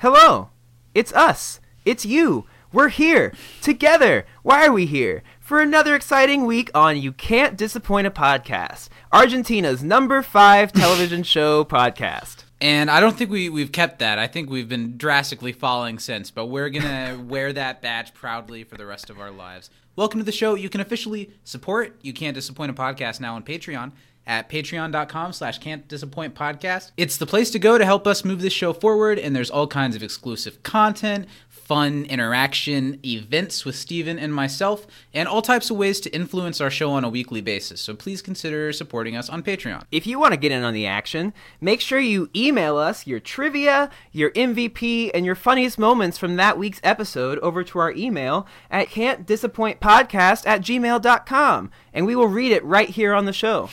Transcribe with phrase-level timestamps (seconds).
[0.00, 0.48] Hello.
[0.94, 1.60] It's us.
[1.84, 2.46] It's you.
[2.72, 3.34] We're here.
[3.60, 4.24] Together.
[4.42, 5.22] Why are we here?
[5.40, 11.66] For another exciting week on You Can't Disappoint a Podcast, Argentina's number five television show
[11.66, 12.44] podcast.
[12.62, 14.18] And I don't think we, we've kept that.
[14.18, 16.82] I think we've been drastically falling since, but we're going
[17.18, 19.68] to wear that badge proudly for the rest of our lives.
[19.96, 20.54] Welcome to the show.
[20.54, 23.92] You can officially support You Can't Disappoint a Podcast now on Patreon
[24.30, 26.92] at patreon.com slash can't disappoint podcast.
[26.96, 29.66] It's the place to go to help us move this show forward, and there's all
[29.66, 35.76] kinds of exclusive content, fun interaction, events with Steven and myself, and all types of
[35.76, 37.80] ways to influence our show on a weekly basis.
[37.80, 39.82] So please consider supporting us on Patreon.
[39.90, 43.18] If you want to get in on the action, make sure you email us your
[43.18, 48.46] trivia, your MVP, and your funniest moments from that week's episode over to our email
[48.70, 53.68] at can'tdisappointpodcast at gmail.com, and we will read it right here on the show.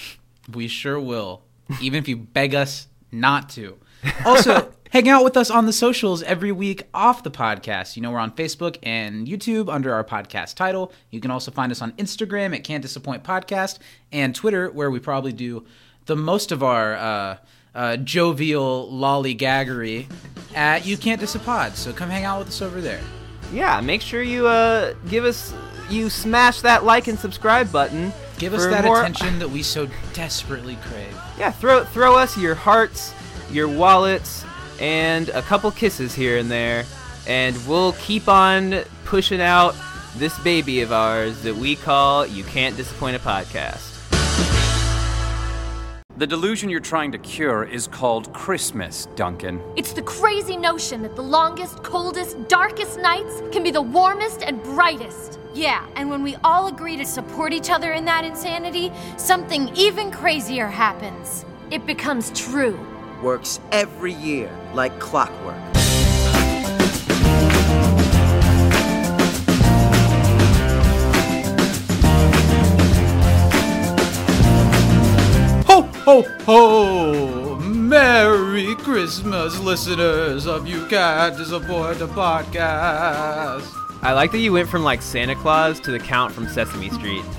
[0.52, 1.44] We sure will,
[1.82, 3.78] even if you beg us not to.
[4.26, 7.96] Also, hang out with us on the socials every week off the podcast.
[7.96, 10.94] You know, we're on Facebook and YouTube under our podcast title.
[11.10, 13.80] You can also find us on Instagram at Can't Disappoint Podcast
[14.12, 15.66] and Twitter, where we probably do
[16.06, 17.38] the most of our uh,
[17.76, 20.08] uh, jovial lollygaggery
[20.56, 21.76] at You Can't Disappoint.
[21.76, 23.02] So come hang out with us over there.
[23.52, 25.54] Yeah, make sure you uh, give us,
[25.90, 28.14] you smash that like and subscribe button.
[28.38, 31.16] Give us that more- attention that we so desperately crave.
[31.38, 33.14] Yeah, throw throw us your hearts,
[33.52, 34.46] your wallets,
[34.80, 36.86] and a couple kisses here and there,
[37.28, 39.76] and we'll keep on pushing out
[40.18, 43.94] this baby of ours that we call You Can't Disappoint a Podcast.
[46.18, 49.62] The delusion you're trying to cure is called Christmas, Duncan.
[49.76, 54.64] It's the crazy notion that the longest, coldest, darkest nights can be the warmest and
[54.64, 55.37] brightest.
[55.58, 60.12] Yeah, and when we all agree to support each other in that insanity, something even
[60.12, 61.46] crazier happens.
[61.72, 62.80] It becomes true.
[63.24, 65.58] works every year like clockwork.
[75.66, 77.56] Ho, ho, ho!
[77.62, 83.87] Merry Christmas, listeners of You Can't Disappoint the Podcast.
[84.02, 87.24] I like that you went from like Santa Claus to the Count from Sesame Street.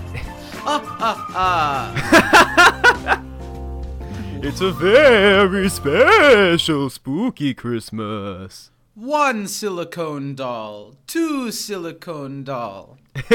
[4.43, 8.71] it's a very special, spooky Christmas.
[8.95, 12.99] One silicone doll, two silicone doll.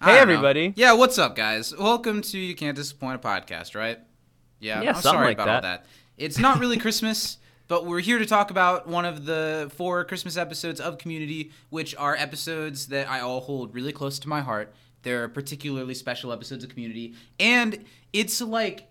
[0.00, 0.34] Hey, I don't know.
[0.34, 0.72] everybody.
[0.76, 1.76] Yeah, what's up, guys?
[1.76, 3.98] Welcome to You Can't Disappoint a Podcast, right?
[4.60, 5.82] Yeah, Yeah, I'm sorry like about all that.
[5.82, 5.86] that.
[6.16, 10.36] It's not really Christmas, but we're here to talk about one of the four Christmas
[10.36, 14.74] episodes of Community, which are episodes that I all hold really close to my heart.
[15.02, 18.88] They're particularly special episodes of Community, and it's like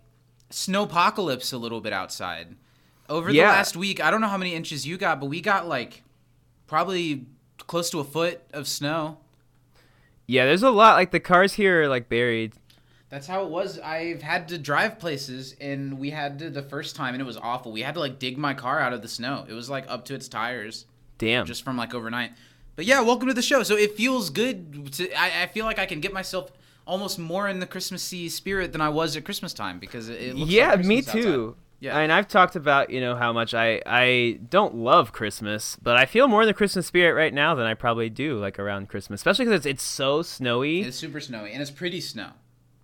[0.51, 2.55] snowpocalypse a little bit outside.
[3.09, 5.67] Over the last week, I don't know how many inches you got, but we got
[5.67, 6.03] like
[6.67, 7.25] probably
[7.57, 9.17] close to a foot of snow.
[10.27, 10.95] Yeah, there's a lot.
[10.95, 12.53] Like the cars here are like buried.
[13.09, 13.79] That's how it was.
[13.79, 17.37] I've had to drive places, and we had to the first time, and it was
[17.37, 17.71] awful.
[17.71, 19.45] We had to like dig my car out of the snow.
[19.47, 20.85] It was like up to its tires,
[21.17, 21.45] Damn.
[21.45, 22.31] just from like overnight.
[22.75, 23.63] But yeah, welcome to the show.
[23.63, 24.91] So it feels good.
[24.93, 26.51] To, I, I feel like I can get myself
[26.85, 30.71] almost more in the Christmassy spirit than I was at Christmas time because it, yeah,
[30.71, 31.49] like me too.
[31.49, 31.63] outside.
[31.79, 31.99] Yeah.
[31.99, 36.07] and I've talked about you know how much I I don't love Christmas, but I
[36.07, 39.19] feel more in the Christmas spirit right now than I probably do like around Christmas,
[39.19, 40.81] especially because it's, it's so snowy.
[40.81, 42.31] It's super snowy, and it's pretty snow.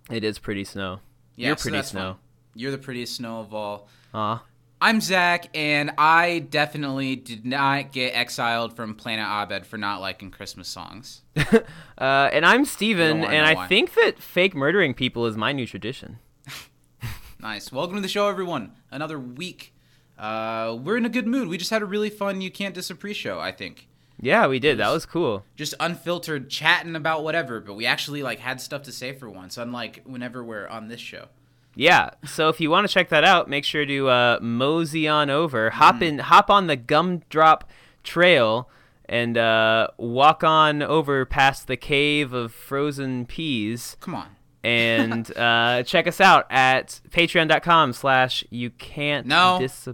[0.09, 1.00] It is pretty snow.
[1.36, 2.00] Yeah, You're so pretty snow.
[2.14, 2.16] fun.
[2.56, 3.88] You're the prettiest snow of all.
[4.14, 4.44] Aw.
[4.81, 10.30] I'm Zach, and I definitely did not get exiled from Planet Abed for not liking
[10.31, 11.22] Christmas songs.
[11.96, 13.68] Uh, and I'm Steven, and I why.
[13.68, 16.20] think that fake murdering people is my new tradition.
[17.40, 17.72] Nice.
[17.74, 18.72] Welcome to the show, everyone.
[18.90, 19.74] Another week.
[20.18, 21.50] Uh, we're in a good mood.
[21.50, 23.88] We just had a really fun You Can't Disagree show, I think.
[24.23, 24.78] Yeah, we did.
[24.79, 25.44] That was cool.
[25.56, 29.57] Just unfiltered chatting about whatever, but we actually like had stuff to say for once,
[29.57, 31.25] unlike whenever we're on this show.
[31.75, 32.11] Yeah.
[32.25, 35.72] So if you want to check that out, make sure to uh, mosey on over,
[35.72, 36.03] hop Mm-hmm.
[36.03, 37.63] in, hop on the Gumdrop
[38.03, 38.70] Trail,
[39.09, 44.28] and uh, walk on over past the cave of frozen peas, Come on.
[44.64, 49.58] and uh, check us out at Patreon.com/slash You Can't No.
[49.59, 49.90] Dis-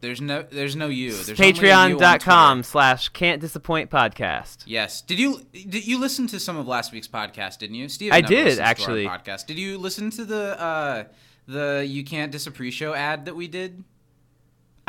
[0.00, 1.12] There's no there's no you.
[1.12, 4.58] There's only a you on Patreon.com slash Can't Disappoint Podcast.
[4.66, 5.02] Yes.
[5.02, 7.88] Did you did you listen to some of last week's podcast, didn't you?
[7.88, 9.06] Steve I did, listens to our actually.
[9.06, 9.46] podcast.
[9.46, 11.04] Did you listen to the uh
[11.46, 13.84] the You Can't Disagree show ad that we did?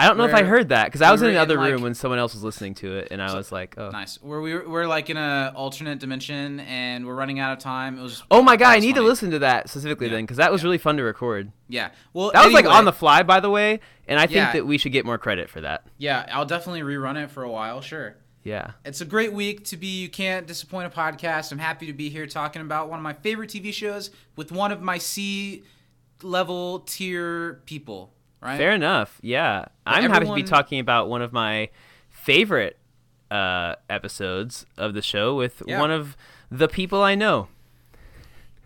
[0.02, 1.58] I don't know if I heard that because I was we in were in, another
[1.60, 3.90] like- room when someone else was listening to it, and I was like, oh.
[3.92, 4.22] Nice.
[4.22, 8.00] Where we were, we're like in a alternate dimension and we're running out of time.
[8.00, 8.24] It was.
[8.32, 10.14] Oh my god, I need to listen to that specifically Yeah.
[10.14, 11.52] then because that was really fun to record.
[11.68, 11.92] Yeah.
[12.14, 14.54] Well, That was like on the fly, by the way, and I think Yeah.
[14.54, 15.86] that we should get more credit for that.
[15.98, 17.82] Yeah, I'll definitely rerun it for a while.
[17.82, 18.16] Sure.
[18.44, 18.72] Yeah.
[18.84, 21.52] It's a great week to be You Can't Disappoint a podcast.
[21.52, 24.72] I'm happy to be here talking about one of my favorite TV shows with one
[24.72, 25.62] of my C
[26.24, 28.58] level tier people, right?
[28.58, 29.18] Fair enough.
[29.22, 29.66] Yeah.
[29.86, 31.70] I'm happy to be talking about one of my
[32.10, 32.78] favorite
[33.30, 35.80] uh, episodes of the show with Yeah.
[35.80, 36.18] one of
[36.50, 37.48] the people I know.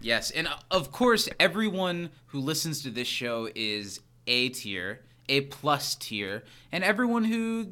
[0.01, 5.41] Yes, and uh, of course, everyone who listens to this show is A tier, A
[5.41, 7.65] plus tier, and everyone who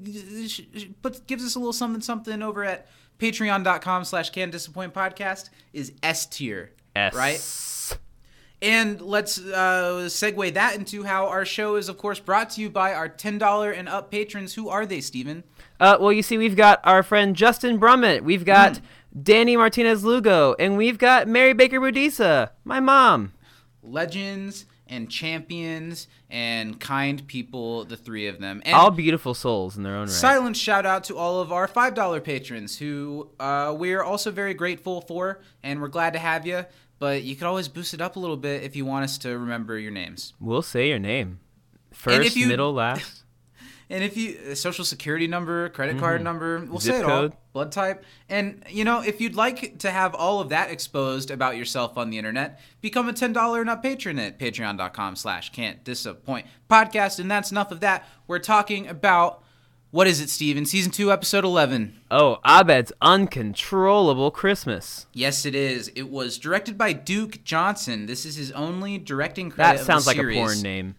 [1.01, 2.87] puts gives us a little something something over at
[3.19, 6.71] patreon.com slash can disappoint podcast is S tier.
[6.95, 7.13] S.
[7.13, 7.99] Right?
[8.63, 12.69] And let's uh, segue that into how our show is, of course, brought to you
[12.69, 14.53] by our $10 and up patrons.
[14.53, 15.43] Who are they, Steven?
[15.81, 18.79] Uh, well, you see, we've got our friend Justin Brummett, we've got
[19.21, 23.33] Danny Martinez Lugo, and we've got Mary Baker Budisa, my mom.
[23.83, 28.61] Legends and champions and kind people, the three of them.
[28.65, 30.09] And All beautiful souls in their own right.
[30.09, 35.01] Silent shout out to all of our $5 patrons who uh, we're also very grateful
[35.01, 36.65] for, and we're glad to have you.
[37.03, 39.37] But you could always boost it up a little bit if you want us to
[39.37, 40.31] remember your names.
[40.39, 41.41] We'll say your name.
[41.91, 43.19] First, you- middle, last.
[43.89, 46.77] And if you uh, social security number, credit card number, we'll Mm-hmm.
[46.77, 47.31] Zip say it code.
[47.33, 47.39] all.
[47.51, 51.57] Blood type, and you know if you'd like to have all of that exposed about
[51.57, 56.47] yourself on the internet, become a ten dollar and up patron at Patreon.com/slash Can't Disappoint
[56.69, 57.19] Podcast.
[57.19, 58.07] And that's enough of that.
[58.25, 59.42] We're talking about
[59.93, 60.65] what is it, Steven?
[60.65, 62.01] Season two, episode eleven.
[62.09, 65.05] Oh, Abed's Uncontrollable Christmas.
[65.13, 65.89] Yes, it is.
[65.89, 68.07] It was directed by Duke Johnson.
[68.07, 69.79] This is his only directing That credit.
[69.79, 70.95] the sounds like a porn name.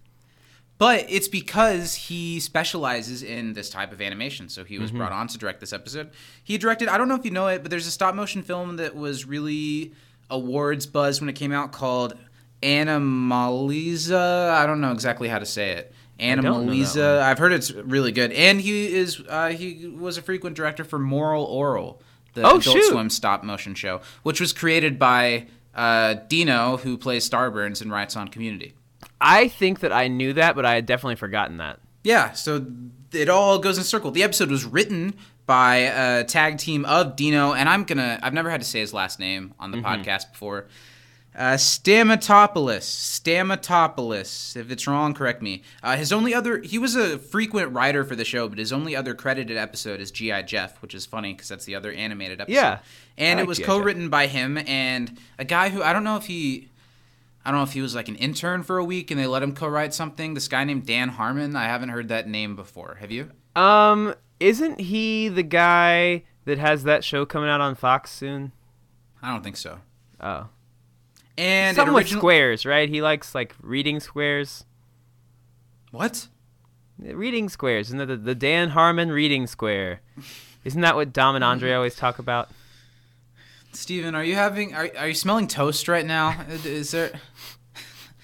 [0.78, 4.48] But it's because he specializes in this type of animation.
[4.48, 4.98] So he was Mm-hmm.
[4.98, 6.10] brought on to direct this episode.
[6.44, 8.76] He directed, I don't know if you know it, but there's a stop motion film
[8.76, 9.92] that was really
[10.30, 12.14] awards buzz when it came out called
[12.62, 14.50] Anomalisa.
[14.50, 15.92] I don't know exactly how to say it.
[16.18, 17.20] That Anomalisa.
[17.22, 18.32] I've heard it's really good.
[18.32, 22.00] And he is uh, he was a frequent director for Moral Orel,
[22.34, 22.84] the Oh, Adult shoot.
[22.84, 28.16] Swim stop motion show, which was created by uh, Dino, who plays Starburns and writes
[28.16, 28.74] on Community.
[29.20, 31.80] I think that I knew that, but I had definitely forgotten that.
[32.04, 32.64] Yeah, so
[33.12, 34.10] it all goes in a circle.
[34.10, 35.14] The episode was written
[35.46, 38.92] by a tag team of Dino, and I'm gonna, I've never had to say his
[38.94, 40.66] last name on the podcast before.
[41.36, 42.84] Uh, Stamatopoulos.
[42.84, 44.56] Stamatopoulos.
[44.56, 45.62] If it's wrong, correct me.
[45.82, 48.94] Uh, his only other, he was a frequent writer for the show, but his only
[48.94, 50.42] other credited episode is G.I.
[50.42, 52.54] Jeff, which is funny because that's the other animated episode.
[52.54, 52.78] Yeah,
[53.18, 53.66] And it was G.I.
[53.66, 56.68] co written by him and a guy who, I don't know if he,
[57.44, 59.42] I don't know if he was like an intern for a week and they let
[59.42, 60.34] him co-write something.
[60.34, 61.56] This guy named Dan Harmon.
[61.56, 62.96] I haven't heard that name before.
[63.00, 63.30] Have you?
[63.56, 68.52] Um, isn't he the guy that has that show coming out on Fox soon?
[69.22, 69.80] I don't think so.
[70.20, 70.48] Oh,
[71.36, 72.88] And with original- squares, right?
[72.88, 74.64] He likes like reading squares.
[75.90, 76.28] What?
[76.98, 80.00] Reading squares, isn't that the, the Dan Harmon reading square?
[80.64, 82.50] Isn't that what Dom and Andre always talk about?
[83.72, 84.74] Steven, are you having?
[84.74, 86.44] Are, are you smelling toast right now?
[86.64, 87.12] Is there?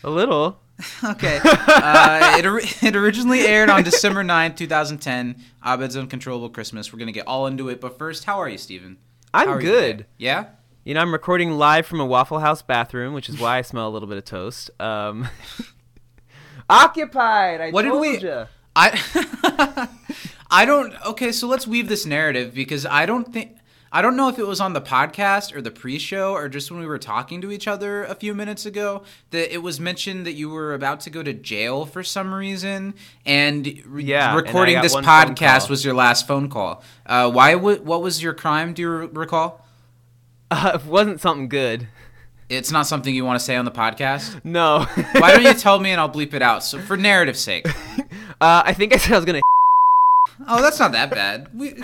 [0.05, 0.61] A little.
[1.05, 1.39] Okay.
[1.45, 5.37] uh, it, it originally aired on December 9th, 2010.
[5.67, 6.91] Abed's Uncontrollable Christmas.
[6.91, 8.97] We're gonna get all into it, but first, how are you, Steven?
[9.35, 9.99] I'm are you good.
[9.99, 10.09] today?
[10.17, 10.45] Yeah.
[10.85, 13.88] You know, I'm recording live from a Waffle House bathroom, which is why I smell
[13.88, 14.71] a little bit of toast.
[14.81, 15.29] Um,
[16.71, 17.61] occupied.
[17.61, 18.47] I What did told we- ya.
[18.75, 19.88] I
[20.50, 23.57] I don't okay, so let's weave this narrative because I don't think
[23.93, 26.78] I don't know if it was on the podcast or the pre-show or just when
[26.78, 29.02] we were talking to each other a few minutes ago
[29.33, 32.95] that it was mentioned that you were about to go to jail for some reason
[33.26, 36.83] and re- Yeah, recording got this podcast was your last phone call.
[37.05, 39.66] Uh, why w- what was your crime do you re- recall?
[40.52, 41.87] Uh, it wasn't something good.
[42.49, 44.40] It's not something you want to say on the podcast.
[44.45, 44.85] No.
[45.21, 46.64] Why don't you tell me and I'll bleep it out?
[46.64, 47.66] So for narrative sake.
[48.42, 49.40] Uh, I think I said I was gonna.
[50.49, 51.49] Oh, that's not that bad.
[51.52, 51.75] We,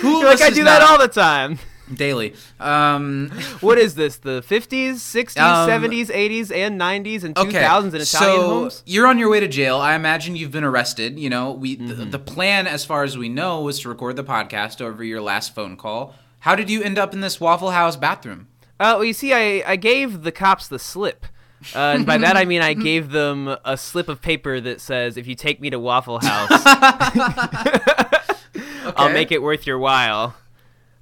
[0.00, 1.58] who like I do that all the time.
[1.94, 2.34] daily.
[2.60, 4.16] Um, What is this?
[4.18, 7.58] The 50s, 60s, Um, 70s, 80s, and 90s and 2000s okay,
[7.96, 8.82] in Italian so homes?
[8.84, 9.78] you're on your way to jail.
[9.78, 11.18] I imagine you've been arrested.
[11.18, 12.10] You know, we the, Mm-hmm.
[12.10, 15.54] the plan, as far as we know, was to record the podcast over your last
[15.54, 16.14] phone call.
[16.46, 18.46] How did you end up in this Waffle House bathroom?
[18.78, 21.26] Uh, well, you see, I, I gave the cops the slip.
[21.74, 25.16] Uh, and by that I mean I gave them a slip of paper that says,
[25.16, 26.48] if you take me to Waffle House,
[28.96, 30.36] I'll make it worth your while.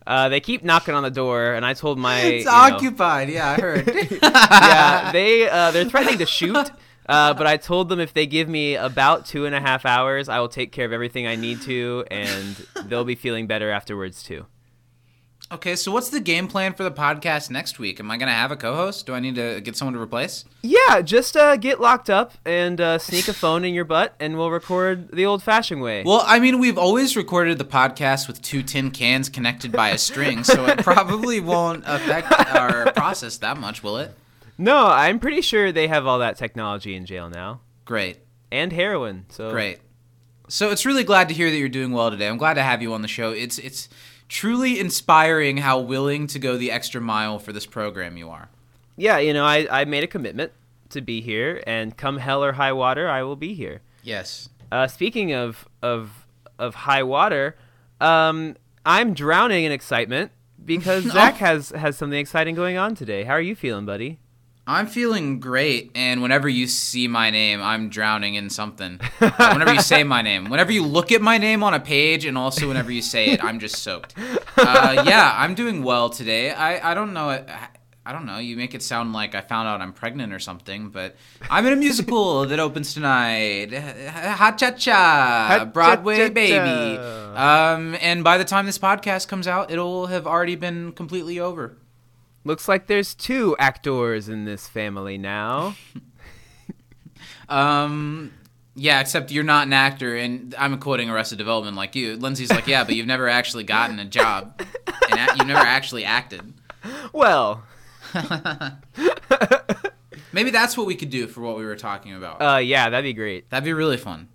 [0.07, 2.21] Uh, they keep knocking on the door, and I told my.
[2.21, 3.29] It's you know- occupied.
[3.29, 3.87] Yeah, I heard.
[4.23, 6.71] yeah, they uh, they're threatening to shoot.
[7.07, 10.31] Uh, but I told them if they give me about two and a half hours,
[10.31, 14.23] I will take care of everything I need to, and they'll be feeling better afterwards
[14.23, 14.47] too.
[15.53, 18.01] Okay, so what's the game plan for the podcast next week?
[18.01, 19.07] Am I going to have a co-host?
[19.07, 20.45] Do I need to get someone to replace?
[20.63, 24.37] Yeah, just uh, get locked up and uh, sneak a phone in your butt, and
[24.39, 26.03] we'll record the old-fashioned way.
[26.03, 29.99] Well, I mean, we've always recorded the podcast with two tin cans connected by a
[29.99, 34.13] string, so it probably won't affect our process that much, will it?
[34.57, 38.19] no, I'm pretty sure they have all that technology in jail now, Great.
[38.51, 39.27] and heroin.
[39.29, 39.79] So Great.
[40.47, 42.29] So it's really glad to hear that you're doing well today.
[42.29, 43.31] I'm glad to have you on the show.
[43.33, 43.89] It's it's
[44.29, 48.49] truly inspiring how willing to go the extra mile for this program you are.
[48.97, 50.53] Yeah, you know, I, I made a commitment
[50.91, 53.83] to be here, and come hell or high water, I will be here.
[54.03, 54.49] Yes.
[54.71, 56.27] Uh, speaking of of
[56.59, 57.57] of high water,
[58.01, 60.31] um, I'm drowning in excitement
[60.65, 63.25] because Zach has has something exciting going on today.
[63.25, 64.19] How are you feeling, buddy?
[64.67, 69.01] I'm feeling great, and whenever you see my name, I'm drowning in something.
[69.21, 72.25] Uh, whenever you say my name, whenever you look at my name on a page,
[72.25, 74.15] and also whenever you say it, I'm just soaked.
[74.57, 76.51] Uh, yeah, I'm doing well today.
[76.53, 77.45] I, I don't know.
[78.07, 78.39] I don't know.
[78.39, 81.17] You make it sound like I found out I'm pregnant or something, but
[81.51, 83.73] I'm in a musical that opens tonight.
[83.73, 86.99] Ha cha cha, Broadway baby.
[86.99, 91.77] Um, and by the time this podcast comes out, it'll have already been completely over.
[92.45, 95.75] Looks like there's two actors in this family now.
[97.49, 98.33] Um,
[98.75, 102.17] yeah, except you're not an actor, and I'm quoting Arrested Development like you.
[102.17, 104.61] Lindsay's like, yeah, but you've never actually gotten a job,
[105.11, 106.55] and a- you've never actually acted.
[107.13, 107.63] well,
[110.33, 112.41] Maybe that's what we could do for what we were talking about.
[112.43, 113.49] uh, yeah, that'd be great.
[113.51, 114.29] That'd be really fun.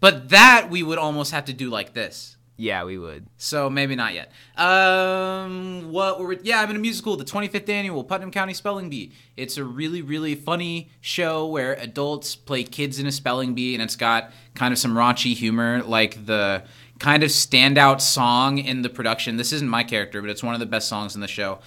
[0.00, 2.36] But that we would almost have to do like this.
[2.56, 3.26] Yeah, we would.
[3.36, 4.30] So maybe not yet.
[4.56, 6.60] Um, what were we, yeah?
[6.60, 9.12] I'm in a musical, the 25th annual Putnam County Spelling Bee.
[9.36, 13.82] It's a really, really funny show where adults play kids in a spelling bee, and
[13.82, 16.62] it's got kind of some raunchy humor, like the
[17.00, 19.36] kind of standout song in the production.
[19.36, 21.58] This isn't my character, but it's one of the best songs in the show.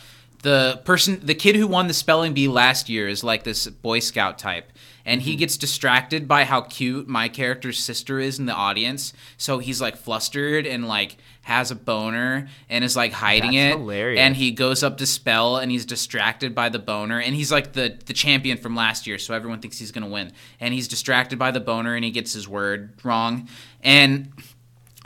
[0.43, 3.99] The person, the kid who won the spelling bee last year is like this Boy
[3.99, 4.71] Scout type,
[5.07, 5.39] and he mm-hmm.
[5.39, 9.13] gets distracted by how cute my character's sister is in the audience.
[9.37, 13.79] So he's like flustered and like has a boner and is like hiding That's it.
[13.79, 14.19] hilarious.
[14.19, 17.71] And he goes up to spell and he's distracted by the boner and he's like
[17.71, 20.33] the the champion from last year, so everyone thinks he's gonna win.
[20.59, 23.47] And he's distracted by the boner and he gets his word wrong.
[23.81, 24.33] And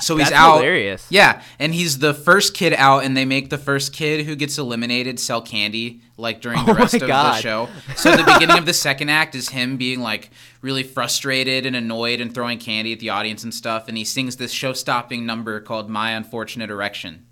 [0.01, 0.58] so he's That's out.
[0.58, 1.05] hilarious.
[1.10, 4.58] Yeah, and he's the first kid out, and they make the first kid who gets
[4.58, 7.41] eliminated sell candy like during the Oh rest of the God.
[7.41, 7.70] show.
[7.96, 10.29] So the beginning of the second act is him being like
[10.62, 14.36] really frustrated and annoyed and throwing candy at the audience and stuff, and he sings
[14.36, 17.25] this show-stopping number called "My Unfortunate Erection."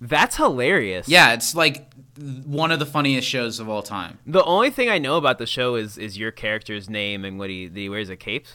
[0.00, 1.08] That's hilarious.
[1.08, 1.90] Yeah, it's like
[2.44, 4.18] one of the funniest shows of all time.
[4.26, 7.50] The only thing I know about the show is is your character's name and what
[7.50, 8.46] he he wears a cape.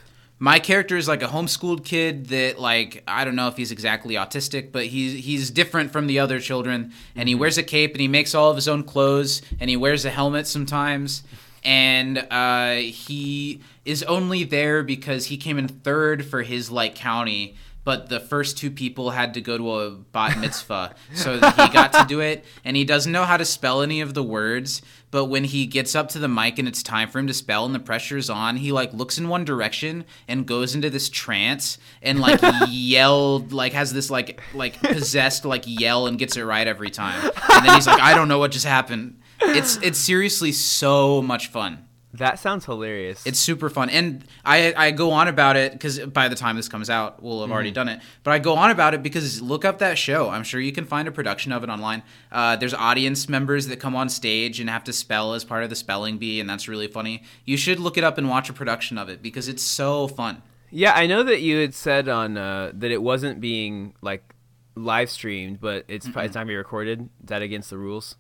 [0.42, 4.16] My character is like a homeschooled kid that like I don't know if he's exactly
[4.16, 6.94] autistic, but he's he's different from the other children.
[7.14, 9.76] And he wears a cape and he makes all of his own clothes and he
[9.76, 11.24] wears a helmet sometimes.
[11.62, 17.58] And uh, he is only there because he came in third for his like county
[17.90, 20.94] but the first two people had to go to a bat mitzvah.
[21.16, 24.14] So he got to do it and he doesn't know how to spell any of
[24.14, 27.26] the words but when he gets up to the mic and it's time for him
[27.26, 30.92] to spell and the pressure's on he like looks in one direction and goes into
[30.92, 36.38] this trance and like yelled like has this like like possessed like yell and gets
[36.38, 37.32] it right every time.
[37.52, 39.20] And then he's like i don't know what just happened.
[39.42, 43.24] It's it's seriously so much fun That sounds hilarious.
[43.28, 46.68] it's super fun, and I I go on about it because by the time this
[46.68, 48.00] comes out, we'll have already done it.
[48.24, 50.30] But I go on about it because look up that show.
[50.30, 52.02] I'm sure you can find a production of it online.
[52.32, 55.70] Uh, there's audience members that come on stage and have to spell as part of
[55.70, 57.22] the spelling bee, and that's really funny.
[57.46, 60.42] You should look it up and watch a production of it because it's so fun.
[60.72, 64.34] yeah, I know that you had said on uh, that it wasn't being like
[64.76, 67.02] live streamed, but it's it's not gonna be recorded.
[67.02, 68.16] Is that against the rules?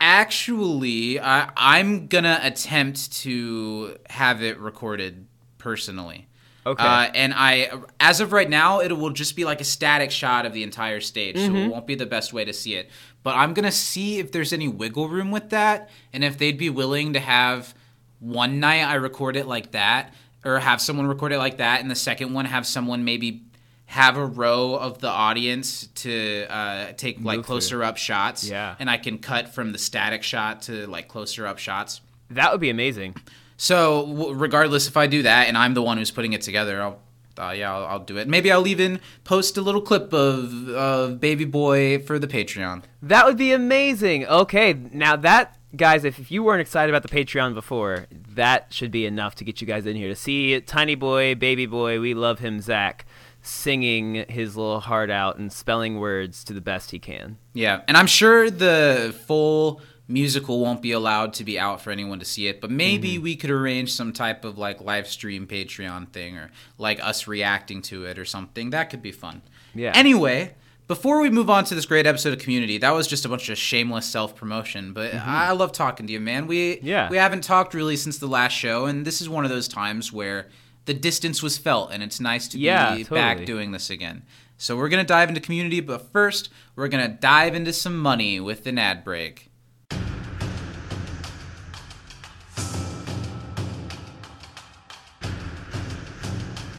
[0.00, 5.26] Actually, I, I'm gonna attempt to have it recorded
[5.58, 6.26] personally.
[6.64, 6.82] Okay.
[6.82, 10.46] Uh, and I, as of right now, it will just be like a static shot
[10.46, 11.56] of the entire stage, so Mm-hmm.
[11.56, 12.90] it won't be the best way to see it.
[13.22, 16.70] But I'm gonna see if there's any wiggle room with that, and if they'd be
[16.70, 17.74] willing to have
[18.18, 20.12] one night I record it like that,
[20.44, 23.42] or have someone record it like that, and the second one have someone maybe
[23.86, 27.42] have a row of the audience to uh, take like Move through.
[27.54, 28.74] closer up shots, Yeah.
[28.78, 32.00] and I can cut from the static shot to like closer up shots.
[32.30, 33.14] That would be amazing.
[33.56, 36.82] So w- regardless if I do that and I'm the one who's putting it together,
[36.82, 37.00] I'll
[37.38, 38.26] uh, yeah I'll, I'll do it.
[38.28, 42.82] Maybe I'll even post a little clip of of Baby Boy for the Patreon.
[43.02, 44.26] That would be amazing.
[44.26, 48.90] Okay, now that guys, if, if you weren't excited about the Patreon before, that should
[48.90, 52.14] be enough to get you guys in here to see Tiny Boy, Baby Boy, we
[52.14, 53.04] love him, Zach,
[53.46, 57.38] singing his little heart out and spelling words to the best he can.
[57.54, 62.18] Yeah, and I'm sure the full musical won't be allowed to be out for anyone
[62.20, 63.22] to see it, but maybe Mm-hmm.
[63.22, 67.82] we could arrange some type of like live stream Patreon thing or like us reacting
[67.82, 68.70] to it or something.
[68.70, 69.42] That could be fun.
[69.74, 69.90] Yeah.
[69.96, 70.54] Anyway,
[70.86, 73.48] before we move on to this great episode of Community, that was just a bunch
[73.48, 76.46] of shameless self promotion, but I love talking to you, man.
[76.46, 76.86] We Mm-hmm.
[76.86, 77.10] Yeah.
[77.10, 80.12] we haven't talked really since the last show, and this is one of those times
[80.12, 80.46] where
[80.86, 84.22] the distance was felt, and it's nice to Yeah, be back doing this again.
[84.56, 88.66] So we're gonna dive into community, but first we're gonna dive into some money with
[88.66, 89.50] an ad break.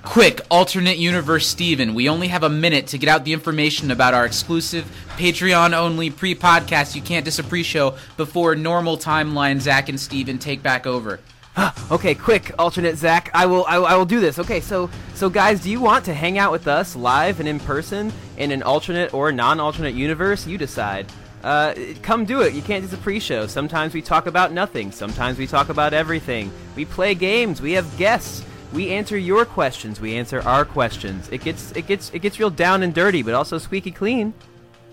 [0.03, 4.15] Quick, alternate universe Steven, we only have a minute to get out the information about
[4.15, 4.85] our exclusive
[5.17, 10.63] Patreon only pre podcast You Can't Disappre show before normal timeline Zach and Steven take
[10.63, 11.19] back over.
[11.89, 13.31] Okay, quick, alternate Zach.
[13.33, 14.39] I will, I will, I will do this.
[14.39, 17.61] Okay, so, so guys, do you want to hang out with us live and in
[17.61, 20.45] person in an alternate or non-alternate universe?
[20.45, 21.05] You decide.
[21.43, 22.53] Uh, come do it.
[22.53, 23.47] You can't do the pre-show.
[23.47, 24.91] Sometimes we talk about nothing.
[24.91, 26.51] Sometimes we talk about everything.
[26.75, 27.61] We play games.
[27.61, 28.43] We have guests.
[28.73, 30.01] We answer your questions.
[30.01, 31.29] We answer our questions.
[31.31, 34.33] It gets, it gets, it gets real down and dirty, but also squeaky clean.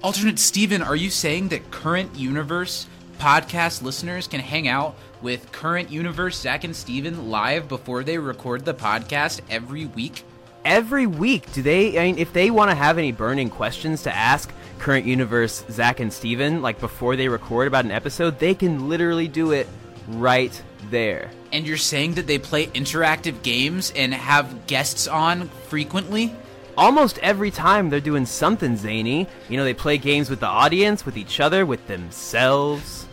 [0.00, 2.87] Alternate Steven, are you saying that current universe
[3.18, 4.94] podcast listeners can hang out
[5.25, 10.23] with current universe Zach and Steven live before they record the podcast every week?
[10.66, 14.14] every week do they i mean if they want to have any burning questions to
[14.16, 18.88] ask current universe zach and steven like before they record about an episode they can
[18.88, 19.69] literally do it
[20.09, 26.35] right there And you're saying that they play interactive games and have guests on frequently?
[26.78, 31.04] almost every time they're doing something zany you know they play games with the audience
[31.04, 33.03] with each other with themselves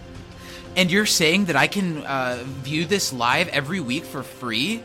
[0.75, 4.81] And you're saying that I can uh, view this live every week for free?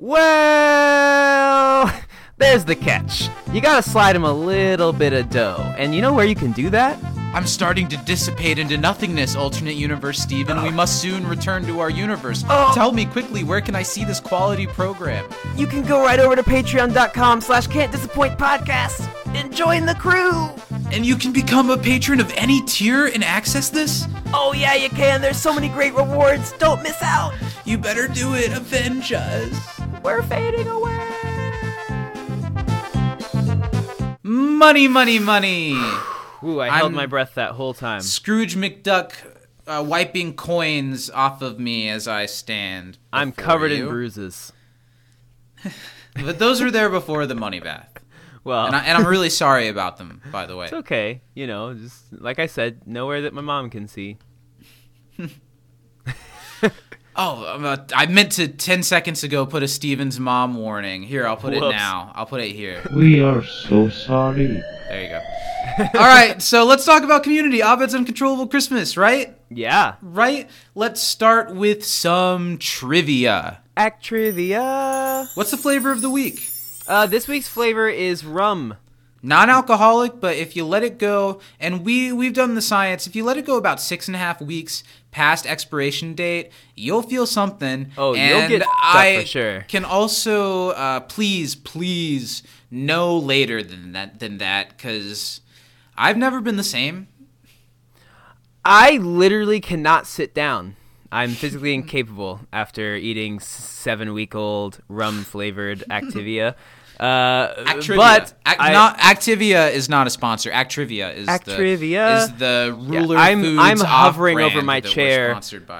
[0.00, 1.92] well
[2.38, 6.12] there's the catch you gotta slide him a little bit of dough and you know
[6.12, 6.96] where you can do that
[7.34, 10.62] I'm starting to dissipate into nothingness, alternate universe Steven.
[10.62, 12.42] We must soon return to our universe.
[12.48, 12.72] Oh.
[12.74, 15.28] Tell me quickly, where can I see this quality program?
[15.54, 19.06] you can go right over to patreon.com slash can't disappoint podcast
[19.36, 20.48] and join the crew
[20.92, 24.06] And you can become a patron of any tier and access this?
[24.32, 25.20] Oh yeah, you can.
[25.20, 26.52] There's so many great rewards.
[26.52, 27.34] Don't miss out.
[27.64, 28.52] You better do it.
[28.52, 29.80] Avenge us.
[30.02, 30.94] We're fading away.
[34.22, 35.72] Money, money, money.
[36.44, 38.00] Ooh, I held I'm- my breath that whole time.
[38.00, 39.12] Scrooge McDuck
[39.66, 42.98] uh, wiping coins off of me as I stand.
[43.12, 44.52] I'm before covered in bruises.
[46.20, 47.87] But those were there before the money bath.
[48.48, 50.64] Well, And, I, and I'm really sorry about them, by the way.
[50.64, 51.20] it's okay.
[51.34, 54.16] You know, just like I said, nowhere that my mom can see.
[57.20, 61.02] Oh, uh, I meant to 10 seconds ago put a Steven's mom warning.
[61.02, 62.12] Here, I'll put it now.
[62.14, 62.80] I'll put it here.
[62.94, 64.46] We are so sorry.
[64.46, 65.20] There you go.
[65.98, 67.60] All right, so let's talk about community.
[67.60, 69.36] Abed's Uncontrollable Christmas, right?
[69.50, 69.96] Yeah.
[70.00, 70.48] Right?
[70.76, 73.62] Let's start with some trivia.
[73.76, 75.28] Act trivia.
[75.34, 76.48] What's the flavor of the week?
[76.88, 78.74] Uh, this week's flavor is rum.
[79.22, 83.24] non-alcoholic but if you let it go and we we've done the science if you
[83.24, 87.90] let it go about six and a half weeks past expiration date you'll feel something
[87.98, 89.60] Oh, you'll get i for sure.
[89.68, 95.40] can also uh, please please no later than that than that because
[95.96, 97.08] i've never been the same
[98.64, 100.76] I literally cannot sit down.
[101.10, 106.54] I'm physically incapable after eating seven week old rum flavored Activia.
[106.98, 107.96] Uh, Actrivia.
[107.96, 110.50] but Act, I- not Activia is not a sponsor.
[110.50, 112.26] Actrivia is Actrivia?
[112.26, 113.16] the is the Yeah, ruler.
[113.16, 115.38] I'm Foods I'm hovering over my chair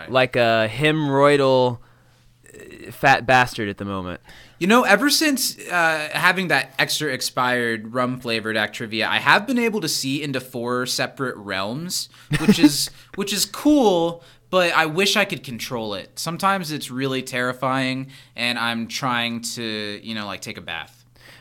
[0.08, 4.20] like a hemorrhoidal uh, fat bastard at the moment.
[4.60, 9.58] You know, ever since uh, having that extra expired rum flavored Actrivia, I have been
[9.58, 12.08] able to see into four separate realms,
[12.40, 14.22] which is which is cool.
[14.50, 16.18] But I wish I could control it.
[16.18, 20.97] Sometimes it's really terrifying, and I'm trying to, you know, like take a bath.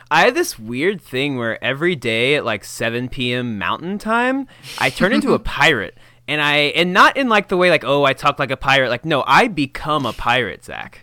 [0.10, 3.58] I have this weird thing where every day at like 7 p.m.
[3.58, 4.48] Mountain Time,
[4.80, 5.98] I turn into a pirate.
[6.30, 8.90] And I and not in like the way like oh I talk like a pirate
[8.90, 11.02] like no I become a pirate Zach,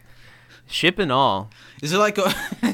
[0.67, 1.49] ship and all.
[1.81, 2.35] Is it like a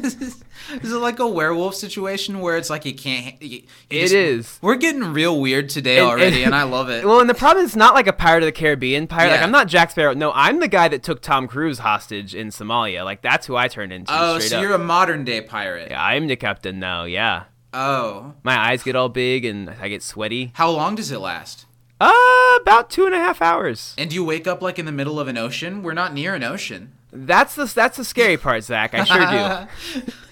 [0.82, 3.40] is it like a werewolf situation where it's like you can't?
[3.42, 4.58] You, you It just- is.
[4.62, 7.04] We're getting real weird today And- already, and, I love it.
[7.10, 9.30] Well, and the problem is not like a Pirate of the Caribbean pirate.
[9.30, 10.14] Like I'm not Jack Sparrow.
[10.14, 13.04] No, I'm the guy that took Tom Cruise hostage in Somalia.
[13.04, 14.12] Like that's who I turned into.
[14.14, 14.62] oh, so up.
[14.62, 15.90] you're a modern day pirate.
[15.90, 17.04] Yeah, I'm the captain now.
[17.04, 20.50] Yeah, Oh, my eyes get all big and I get sweaty.
[20.54, 21.66] how long does it last?
[22.00, 22.12] Uh,
[22.62, 23.94] about two and a half hours.
[23.98, 25.82] And do you wake up like in the middle of an ocean?
[25.82, 26.92] We're not near an ocean.
[27.12, 28.94] That's the that's the scary part, Zach.
[28.94, 30.12] I sure do.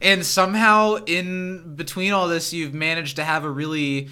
[0.00, 4.08] And somehow in between all this, you've managed to have a really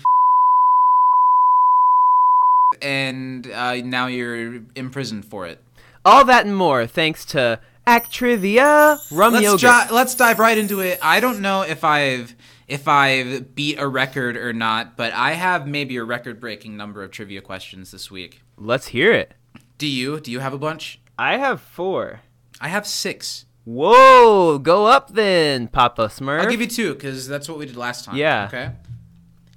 [2.83, 5.63] and uh, now you're imprisoned for it.
[6.05, 9.93] All that and more, thanks to Actrivia Rum Let's Yogurt.
[9.93, 10.99] let's dive right into it.
[11.03, 12.35] I don't know if I've
[12.69, 17.13] if I've beat a record or not, but I have maybe a record-breaking number of
[17.13, 18.43] trivia questions this week.
[18.59, 19.33] Let's hear it.
[19.79, 20.19] Do you?
[20.21, 20.99] Do you have a bunch?
[21.19, 22.23] I have four.
[22.61, 23.46] I have six.
[23.67, 26.41] Whoa, go up then, Papa Smurf.
[26.43, 28.15] I'll give you two because that's what we did last time.
[28.17, 28.47] Yeah.
[28.47, 28.71] Okay.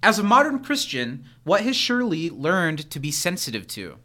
[0.01, 3.95] As a modern Christian, what has Shirley learned to be sensitive to?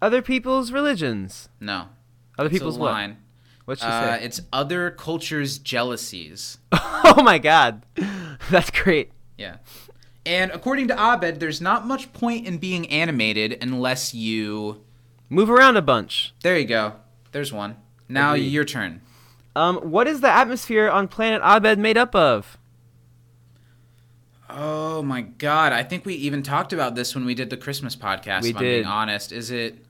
[0.00, 1.48] other people's religions.
[1.60, 1.88] No.
[2.38, 2.92] Other people's what?
[2.92, 3.16] line.
[3.64, 4.24] What'd she Uh, say?
[4.24, 6.58] it's other cultures' jealousies.
[6.72, 7.84] oh my god,
[8.50, 9.10] that's great.
[9.36, 9.56] Yeah.
[10.24, 14.82] And according to Abed, there's not much point in being animated unless you.
[15.28, 16.32] Move around a bunch.
[16.42, 16.94] There you go.
[17.32, 17.76] There's one.
[18.08, 18.48] Now Agreed.
[18.48, 19.00] your turn.
[19.54, 22.58] Um, what is the atmosphere on planet Abed made up of?
[24.48, 25.72] Oh my god!
[25.72, 28.42] I think we even talked about this when we did the Christmas podcast.
[28.42, 28.76] We if I'm did.
[28.82, 29.84] being honest, is it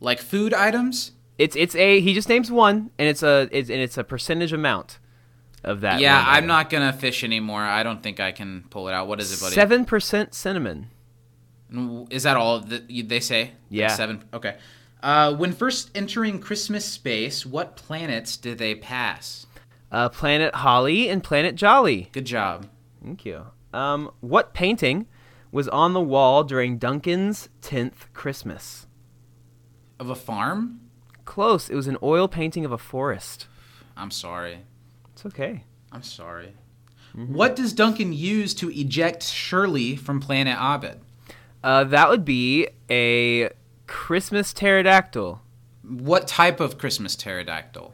[0.00, 1.12] like food items?
[1.36, 4.52] It's it's a he just names one, and it's a it's and it's a percentage
[4.52, 4.98] amount
[5.62, 6.00] of that.
[6.00, 6.46] yeah, I'm item.
[6.48, 7.62] not gonna fish anymore.
[7.62, 9.06] I don't think I can pull it out.
[9.06, 9.54] What is it, buddy?
[9.54, 10.86] Seven percent cinnamon.
[12.10, 13.42] Is that all that they say?
[13.42, 13.88] Like Yeah.
[13.88, 14.24] seven.
[14.32, 14.56] Okay.
[15.04, 19.44] Uh, when first entering Christmas space, what planets did they pass?
[19.92, 22.08] Uh, Planet Holly and Planet Jolly.
[22.12, 22.70] Good job.
[23.02, 23.44] Thank you.
[23.74, 25.06] Um, what painting
[25.52, 28.86] was on the wall during Duncan's tenth Christmas?
[30.00, 30.80] Of a farm?
[31.26, 31.68] Close.
[31.68, 33.46] It was an oil painting of a forest.
[33.98, 34.60] I'm sorry.
[35.12, 35.64] It's okay.
[35.92, 36.54] I'm sorry.
[37.14, 37.34] Mm-hmm.
[37.34, 41.00] What does Duncan use to eject Shirley from Planet Abed?
[41.62, 43.50] Uh, that would be a
[43.86, 45.40] Christmas pterodactyl.
[45.82, 47.92] What type of Christmas pterodactyl?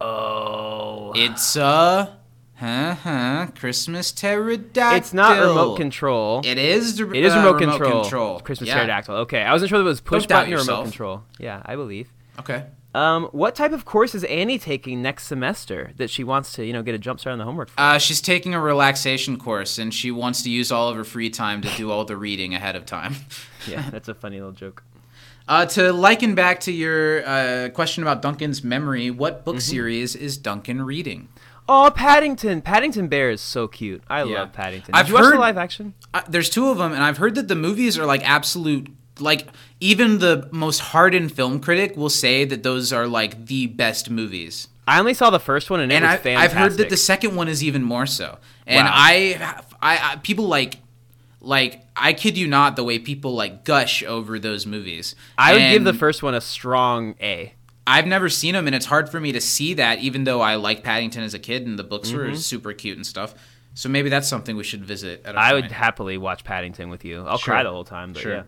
[0.00, 1.12] Oh.
[1.14, 2.18] It's a
[2.54, 4.96] huh huh Christmas pterodactyl.
[4.98, 6.42] It's not remote control.
[6.44, 7.00] It is.
[7.00, 8.40] It is uh, remote, control.
[8.40, 8.74] Christmas Yeah.
[8.76, 9.14] pterodactyl.
[9.16, 11.22] Okay, I wasn't sure if it was push doubt button or remote control.
[11.38, 12.12] Yeah, I believe.
[12.38, 12.64] Okay.
[12.92, 16.72] Um, what type of course is Annie taking next semester that she wants to, you
[16.72, 17.78] know, get a jump start on the homework for?
[17.80, 21.30] Uh, she's taking a relaxation course, and she wants to use all of her free
[21.30, 23.14] time to do all the reading ahead of time.
[23.68, 24.82] yeah, that's a funny little joke.
[25.48, 29.44] Uh, to liken back to your uh, question about Duncan's memory, what Mm-hmm.
[29.44, 31.28] book series is Duncan reading?
[31.68, 32.62] Oh, Paddington!
[32.62, 34.02] Paddington Bear is so cute.
[34.08, 34.40] I Yeah.
[34.40, 34.94] love Paddington.
[34.94, 35.94] I've Did you watch heard- the live action?
[36.12, 38.88] Uh, there's two of them, and I've heard that the movies are like absolute.
[39.20, 39.48] Like
[39.80, 44.68] even the most hardened film critic will say that those are like the best movies.
[44.88, 46.50] I only saw the first one and it and was I, fantastic.
[46.56, 48.38] I've heard that the second one is even more so.
[48.66, 48.92] And Wow.
[48.94, 50.78] I, I, I, people like,
[51.40, 55.14] like I kid you not, the way people like gush over those movies.
[55.38, 57.54] I would give the first one a strong A.
[57.86, 60.54] I've never seen them, and it's hard for me to see that, even though I
[60.56, 63.34] liked Paddington as a kid, and the books were super cute and stuff.
[63.74, 65.22] So maybe that's something we should visit.
[65.24, 67.24] At a I would happily watch Paddington with you.
[67.24, 67.54] I'll Sure.
[67.54, 68.32] cry the whole time, but Sure.
[68.34, 68.42] yeah.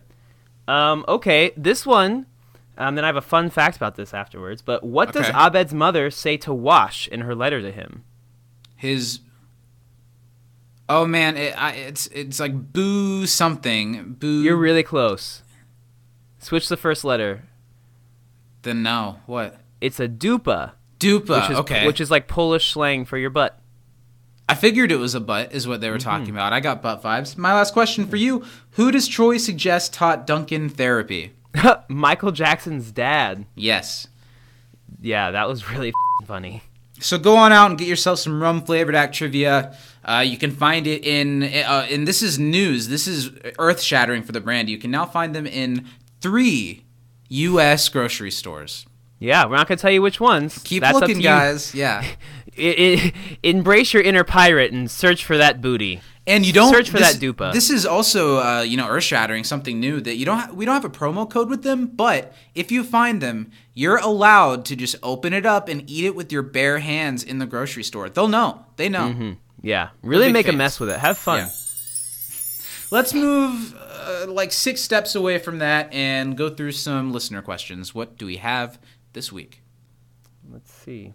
[0.93, 2.27] Um, okay, this one.
[2.79, 4.63] Um, then I have a fun fact about this afterwards.
[4.63, 8.05] But what does Abed's mother say to Wash in her letter to him?
[8.77, 9.21] his.
[10.95, 14.43] Oh man, it, I, it's it's like boo something boo.
[14.43, 15.43] You're really close.
[16.39, 17.45] Switch the first letter.
[18.63, 21.41] then no what It's a dupa, dupa.
[21.43, 23.59] which is okay, which is like Polish slang for your butt.
[24.49, 26.11] I figured it was a butt, is what they were Mm-hmm.
[26.11, 26.53] talking about.
[26.53, 27.39] I got butt vibes.
[27.39, 31.33] My last question for you: Who does Troy suggest taught Duncan therapy?
[31.89, 33.47] Michael Jackson's dad.
[33.55, 34.09] Yes.
[35.01, 35.93] Yeah, that was really
[36.27, 36.63] funny.
[37.01, 39.77] So go on out and get yourself some rum flavored act trivia.
[40.05, 42.89] Uh, you can find it in, uh, and this is news.
[42.89, 44.69] This is earth shattering for the brand.
[44.69, 45.87] You can now find them in
[46.21, 46.85] three
[47.29, 47.89] U.S.
[47.89, 48.87] grocery stores.
[49.19, 50.59] Yeah, we're not gonna tell you which ones.
[50.65, 51.23] Keep That's looking, you.
[51.23, 51.75] guys.
[51.75, 52.05] Yeah.
[53.43, 56.01] Embrace your inner pirate and search for that booty.
[56.27, 57.53] And you don't search for this, that dupa.
[57.53, 60.39] This is also, uh, you know, earth shattering, something new that you don't.
[60.39, 63.97] Ha- we don't have a promo code with them, but if you find them, you're
[63.97, 67.47] allowed to just open it up and eat it with your bare hands in the
[67.47, 68.09] grocery store.
[68.09, 68.67] They'll know.
[68.77, 69.37] They know.
[69.63, 70.99] Yeah, really make a mess with it.
[70.99, 71.41] Have fun.
[71.41, 71.51] Yeah.
[72.91, 77.95] Let's move uh, like six steps away from that and go through some listener questions.
[77.95, 78.79] What do we have
[79.15, 79.63] this week?
[80.51, 81.15] Let's see.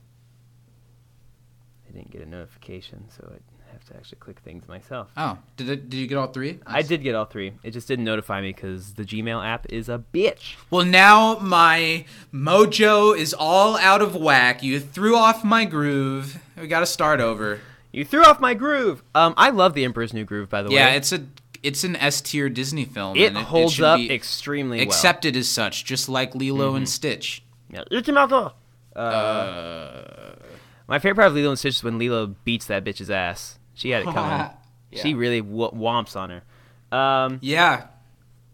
[1.87, 5.09] I didn't get a notification, so I have to actually click things myself.
[5.15, 6.59] Oh, did it, did you get all three?
[6.65, 7.53] I did get all three.
[7.61, 10.55] It just didn't notify me because the Gmail app is a bitch.
[10.71, 14.63] Well, now my mojo is all out of whack.
[14.63, 16.41] You threw off my groove.
[16.59, 17.59] We got to start over.
[17.97, 19.01] You threw off my groove.
[19.15, 20.75] Um, I love the Emperor's New Groove, by the way.
[20.75, 21.25] Yeah, it's a
[21.63, 23.17] it's an S tier Disney film.
[23.17, 24.83] It and holds should up extremely well.
[24.83, 24.89] Mm-hmm.
[24.91, 27.41] accepted as such, just like Lilo and Stitch.
[27.71, 27.81] Yeah.
[28.95, 30.35] Uh,
[30.87, 33.57] My favorite part of Lilo and Stitch is when Lilo beats that bitch's ass.
[33.73, 34.49] She had it coming.
[34.93, 36.97] She really w- womps on her.
[36.97, 37.87] Um, Yeah,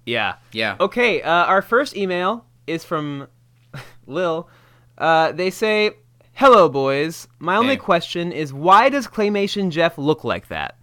[0.05, 0.35] yeah.
[0.51, 0.77] yeah.
[0.79, 3.27] Okay, uh, our first email is from
[4.07, 4.49] Lil.
[4.97, 5.91] Uh, they say,
[6.33, 7.27] "Hello, boys.
[7.39, 7.77] My only Hey.
[7.77, 10.77] question is why does Claymation Jeff look like that?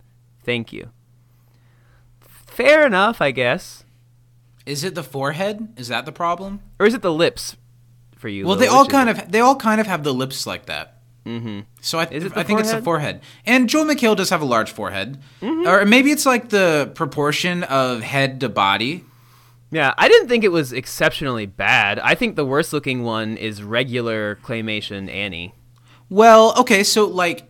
[0.45, 0.91] Thank you."
[2.21, 3.85] Fair enough, I guess.
[4.67, 5.69] Is it the forehead?
[5.77, 6.61] Is that the problem?
[6.79, 7.57] Or is it the lips
[8.17, 8.45] for you?
[8.45, 8.61] Well, Lil?
[8.61, 10.97] they all Which kind of they all kind of have the lips like that.
[11.27, 11.61] Mm-hmm.
[11.81, 12.85] So I, the I think it's the forehead?
[12.85, 13.21] forehead.
[13.47, 15.67] And Joel McHale does have a large forehead, Mm-hmm.
[15.69, 19.05] or maybe it's like the proportion of head to body.
[19.71, 21.99] Yeah, I didn't think it was exceptionally bad.
[22.01, 25.55] I think the worst looking one is regular Claymation Annie.
[26.09, 27.45] Well, okay, so like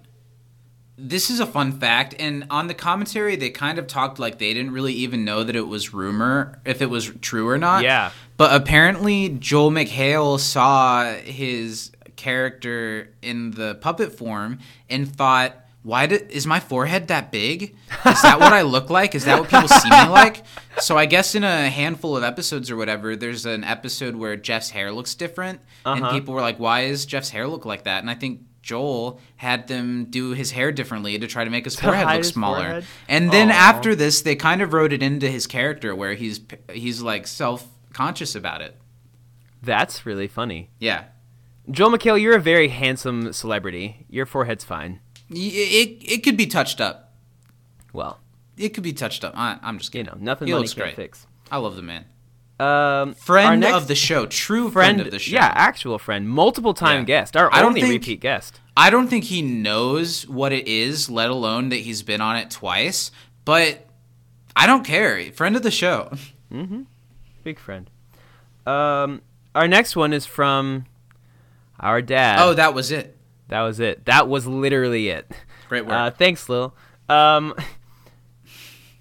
[1.03, 4.53] this is a fun fact and on the commentary they kind of talked like they
[4.53, 7.83] didn't really even know that it was rumor if it was true or not.
[7.83, 8.11] Yeah.
[8.37, 14.59] But apparently Joel McHale saw his character in the puppet form
[14.91, 17.75] and thought why did, is my forehead that big?
[18.07, 19.15] Is that what I look like?
[19.15, 20.43] Is that what people see me like?
[20.79, 24.71] So I guess in a handful of episodes or whatever, there's an episode where Jeff's
[24.71, 26.13] hair looks different, and Uh-huh.
[26.13, 29.69] people were like, "Why is Jeff's hair look like that?" And I think Joel had
[29.69, 32.57] them do his hair differently to try to make his forehead look smaller.
[32.59, 32.85] forehead?
[33.09, 36.41] And then after this, they kind of wrote it into his character where he's
[36.71, 38.77] he's like self conscious about it.
[39.63, 40.71] That's really funny.
[40.79, 41.05] Yeah.
[41.71, 44.07] Joel McHale, you're a very handsome celebrity.
[44.11, 45.01] Your forehead's fine.
[45.31, 47.13] It, it could be touched up.
[47.93, 48.19] Well,
[48.57, 49.35] It could be touched up.
[49.37, 50.07] I, I'm just kidding.
[50.07, 50.97] you know, nothing He money looks great.
[50.97, 51.27] fix.
[51.51, 52.05] I love the man.
[52.59, 55.35] Um, Friend next of the show, true friend, friend, of the show.
[55.35, 57.05] yeah, actual friend, multiple time Yeah.
[57.05, 58.61] guest, our I don't only think- repeat guest.
[58.77, 62.51] I don't think he knows what it is, let alone that he's been on it
[62.51, 63.11] twice.
[63.45, 63.87] But
[64.55, 65.33] I don't care.
[65.33, 66.13] Friend of the show.
[66.53, 66.83] Mm-hmm.
[67.45, 67.89] Big friend.
[68.67, 69.23] Um,
[69.55, 70.85] our next one is from
[71.79, 72.41] our dad.
[72.41, 73.17] Oh, that was it.
[73.51, 74.07] That was it.
[74.07, 75.31] That was literally it.
[75.69, 75.93] Great work.
[75.95, 76.75] Uh, thanks, Lil.
[77.09, 77.55] Um,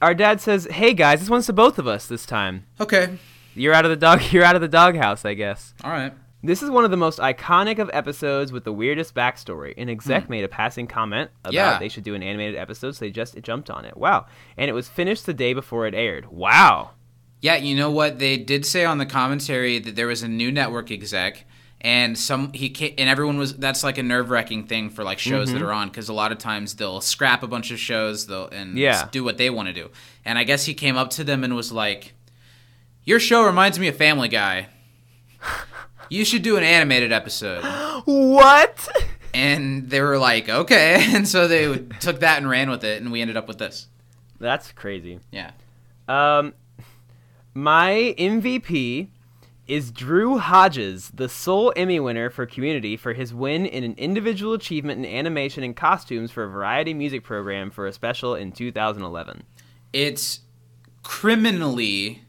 [0.02, 2.66] our dad says, "Hey guys, this one's to both of us this time.
[2.80, 3.18] okay.
[3.56, 4.22] You're out of the dog.
[4.32, 6.14] You're out of the doghouse, I guess." All right.
[6.42, 9.74] This is one of the most iconic of episodes with the weirdest backstory.
[9.78, 11.56] An exec made a passing comment about Hmm.
[11.56, 11.80] Yeah.
[11.80, 13.98] they should do an animated episode, so they just jumped on it.
[13.98, 14.26] Wow.
[14.56, 16.28] And it was finished the day before it aired.
[16.32, 16.92] Wow.
[17.42, 18.20] Yeah, you know what?
[18.20, 21.44] They did say on the commentary that there was a new network exec,
[21.82, 23.56] and some he and everyone was.
[23.56, 25.60] That's like a nerve wracking thing for like shows Mm-hmm.
[25.60, 28.48] that are on because a lot of times they'll scrap a bunch of shows, they'll
[28.50, 29.08] and Yeah.
[29.12, 29.90] do what they want to do.
[30.26, 32.14] And I guess he came up to them and was like,
[33.06, 34.68] "Your show reminds me of Family Guy.
[36.10, 37.64] You should do an animated episode."
[38.06, 38.88] What?
[39.34, 43.12] And they were like, "Okay," and so they took that and ran with it, and
[43.12, 43.88] we ended up with this.
[44.40, 45.20] That's crazy.
[45.32, 45.52] Yeah.
[46.08, 46.54] Um,
[47.54, 49.08] my MVP
[49.70, 54.54] is Drew Hodges, the sole Emmy winner for Community for his win in an individual
[54.54, 59.44] achievement in animation and costumes for a variety music program for a special in 2011.
[59.94, 60.42] it's
[61.04, 62.22] criminally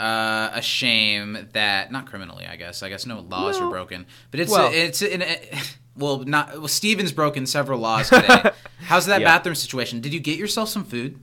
[0.00, 2.82] uh, a shame that not criminally, I guess.
[2.82, 5.22] I guess no laws Well- were broken, but it's well- it's in
[5.96, 6.68] well not well.
[6.68, 8.50] Steven's broken several laws today.
[8.80, 9.26] How's that Yeah.
[9.36, 10.00] bathroom situation?
[10.00, 11.20] Did you get yourself some food?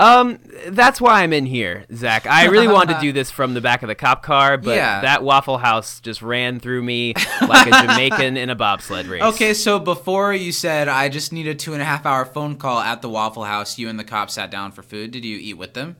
[0.00, 2.26] Um, that's why I'm in here, Zach.
[2.26, 5.02] I really wanted to do this from the back of the cop car, but Yeah.
[5.02, 7.14] that Waffle House just ran through me
[7.46, 9.22] like a Jamaican in a bobsled race.
[9.22, 12.56] Okay, so before you said I just need a two and a half hour phone
[12.56, 15.10] call at the Waffle House, you and the cop sat down for food.
[15.10, 15.96] Did you eat with them?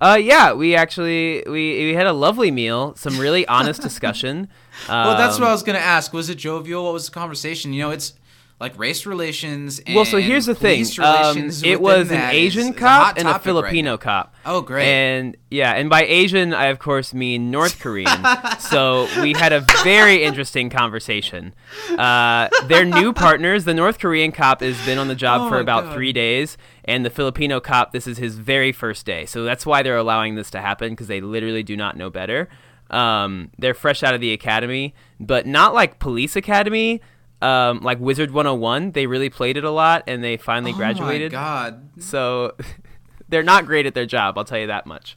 [0.00, 4.48] Uh, yeah, we actually we we had a lovely meal, some really honest discussion.
[4.88, 6.12] Well, that's Um, what I was gonna ask.
[6.12, 6.84] Was it jovial?
[6.84, 7.72] What was the conversation?
[7.72, 8.12] You know, it's
[8.60, 9.80] like race relations.
[9.80, 10.84] And Well, so here's the thing.
[11.00, 14.34] Um, it was an Asian a cop hot and a topic right Filipino cop.
[14.46, 14.86] Oh, great.
[14.86, 18.24] And yeah, and by Asian I of course mean North Korean.
[18.58, 21.54] so we had a very interesting conversation.
[21.90, 23.64] Uh, they're new partners.
[23.64, 25.94] The North Korean cop has been on the job Oh for about God.
[25.94, 29.26] three days, and the Filipino cop this is his very first day.
[29.26, 32.48] So that's why they're allowing this to happen because they literally do not know better.
[32.90, 37.00] Um, they're fresh out of the academy, but not like police academy.
[37.44, 41.34] Um, like Wizard 101, they really played it a lot, and they finally graduated.
[41.34, 41.88] Oh my god.
[42.02, 42.56] So
[43.28, 45.16] they're not great at their job, I'll tell you that much.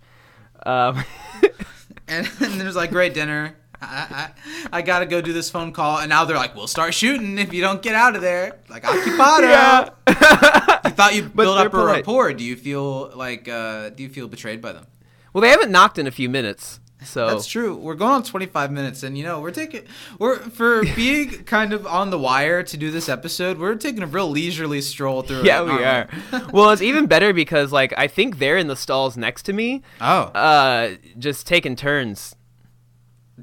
[0.66, 1.04] Um,
[2.10, 3.54] And, and there's like great dinner.
[3.82, 4.32] I,
[4.72, 7.38] I, I gotta go do this phone call, and now they're like, "We'll start shooting
[7.38, 9.42] if you don't get out of there." Like occupado.
[10.08, 10.80] Yeah.
[10.86, 11.96] you thought you built up a polite.
[11.98, 12.32] rapport.
[12.34, 13.50] Do you feel like?
[13.50, 14.86] Uh, do you feel betrayed by them?
[15.34, 16.80] well, they haven't knocked in a few minutes.
[17.04, 17.76] So That's true.
[17.76, 19.84] We're going on 25 minutes, and you know we're taking
[20.18, 23.60] we're for being kind of on the wire to do this episode.
[23.60, 25.44] We're taking a real leisurely stroll through.
[25.44, 26.50] Yeah, we aren't are.
[26.54, 29.84] well, it's even better because like I think they're in the stalls next to me,
[30.02, 32.36] Oh, uh, just taking turns.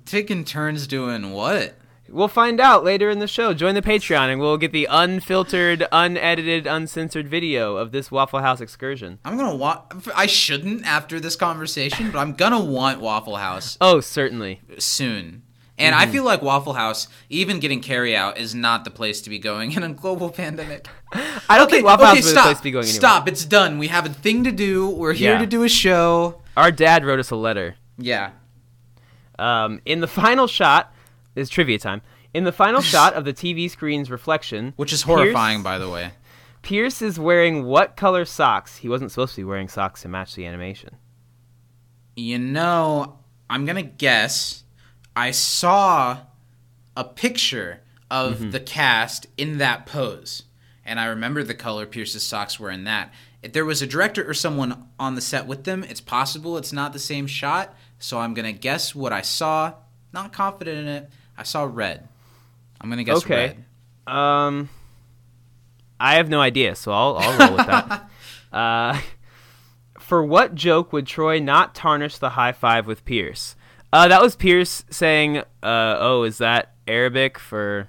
[0.05, 1.77] taking turns doing what?
[2.15, 3.53] We'll find out later in the show.
[3.55, 8.61] Join the Patreon, and we'll get the unfiltered, unedited, uncensored video of this Waffle House
[8.61, 9.19] excursion.
[9.25, 9.83] I'm gonna want.
[10.15, 14.61] I shouldn't after this conversation, but I'm gonna want Waffle House Oh, certainly.
[14.79, 15.43] soon.
[15.77, 16.09] And Mm-hmm.
[16.09, 19.41] I feel like Waffle House, even getting carry out, is not the place to be
[19.41, 20.87] going in a global pandemic.
[21.49, 23.01] I don't think Waffle okay, House is the place to be going anywhere.
[23.01, 23.27] Stop.
[23.27, 23.79] It's done.
[23.79, 24.89] We have a thing to do.
[24.89, 25.39] We're here Yeah.
[25.41, 26.43] to do a show.
[26.57, 27.75] Our dad wrote us a letter.
[27.99, 28.31] Yeah.
[29.37, 30.95] Um, in the final shot
[31.35, 32.03] is trivia time.
[32.33, 35.89] In the final shot of the TV screen's reflection, Which is Pierce- horrifying, by the
[35.91, 36.13] way.
[36.63, 38.79] Pierce is wearing what color socks?
[38.79, 40.97] He wasn't supposed to be wearing socks to match the animation.
[42.17, 43.19] You know,
[43.51, 44.65] I'm gonna guess.
[45.17, 46.19] I saw
[46.97, 48.51] a picture of Mm-hmm.
[48.51, 50.45] the cast in that pose,
[50.85, 53.13] and I remember the color Pierce's socks were in that.
[53.43, 56.73] If there was a director or someone on the set with them, it's possible it's
[56.73, 57.75] not the same shot.
[57.99, 59.75] So I'm gonna guess what I saw.
[60.13, 61.11] Not confident in it.
[61.37, 62.09] I saw red.
[62.81, 63.57] I'm gonna guess Okay.
[64.07, 64.15] red.
[64.15, 64.69] Um,
[65.99, 68.09] I have no idea, so I'll I'll roll with that.
[68.53, 69.01] Uh,
[69.99, 73.57] for what joke would Troy not tarnish the high five with Pierce?
[73.93, 75.43] Uh, that was Pierce saying, uh,
[75.99, 77.89] "Oh, is that Arabic for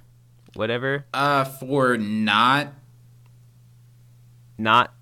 [0.54, 1.06] whatever?
[1.14, 2.72] Uh, for not.
[4.58, 4.92] Not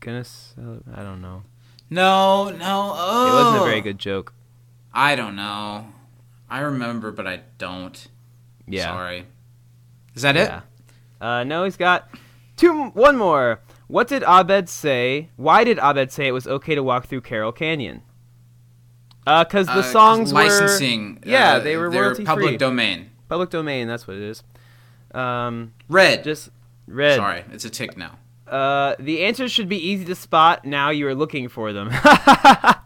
[0.00, 0.24] gonna?
[0.24, 1.42] Sell I don't know.
[1.90, 2.92] No, no.
[2.96, 4.32] Oh, It wasn't a very good joke.
[4.94, 5.86] I don't know.
[6.48, 8.06] I remember, but I don't.
[8.66, 8.84] Yeah.
[8.84, 9.26] Sorry.
[10.14, 10.48] Is that it?
[10.48, 10.60] Yeah.
[11.20, 12.08] Uh, no, he's got
[12.56, 12.86] two.
[12.90, 13.60] One more.
[13.88, 15.28] What did Abed say?
[15.36, 18.02] Why did Abed say it was okay to walk through Carol Canyon?
[19.26, 21.20] Uh, cause the Uh, songs licensing.
[21.24, 22.56] were yeah, uh, they were royalty public free.
[22.56, 23.10] domain.
[23.28, 23.88] public domain.
[23.88, 24.42] That's what it is.
[25.14, 26.22] Um, Red.
[26.24, 26.50] just
[26.86, 27.16] red.
[27.16, 28.18] Sorry, it's a tick now.
[28.46, 30.64] Uh, the answers should be easy to spot.
[30.64, 31.90] Now you are looking for them.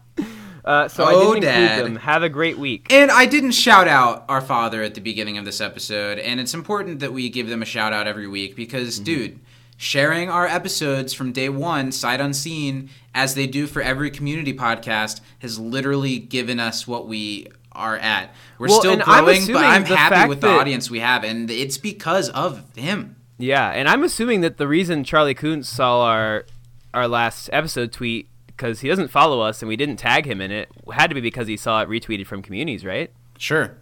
[0.65, 1.71] uh, so I Oh, didn't Dad.
[1.79, 2.01] include them.
[2.03, 2.87] Have a great week.
[2.91, 6.53] And I didn't shout out our father at the beginning of this episode, and it's
[6.53, 9.03] important that we give them a shout out every week because, Mm-hmm.
[9.05, 9.39] dude,
[9.77, 15.21] sharing our episodes from day one, sight unseen, as they do for every community podcast,
[15.39, 18.33] has literally given us what we are at.
[18.59, 21.49] We're Well, still and I'm growing, but I'm happy with the audience we have, and
[21.49, 23.15] it's because of him.
[23.39, 26.45] Yeah, and I'm assuming that the reason Charley Koontz saw our
[26.93, 28.27] our last episode tweet
[28.61, 31.21] because he doesn't follow us and we didn't tag him in it had to be
[31.21, 33.11] because he saw it retweeted from communities, right?
[33.39, 33.75] Sure.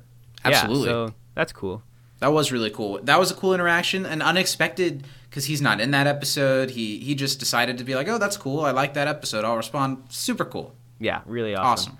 [0.46, 0.88] Absolutely.
[0.88, 1.84] Yeah, so that's cool.
[2.20, 2.98] That was really cool.
[3.04, 6.72] That was a cool interaction and unexpected because he's not in that episode.
[6.72, 8.62] He he just decided to be like, oh, that's cool.
[8.62, 9.44] I like that episode.
[9.44, 10.04] I'll respond.
[10.10, 10.74] Super cool.
[10.98, 11.98] Yeah, really awesome.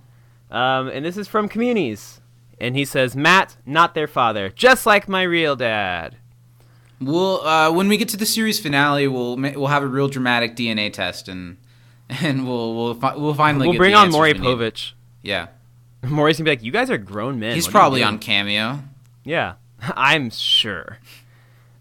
[0.50, 0.88] Awesome.
[0.88, 2.22] Um, and this is from communities,
[2.60, 6.16] and he says, "Matt, not their father, just like my real dad."
[7.00, 10.56] We'll uh, when we get to the series finale, we'll we'll have a real dramatic
[10.56, 11.58] DNA test and
[12.22, 14.34] and we'll we'll fi- we'll finally we'll get bring the on Maury.
[14.34, 14.94] Povich.
[15.22, 15.48] Yeah,
[16.04, 18.80] Maury's gonna be like, "You guys are grown men." he's What probably on Cameo.
[19.24, 20.98] Yeah, I'm sure.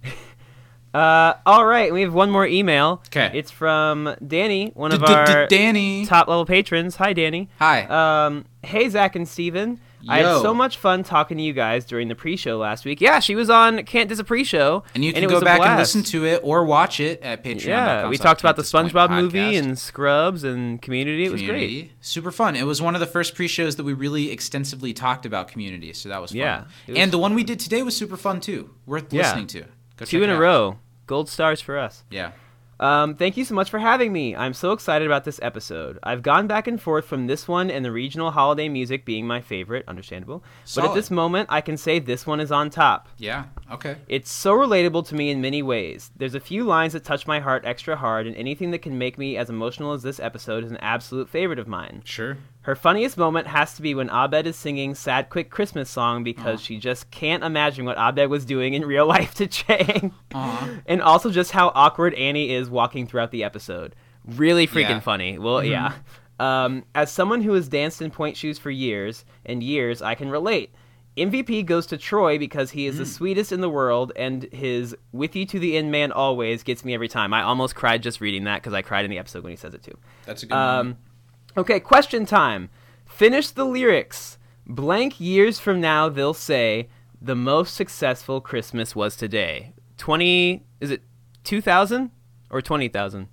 [0.94, 3.02] uh, all right, we have one more email.
[3.10, 3.30] 'Kay.
[3.34, 6.06] It's from Danny, one of our Danny.
[6.06, 6.96] top level patrons.
[6.96, 7.48] Hi, Danny.
[7.58, 7.84] Hi.
[8.26, 9.80] Um, hey, Zach and Steven.
[10.08, 13.00] I had so much fun talking to you guys during the pre-show last week.
[13.00, 15.78] Yeah, she was on Can't Dis a Pre-Show, and you can it go back and
[15.78, 17.66] listen to it or watch it at Patreon.
[17.66, 21.24] Yeah, we talked about the SpongeBob movie and Scrubs and Community.
[21.24, 21.92] It was great.
[22.00, 22.56] Super fun.
[22.56, 26.08] It was one of the first pre-shows that we really extensively talked about Community, so
[26.08, 26.38] that was fun.
[26.38, 28.70] Yeah, was- and the one we did today was super fun too.
[28.86, 29.22] Worth Yeah.
[29.22, 29.60] listening to.
[29.96, 30.40] Go Two check in it a out.
[30.40, 32.04] row, gold stars for us.
[32.10, 32.30] Yeah.
[32.80, 34.36] Um, thank you so much for having me.
[34.36, 35.98] I'm so excited about this episode.
[36.02, 39.40] I've gone back and forth from this one and the regional holiday music being my
[39.40, 40.44] favorite, understandable.
[40.74, 43.08] But at this moment, I can say this one is on top.
[43.18, 43.44] Yeah.
[43.72, 43.96] Okay.
[44.08, 46.10] It's so relatable to me in many ways.
[46.16, 49.18] There's a few lines that touch my heart extra hard, and anything that can make
[49.18, 52.02] me as emotional as this episode is an absolute favorite of mine.
[52.04, 52.38] Sure.
[52.68, 56.60] Her funniest moment has to be when Abed is singing Sad Quick Christmas Song because
[56.60, 60.12] she just can't imagine what Abed was doing in real life to Chang.
[60.84, 63.94] And also just how awkward Annie is walking throughout the episode.
[64.26, 65.00] Really freaking Yeah.
[65.00, 65.38] funny.
[65.38, 65.94] Well, yeah.
[66.38, 70.28] Um, as someone who has danced in pointe shoes for years and years, I can
[70.28, 70.74] relate.
[71.16, 75.34] MVP goes to Troy because he is the sweetest in the world, and his "with
[75.34, 77.32] you to the end, man, always" gets me every time.
[77.32, 79.72] I almost cried just reading that because I cried in the episode when he says
[79.74, 79.96] it too.
[80.26, 80.62] That's a good one.
[80.78, 80.96] Um,
[81.56, 82.70] okay, question time.
[83.06, 84.38] Finish the lyrics.
[84.66, 86.88] Blank years from now, they'll say
[87.20, 89.72] the most successful Christmas was today.
[89.96, 91.02] Twenty is it
[91.42, 92.10] two thousand
[92.50, 93.28] or twenty thousand?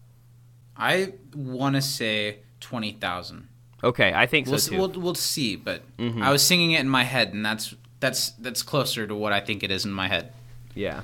[0.77, 3.47] I want to say 20,000.
[3.81, 4.77] Okay, I think We'll, so too.
[4.77, 8.63] we'll we'll see, but I was singing it in my head, and that's that's that's
[8.63, 10.33] closer to what I think it is in my head.
[10.73, 11.01] Yeah.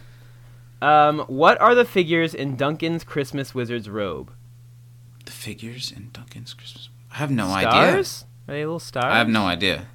[0.81, 4.33] Um, what are the figures in Duncan's Christmas wizard's robe?
[5.25, 6.89] The figures in Duncan's Christmas.
[7.11, 7.71] I have no idea.
[7.71, 8.25] stars?
[8.47, 9.05] Are they little stars?
[9.05, 9.87] I have no idea.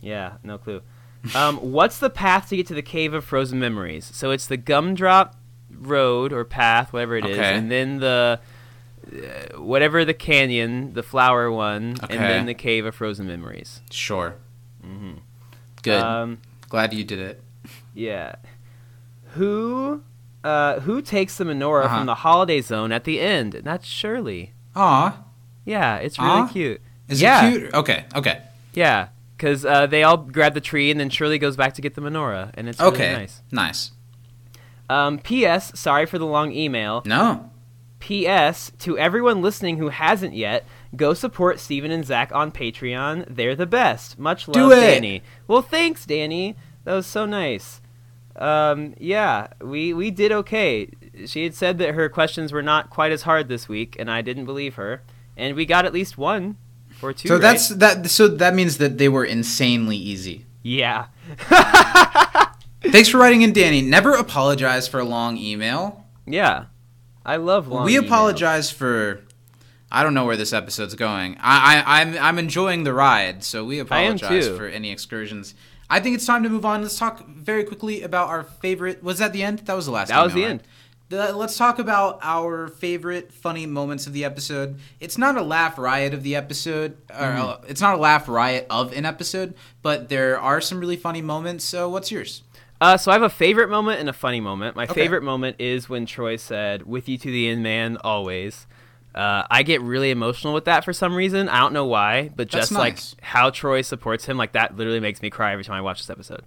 [0.00, 0.82] Yeah, no clue.
[1.34, 4.10] Um, what's the path to get to the cave of frozen memories?
[4.12, 5.36] So it's the gumdrop
[5.70, 7.54] road or path, whatever it is, Okay.
[7.54, 8.40] and then the
[9.10, 12.14] uh, whatever the canyon, the flower one, Okay.
[12.16, 13.80] and then the cave of frozen memories.
[13.90, 14.34] Sure.
[15.82, 16.00] Good.
[16.02, 17.42] Um, Glad you did it.
[17.94, 18.36] yeah.
[19.34, 20.02] Who
[20.42, 21.96] uh, who takes the menorah Uh-huh.
[21.98, 23.60] from the holiday zone at the end?
[23.64, 24.52] That's Shirley.
[24.76, 25.23] Aw,
[25.64, 26.48] Yeah, it's really Aw.
[26.48, 26.80] cute.
[27.08, 27.48] is Yeah.
[27.48, 27.74] it cute?
[27.74, 28.42] Okay, okay,
[28.74, 31.94] Yeah, because uh, they all grab the tree, and then Shirley goes back to get
[31.94, 33.08] the menorah, and it's okay.
[33.10, 33.42] really nice.
[33.50, 33.90] Nice.
[34.90, 35.78] Um, P.S.
[35.78, 37.02] Sorry for the long email.
[37.06, 37.50] No.
[38.00, 38.70] P.S.
[38.80, 43.24] To everyone listening who hasn't yet, go support Steven and Zach on Patreon.
[43.34, 44.18] They're the best.
[44.18, 44.70] Much love.
[44.70, 45.22] Danny.
[45.48, 46.54] Well, thanks, Danny.
[46.84, 47.80] That was so nice.
[48.36, 50.90] Um, yeah, we we did okay.
[51.24, 54.20] She had said that her questions were not quite as hard this week, and I
[54.20, 55.00] didn't believe her.
[55.36, 56.56] And we got at least one
[57.02, 57.28] or two.
[57.28, 57.42] So right?
[57.42, 58.10] that's that.
[58.10, 60.46] So that means that they were insanely easy.
[60.62, 61.06] yeah.
[62.82, 63.80] Thanks for writing in, Danny.
[63.80, 66.04] Never apologize for a long email.
[66.26, 66.66] Yeah,
[67.24, 67.84] I love long.
[67.84, 68.06] we emails.
[68.06, 69.22] apologize for.
[69.90, 71.36] I don't know where this episode's going.
[71.40, 75.54] I, I I'm I'm enjoying the ride, so we apologize for any excursions.
[75.88, 76.82] I think it's time to move on.
[76.82, 79.02] Let's talk very quickly about our favorite.
[79.02, 79.60] Was that the end?
[79.60, 80.08] That was the last.
[80.08, 80.50] That was the right?
[80.50, 80.62] end.
[81.10, 84.78] Let's talk about our favorite funny moments of the episode.
[85.00, 87.66] It's not a laugh riot of the episode, or Mm-hmm.
[87.70, 91.64] it's not a laugh riot of an episode, but there are some really funny moments.
[91.64, 92.42] So, what's yours?
[92.80, 94.74] Uh, so I have a favorite moment and a funny moment.
[94.76, 94.94] My Okay.
[94.94, 98.66] favorite moment is when Troy said, "With you to the end, man, always."
[99.14, 101.48] Uh, I get really emotional with that for some reason.
[101.48, 104.98] I don't know why, but That's just like how Troy supports him, like that literally
[104.98, 106.42] makes me cry every time I watch this episode.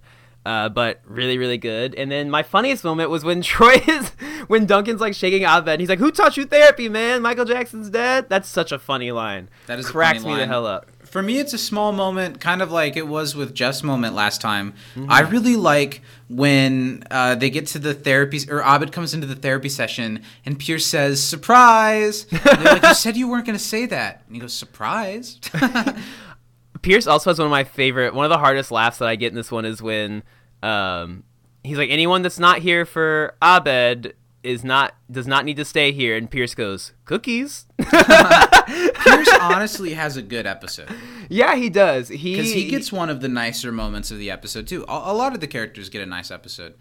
[0.46, 1.94] Uh, but really, really good.
[1.94, 4.10] And then my funniest moment was when Troy is
[4.46, 5.68] when Duncan's like shaking Abed.
[5.68, 7.22] And he's like, "Who taught you therapy, man?
[7.22, 9.48] Michael Jackson's dead." That's such a funny line.
[9.66, 10.90] That is a cracks me the hell up.
[11.04, 14.42] For me, it's a small moment, kind of like it was with Jeff's moment last
[14.42, 14.74] time.
[14.94, 15.10] Mm-hmm.
[15.10, 19.34] I really like when uh, they get to the therapy, or Abed comes into the
[19.34, 23.64] therapy session, and Pierce says, "Surprise!" And they're like, "You said you weren't going to
[23.64, 25.40] say that," and he goes, "Surprise."
[26.82, 29.28] Pierce also has one of my favorite, one of the hardest laughs that I get
[29.28, 30.22] in this one is when
[30.62, 31.24] um,
[31.64, 35.92] he's like, anyone that's not here for Abed is not does not need to stay
[35.92, 37.66] here, and Pierce goes, cookies.
[37.78, 40.88] Pierce honestly has a good episode
[41.28, 42.08] yeah, he does.
[42.08, 44.84] He because he gets one of the nicer moments of the episode too.
[44.88, 46.74] A, a lot of the characters get a nice episode.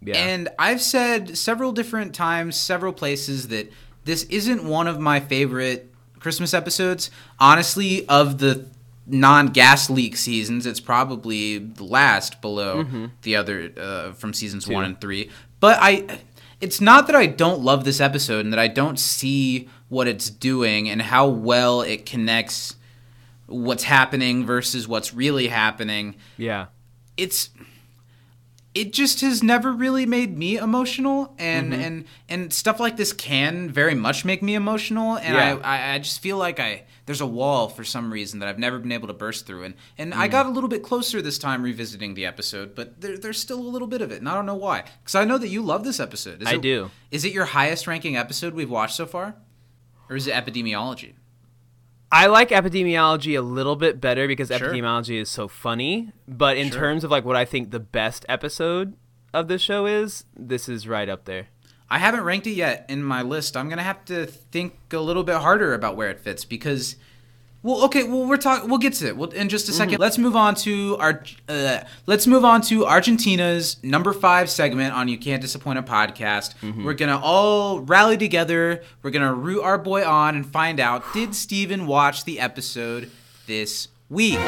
[0.00, 0.16] yeah.
[0.16, 3.72] And I've said several different times, several places that
[4.04, 7.10] this isn't one of my favorite Christmas episodes.
[7.38, 8.66] Honestly, of the
[9.06, 12.84] non-gas leak seasons, it's probably the last below
[13.22, 15.30] the other uh, from seasons one and three.
[15.60, 16.20] But I,
[16.60, 20.30] it's not that I don't love this episode and that I don't see what it's
[20.30, 22.76] doing and how well it connects
[23.46, 26.66] what's happening versus what's really happening yeah.
[27.18, 27.50] it's
[28.74, 33.68] it just has never really made me emotional and and and stuff like this can
[33.68, 35.58] very much make me emotional and Yeah.
[35.62, 38.58] I, I I just feel like I there's a wall for some reason that I've
[38.58, 40.32] never been able to burst through and and I hmm.
[40.32, 43.62] got a little bit closer this time revisiting the episode but there, there's still a
[43.68, 45.84] little bit of it and I don't know why because I know that you love
[45.84, 46.90] this episode is I it, do.
[47.10, 49.36] is it your highest ranking episode we've watched so far
[50.08, 51.14] or is it epidemiology
[52.14, 54.58] I like epidemiology a little bit better because Sure.
[54.58, 56.12] epidemiology is so funny.
[56.28, 56.78] But in Sure.
[56.78, 58.94] terms of like what I think the best episode
[59.32, 61.48] of the show is, this is right up there.
[61.92, 63.54] I haven't ranked it yet in my list.
[63.54, 66.96] I'm gonna have to think a little bit harder about where it fits because,
[67.62, 68.70] well, okay, well we're talking.
[68.70, 71.22] We'll get to it we'll, in just a 2nd let Let's move on to our.
[71.46, 76.54] Uh, let's move on to Argentina's number five segment on You Can't Disappoint a podcast.
[76.82, 78.82] We're gonna all rally together.
[79.02, 83.10] We're gonna root our boy on and find out did Steven watch the episode
[83.46, 84.38] this week.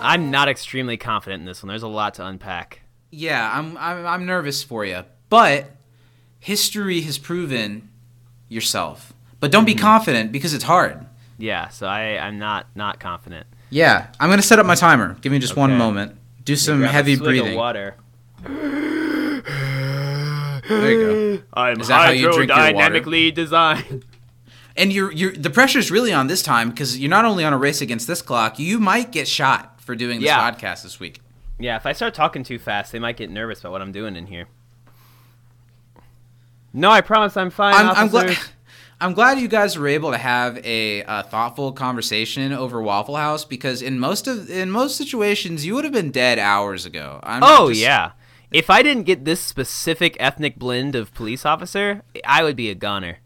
[0.00, 1.68] I'm not extremely confident in this one.
[1.68, 2.85] There's a lot to unpack.
[3.16, 5.70] Yeah, I'm I'm, I'm nervous for you, but
[6.38, 7.88] history has proven
[8.50, 9.14] yourself.
[9.40, 9.80] But don't be mm-hmm.
[9.80, 11.06] confident because it's hard.
[11.38, 13.46] Yeah, so I, I'm not not confident.
[13.70, 15.16] Yeah, I'm gonna set up my timer.
[15.22, 16.18] Give me just one moment.
[16.44, 17.56] Do some heavy breathing.
[17.56, 17.94] water.
[20.68, 21.42] There you go.
[21.54, 23.30] I'm Is that how you drink your water?
[23.30, 24.04] designed.
[24.76, 27.58] And you're you're the pressure's really on this time because you're not only on a
[27.58, 30.50] race against this clock, you might get shot for doing this Yeah.
[30.50, 31.20] podcast this week.
[31.58, 34.16] Yeah, if I start talking too fast, they might get nervous about what I'm doing
[34.16, 34.46] in here.
[36.72, 37.74] No, I promise I'm fine.
[37.74, 38.36] I'm, I'm glad.
[39.00, 43.44] I'm glad you guys were able to have a, uh thoughtful conversation over Waffle House
[43.44, 47.20] because in most of in most situations you would have been dead hours ago.
[47.22, 48.12] I'm Oh just- yeah.
[48.50, 52.74] If I didn't get this specific ethnic blend of police officer, I would be a
[52.74, 53.18] goner.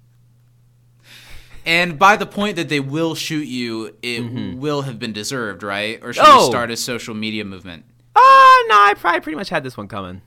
[1.66, 6.00] And by the point that they will shoot you, it will have been deserved, right?
[6.02, 6.38] Or should Mm-hmm.
[6.38, 6.44] Oh.
[6.46, 7.84] we start a social media movement?
[8.22, 10.22] Ah, no, I probably pretty much had this one coming.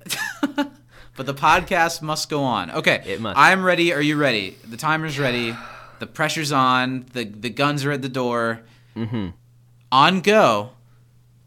[1.15, 2.71] But the podcast must go on.
[2.71, 3.03] Okay.
[3.05, 3.37] It must.
[3.37, 3.93] I'm ready.
[3.93, 4.57] Are you ready?
[4.67, 5.55] The timer's ready.
[5.99, 7.05] The pressure's on.
[7.13, 8.61] The the guns are at the door.
[8.95, 9.27] Mm-hmm.
[9.91, 10.71] On go.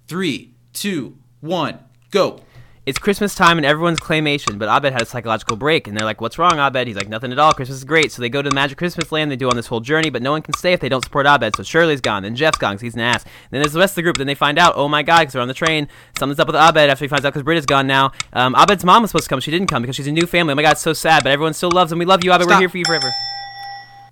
[0.06, 1.80] Three, two, one,
[2.12, 2.42] go.
[2.86, 6.20] It's Christmas time and everyone's claymation, but Abed had a psychological break, and they're like,
[6.20, 7.52] "What's wrong, Abed?" He's like, "Nothing at all.
[7.52, 9.28] Christmas is great." So they go to the Magic Christmas Land.
[9.28, 11.26] They do on this whole journey, but no one can stay if they don't support
[11.26, 11.56] Abed.
[11.56, 13.24] So Shirley's gone, then Jeff's gone because he's an ass.
[13.24, 14.18] And Then there's the rest of the group.
[14.18, 15.88] Then they find out, oh my god, because they're on the train.
[16.16, 18.12] Something's up with Abed after he finds out because Britta's gone now.
[18.32, 19.40] Um, Abed's mom was supposed to come.
[19.40, 20.52] She didn't come because she's a new family.
[20.52, 21.24] Oh my god, it's so sad.
[21.24, 21.98] But everyone still loves him.
[21.98, 22.46] We love you, Abed.
[22.46, 23.10] We're here for you forever.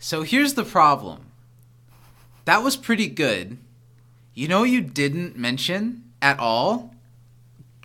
[0.00, 1.26] So here's the problem.
[2.44, 3.56] That was pretty good.
[4.34, 6.93] You know, you didn't mention at all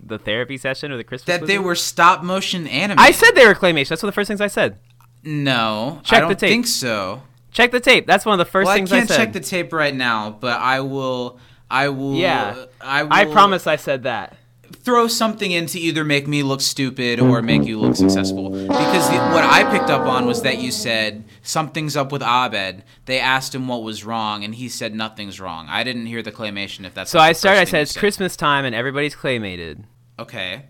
[0.04, 1.40] The therapy session or the Christmas.
[1.40, 2.98] that they were stop motion anime.
[3.00, 3.90] I said they were claymation.
[3.90, 4.78] That's one of the first things I said.
[5.24, 6.00] no.
[6.04, 6.50] Check I the don't tape.
[6.50, 7.22] think so.
[7.52, 8.06] Check the tape.
[8.08, 9.18] That's one of the first well, I things can't said.
[9.18, 11.40] check the tape right now, but I will.
[11.70, 12.16] I will.
[12.16, 12.66] Yeah.
[12.80, 13.14] I will.
[13.14, 14.36] I promise I said that.
[14.76, 18.50] Throw something in to either make me look stupid or make you look successful.
[18.50, 22.84] Because the, what I picked up on was that you said something's up with Abed.
[23.06, 25.68] They asked him what was wrong, and he said nothing's wrong.
[25.70, 26.86] I didn't hear the claymation.
[26.86, 27.62] If that's So I started.
[27.62, 29.84] I said it's Christmas time and everybody's claymated.
[30.18, 30.66] Okay,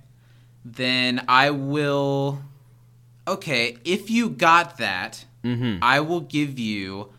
[0.64, 2.41] then I will.
[3.28, 5.82] Okay, if you got that, Mm-hmm.
[5.82, 7.10] I will give you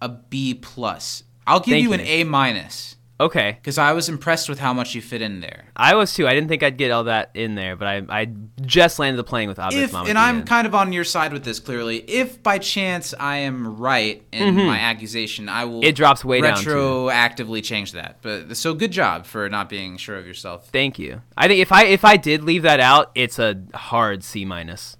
[0.00, 1.22] a B plus.
[1.46, 2.06] I'll give Thank you an you.
[2.06, 5.64] A minus Okay, because I was impressed with how much you fit in there.
[5.74, 6.28] I was too.
[6.28, 8.28] I didn't think I'd get all that in there, but I I
[8.60, 10.06] just landed the plane with Abed's mom.
[10.06, 11.96] and I'm kind of on your side with this clearly.
[12.08, 15.88] If by chance I am right in my accusation, I will Mm-hmm.
[15.88, 18.18] It drops way down, retroactively change that.
[18.22, 20.68] But so good job for not being sure of yourself.
[20.68, 21.22] Thank you.
[21.36, 24.96] I think if I if I did leave that out, it's a hard C minus.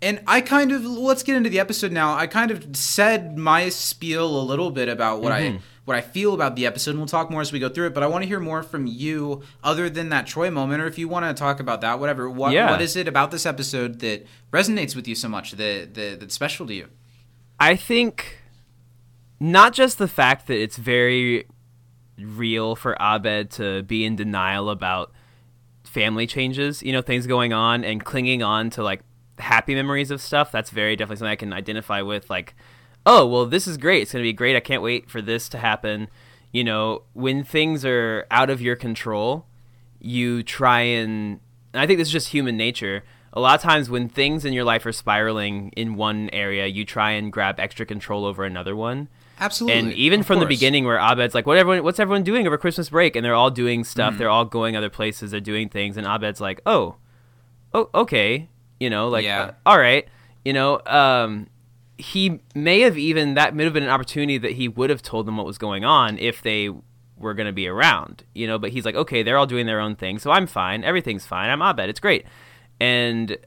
[0.00, 2.14] And I kind of let's get into the episode now.
[2.14, 5.56] I kind of said my spiel a little bit about what Mm-hmm.
[5.58, 6.92] I what I feel about the episode.
[6.92, 7.94] and We'll talk more as we go through it.
[7.94, 10.98] But I want to hear more from you, other than that Troy moment, or if
[10.98, 12.30] you want to talk about that, whatever.
[12.30, 12.70] What Yeah.
[12.70, 16.34] what is it about this episode that resonates with you so much that, that that's
[16.34, 16.88] special to you?
[17.58, 18.38] I think
[19.40, 21.46] not just the fact that it's very
[22.18, 25.12] real for Abed to be in denial about
[25.84, 29.02] family changes, you know, things going on and clinging on to like
[29.38, 30.52] happy memories of stuff.
[30.52, 32.30] That's very definitely something I can identify with.
[32.30, 32.54] Like,
[33.06, 34.02] oh, well, this is great.
[34.02, 34.56] It's going to be great.
[34.56, 36.08] I can't wait for this to happen.
[36.52, 39.46] You know, when things are out of your control,
[40.00, 41.40] you try and,
[41.72, 43.04] and I think this is just human nature.
[43.32, 46.84] A lot of times when things in your life are spiraling in one area, you
[46.84, 49.08] try and grab extra control over another one.
[49.40, 49.78] Absolutely.
[49.80, 51.82] And even from the beginning, where Abed's like, "What everyone?
[51.82, 54.16] What's everyone doing over Christmas break?" and they're all doing stuff.
[54.18, 55.30] They're all going other places.
[55.32, 56.96] They're doing things, and Abed's like, "Oh,
[57.74, 58.48] oh, okay,
[58.78, 59.42] you know, like, Yeah.
[59.42, 60.06] uh, all right,
[60.44, 61.48] you know." Um,
[61.98, 65.26] he may have even that may have been an opportunity that he would have told
[65.26, 66.70] them what was going on if they
[67.16, 68.58] were going to be around, you know.
[68.58, 70.84] But he's like, "Okay, they're all doing their own thing, so I'm fine.
[70.84, 71.50] Everything's fine.
[71.50, 71.88] I'm Abed.
[71.88, 72.24] It's great."
[72.80, 73.38] And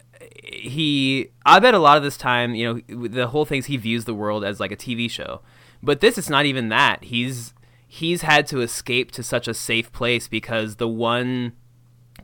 [0.44, 4.14] he, Abed, a lot of this time, you know, the whole thing's he views the
[4.14, 5.42] world as like a TV show.
[5.84, 7.04] But this is not even that.
[7.06, 7.54] He's
[7.88, 11.54] he's had to escape to such a safe place because the one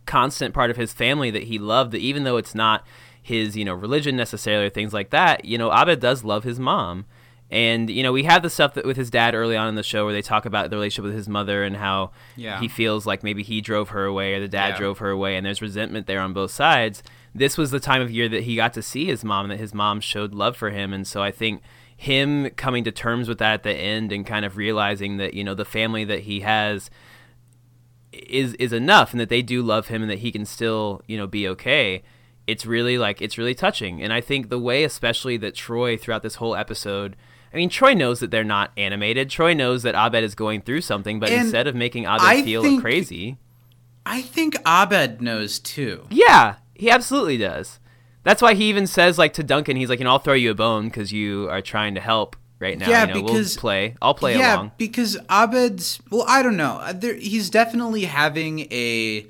[0.05, 2.86] constant part of his family that he loved, that even though it's not
[3.22, 6.59] his, you know, religion necessarily or things like that, you know, Abed does love his
[6.59, 7.05] mom.
[7.53, 9.84] And you know, we have the stuff that with his dad early on in the
[9.84, 12.59] show where they talk about the relationship with his mother and how Yeah.
[12.61, 14.78] he feels like maybe he drove her away or the dad Yeah.
[14.78, 17.03] drove her away, and there's resentment there on both sides.
[17.36, 19.74] This was the time of year that he got to see his mom, that his
[19.74, 21.61] mom showed love for him, and so I think
[21.97, 25.43] him coming to terms with that at the end and kind of realizing that you
[25.43, 26.89] know the family that he has
[28.13, 31.17] is is enough and that they do love him and that he can still you
[31.17, 32.01] know be okay
[32.48, 36.24] it's really like it's really touching and i think the way especially that troy throughout
[36.24, 37.16] this whole episode
[37.54, 40.82] i mean troy knows that they're not animated troy knows that abed is going through
[40.82, 43.38] something but And instead of making abed I feel think- crazy
[44.04, 46.08] I think Abed knows too.
[46.10, 47.80] yeah he absolutely does
[48.24, 50.50] that's why he even says like to duncan he's like you know i'll throw you
[50.52, 53.62] a bone because you are trying to help right now Yeah, you know, because- we'll
[53.62, 56.82] play i'll play yeah, along because Abed's well, I don't know.
[56.94, 59.28] There, he's definitely having a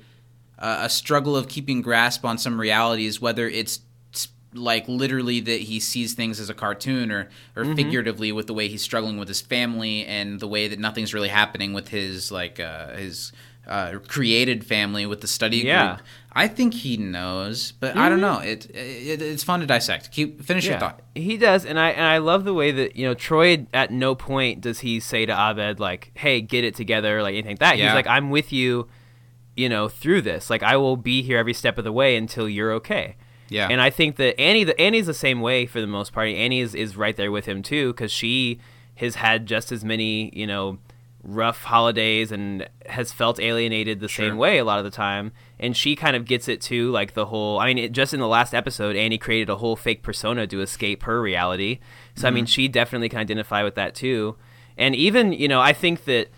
[0.62, 3.80] uh, a struggle of keeping grasp on some realities, whether it's
[4.54, 7.74] like literally that he sees things as a cartoon or or Mm-hmm.
[7.74, 11.28] figuratively with the way he's struggling with his family and the way that nothing's really
[11.28, 13.32] happening with his like uh, his
[13.66, 15.94] uh, created family with the study Yeah.
[15.96, 16.06] group.
[16.34, 18.38] I think he knows, but I don't know.
[18.40, 20.10] It, it it's fun to dissect.
[20.12, 21.00] Keep finish your thought.
[21.14, 23.66] He does, and I and I love the way that you know Troy.
[23.74, 27.52] At no point does he say to Abed like, "Hey, get it together," like anything
[27.52, 27.76] like that.
[27.78, 27.86] Yeah.
[27.88, 28.88] He's like, "I'm with you,
[29.56, 30.50] you know, through this.
[30.50, 33.16] Like, I will be here every step of the way until you're okay."
[33.48, 33.68] Yeah.
[33.70, 36.28] And I think that Annie, the Annie's the same way for the most part.
[36.28, 38.60] Annie is, is right there with him too, because she
[38.94, 40.78] has had just as many, you know,
[41.22, 44.28] rough holidays and has felt alienated the Sure.
[44.28, 45.32] same way a lot of the time.
[45.60, 47.58] And she kind of gets it too, like the whole.
[47.58, 50.62] I mean, it, just in the last episode, Annie created a whole fake persona to
[50.62, 51.78] escape her reality.
[52.14, 52.48] So I mean, mm-hmm.
[52.48, 54.36] she definitely can identify with that too.
[54.78, 56.28] And even, you know, I think that.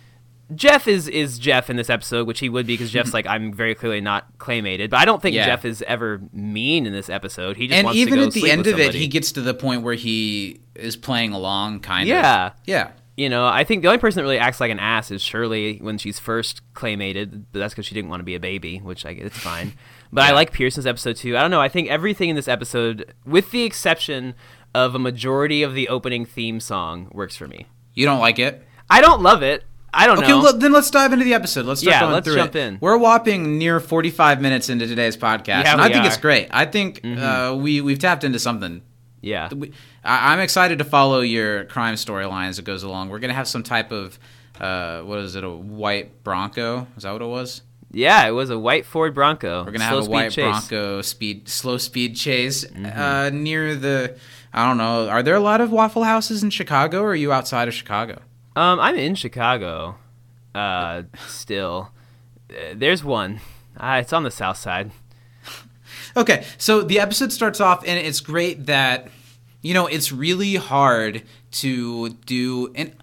[0.55, 3.53] Jeff is is Jeff in this episode, which he would be because Jeff's like I'm
[3.53, 5.47] very clearly not claymated, but I don't think Yeah.
[5.47, 7.57] Jeff is ever mean in this episode.
[7.57, 9.41] He just and wants even to go at the end of it, he gets to
[9.41, 12.47] the point where he is playing along, kind Yeah.
[12.47, 12.53] of.
[12.67, 12.77] Yeah.
[12.77, 12.91] Yeah.
[13.17, 15.79] You know, I think the only person that really acts like an ass is Shirley
[15.81, 19.07] when she's first claymated, but that's because she didn't want to be a baby, which
[19.07, 19.73] I it's fine.
[20.13, 21.37] But I like Pierce's episode too.
[21.37, 21.61] I don't know.
[21.61, 24.35] I think everything in this episode, with the exception
[24.73, 27.67] of a majority of the opening theme song, works for me.
[27.95, 28.65] You don't like it?
[28.89, 29.65] I don't love it.
[29.95, 30.23] I don't know.
[30.25, 30.43] Okay, know.
[30.43, 31.67] well, then let's dive into the episode.
[31.67, 32.61] Let's start Yeah, going let's through jump it.
[32.61, 32.79] in.
[32.81, 36.07] We're whopping near 45 minutes into today's podcast, Yeah, and I think are.
[36.09, 36.49] it's great.
[36.51, 38.83] I think uh, we we've tapped into something.
[39.21, 39.49] yeah.
[39.55, 39.73] We,
[40.05, 43.09] I, I'm excited to follow your crime storyline as it goes along.
[43.11, 44.19] We're gonna have some type of
[44.61, 45.45] uh, what is it?
[45.45, 46.87] A white Bronco?
[46.97, 47.63] Is that what it was?
[47.91, 49.65] Yeah, it was a white Ford Bronco.
[49.65, 50.45] We're gonna Slow have a white chase.
[50.69, 52.87] Bronco speed, slow speed chase Mm-hmm.
[53.01, 54.17] uh, near the.
[54.53, 55.09] I don't know.
[55.09, 58.21] Are there a lot of Waffle Houses in Chicago, or are you outside of Chicago?
[58.57, 59.97] Um, I'm in Chicago.
[60.55, 61.91] Uh, still,
[62.51, 63.41] Uh, there's one.
[63.77, 64.91] Uh, it's on the south side.
[66.17, 69.09] Okay, so the episode starts off, and it's great that
[69.63, 72.71] you know it's really hard to do.
[72.77, 72.95] And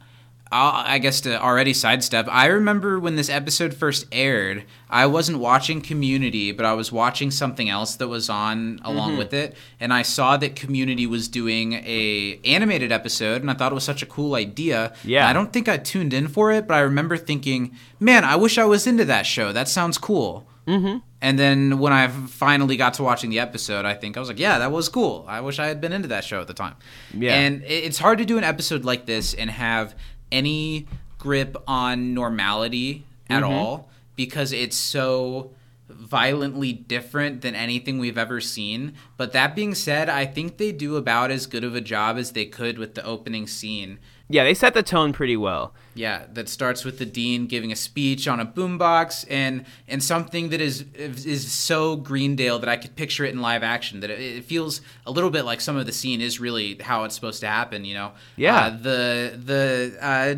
[0.52, 5.40] uh, I guess to already sidestep, I remember when this episode first aired, I wasn't
[5.40, 9.94] watching Community, but I was watching something else that was on along with it, and
[9.94, 14.04] I saw that Community was doing a animated episode, and I thought it was such
[14.04, 14.94] a cool idea.
[15.06, 15.28] Yeah.
[15.28, 18.58] I don't think I tuned in for it, but I remember thinking, man, I wish
[18.58, 19.54] I was into that show.
[19.54, 20.48] That sounds cool.
[21.22, 24.40] And then when I finally got to watching the episode, I think I was like,
[24.40, 25.26] yeah, that was cool.
[25.28, 26.76] I wish I had been into that show at the time.
[27.14, 27.36] Yeah.
[27.36, 29.96] And it's hard to do an episode like this and have
[30.32, 33.54] any grip on normality at mm-hmm.
[33.54, 35.52] all because it's so
[35.94, 38.94] violently different than anything we've ever seen.
[39.18, 42.32] But that being said, I think they do about as good of a job as
[42.32, 44.00] they could with the opening scene.
[44.30, 45.74] Yeah, they set the tone pretty well.
[45.94, 50.50] Yeah, that starts with the dean giving a speech on a boombox and and something
[50.50, 54.00] that is is so Greendale that I could picture it in live action.
[54.00, 57.04] That it, it feels a little bit like some of the scene is really how
[57.04, 57.84] it's supposed to happen.
[57.84, 58.68] You know, Yeah.
[58.68, 60.36] Uh, the the uh,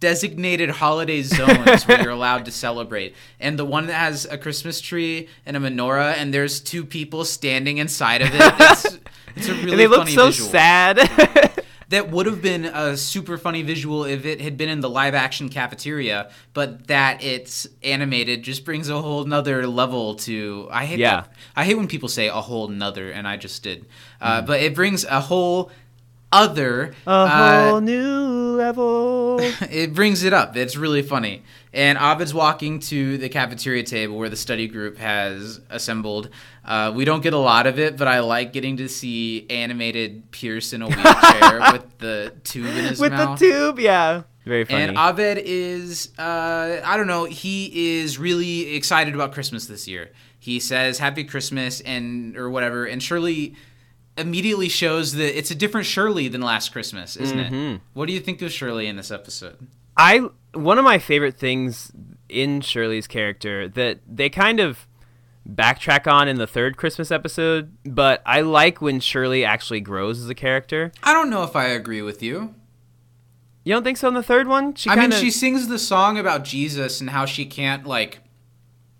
[0.00, 4.80] designated holiday zones where you're allowed to celebrate, and the one that has a Christmas
[4.80, 8.40] tree and a menorah, and there's two people standing inside of it.
[8.60, 8.98] It's,
[9.36, 10.96] it's a really and they look funny so visual sad.
[11.88, 15.14] that would have been a super funny visual if it had been in the live
[15.14, 20.98] action cafeteria, but that it's animated just brings a whole nother level to I hate
[20.98, 21.22] Yeah.
[21.22, 21.32] that.
[21.54, 23.86] I hate when people say a whole nother and I just did.
[24.20, 25.70] Uh, but it brings a whole
[26.32, 29.38] other a uh, whole new level.
[29.40, 30.56] it brings it up.
[30.56, 31.42] It's really funny.
[31.72, 36.30] And Abed's walking to the cafeteria table where the study group has assembled.
[36.64, 40.30] Uh, we don't get a lot of it, but I like getting to see animated
[40.30, 43.38] Pierce in a wheelchair with the tube in his With mouth.
[43.38, 44.22] the tube, yeah.
[44.46, 44.84] Very funny.
[44.84, 50.10] And Abed is, uh, I don't know, he is really excited about Christmas this year.
[50.38, 53.56] He says Happy Christmas and or whatever, and Shirley
[54.16, 57.54] immediately shows that it's a different Shirley than last Christmas, isn't Mm-hmm.
[57.76, 57.80] it?
[57.94, 59.56] What do you think of Shirley in this episode?
[59.96, 61.92] I one of my favorite things
[62.28, 64.86] in Shirley's character that they kind of
[65.48, 70.28] backtrack on in the third Christmas episode, but I like when Shirley actually grows as
[70.28, 70.92] a character.
[71.02, 72.54] I don't know if I agree with you.
[73.64, 74.74] You don't think so in the third one?
[74.74, 78.18] She I mean, she sings the song about Jesus and how she can't like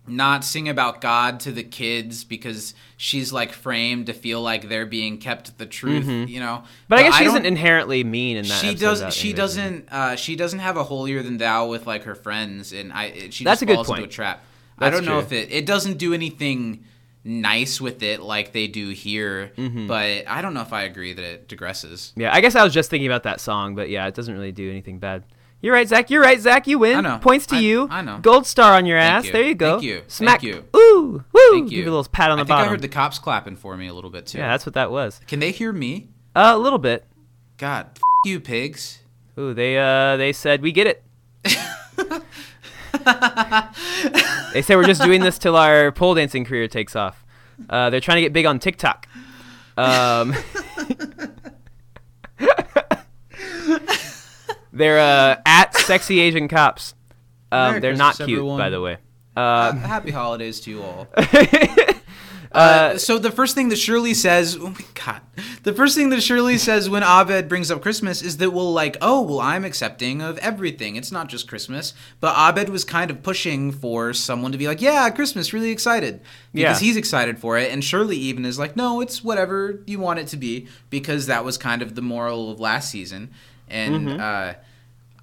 [0.07, 4.85] not sing about God to the kids because she's like framed to feel like they're
[4.85, 6.57] being kept the truth, you know.
[6.63, 6.65] Mm-hmm.
[6.87, 8.61] But I guess she don't- isn't inherently mean in that.
[8.61, 12.03] she does without she doesn't uh, she doesn't have a holier than thou with like
[12.03, 14.43] her friends and I it- she That's just a falls into a trap.
[14.79, 16.83] I don't know if it it doesn't do anything
[17.23, 19.87] nice with it like they do here, Mm-hmm.
[19.87, 22.13] but I don't know if I agree that it digresses.
[22.15, 24.53] Yeah, I guess I was just thinking about that song, but yeah, it doesn't really
[24.53, 25.23] do anything bad.
[25.61, 26.09] You're right, Zach.
[26.11, 26.67] You're right, Zach.
[26.67, 26.97] You win.
[26.97, 27.17] I know.
[27.19, 27.87] Points to I- you.
[27.89, 28.19] I know.
[28.21, 29.25] Gold star on your Thank ass.
[29.25, 29.31] you.
[29.31, 29.71] There you go.
[29.79, 30.01] Thank you.
[30.07, 30.41] Smack.
[30.41, 30.65] Thank you.
[30.75, 31.41] Ooh, woo.
[31.51, 31.77] Thank you.
[31.77, 32.67] Give you a little pat on the I think bottom.
[32.67, 34.37] I heard the cops clapping for me a little bit too.
[34.37, 35.19] yeah, that's what that was.
[35.27, 36.09] Can they hear me?
[36.35, 37.05] Uh, a little bit.
[37.57, 38.99] God, f- you pigs.
[39.39, 41.03] Ooh, they uh they said we get it.
[44.53, 47.25] they say we're just doing this till our pole dancing career takes off.
[47.69, 49.07] Uh, they're trying to get big on TikTok.
[49.75, 50.35] Um,
[54.77, 56.93] they're uh, at sexy Asian cops.
[57.51, 58.57] Um, they're not cute, everyone.
[58.57, 58.97] by the way.
[59.35, 61.07] Uh, happy holidays to you all.
[62.49, 65.21] Uh, so the first thing that Shirley says, oh my god,
[65.63, 68.97] the first thing that Shirley says when Abed brings up Christmas is that well, like,
[69.01, 70.95] oh, well, I'm accepting of everything.
[70.95, 71.93] It's not just Christmas.
[72.19, 76.21] But Abed was kind of pushing for someone to be like, yeah, Christmas, really excited
[76.53, 76.85] because Yeah.
[76.87, 77.71] he's excited for it.
[77.71, 81.43] And Shirley even is like, no, it's whatever you want it to be because that
[81.43, 83.29] was kind of the moral of last season.
[83.69, 84.53] And uh,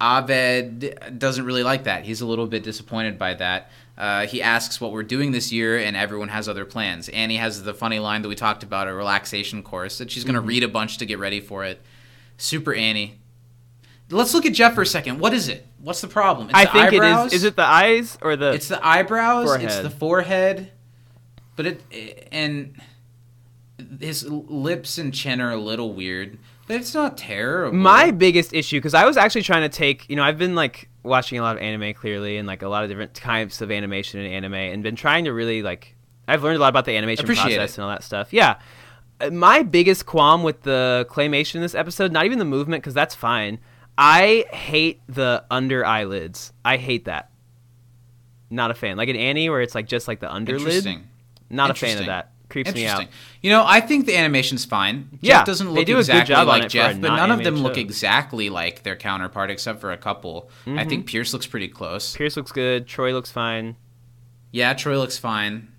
[0.01, 2.03] Abed doesn't really like that.
[2.03, 3.71] He's a little bit disappointed by that.
[3.97, 7.07] Uh, he asks what we're doing this year, and everyone has other plans.
[7.09, 10.35] Annie has the funny line that we talked about, a relaxation course, that she's going
[10.35, 11.81] to read a bunch to get ready for it.
[12.37, 13.19] Super Annie.
[14.09, 15.19] Let's look at Jeff for a second.
[15.19, 15.65] What is it?
[15.79, 16.49] What's the problem?
[16.49, 17.31] It's I the think eyebrows?
[17.31, 17.41] it is.
[17.41, 18.51] Is it the eyes or the?
[18.51, 19.63] It's the eyebrows.
[19.63, 20.71] It's the forehead.
[21.55, 22.79] But it and
[23.99, 26.37] his lips and chin are a little weird,
[26.69, 27.77] it's not terrible.
[27.77, 30.89] My biggest issue, because I was actually trying to take, you know, I've been like
[31.03, 34.19] watching a lot of anime clearly, and like a lot of different types of animation
[34.19, 35.95] and anime, and been trying to really like,
[36.27, 37.77] I've learned a lot about the animation Appreciate process it.
[37.77, 38.33] and all that stuff.
[38.33, 38.57] Yeah,
[39.21, 42.93] Uh, my biggest qualm with the claymation in this episode, not even the movement, because
[42.93, 43.59] that's fine.
[43.97, 46.51] I hate the under eyelids.
[46.65, 47.29] I hate that.
[48.49, 48.97] Not a fan.
[48.97, 50.61] Like in Annie, where it's like just like the underlid.
[50.67, 51.07] Interesting.
[51.49, 52.31] Not a fan of that.
[52.49, 52.99] Creeps me out.
[53.01, 53.17] Interesting.
[53.41, 55.17] You know, I think the animation's fine.
[55.21, 57.01] Yeah, Jeff doesn't they look do a good exactly job like it for a Jeff,
[57.01, 60.49] but none of them non-animated look exactly like their counterpart, except for a couple.
[60.65, 60.79] Mm-hmm.
[60.79, 62.15] I think Pierce looks pretty close.
[62.15, 62.87] Pierce looks good.
[62.87, 63.75] Troy looks fine.
[64.51, 65.69] Yeah, Troy looks fine.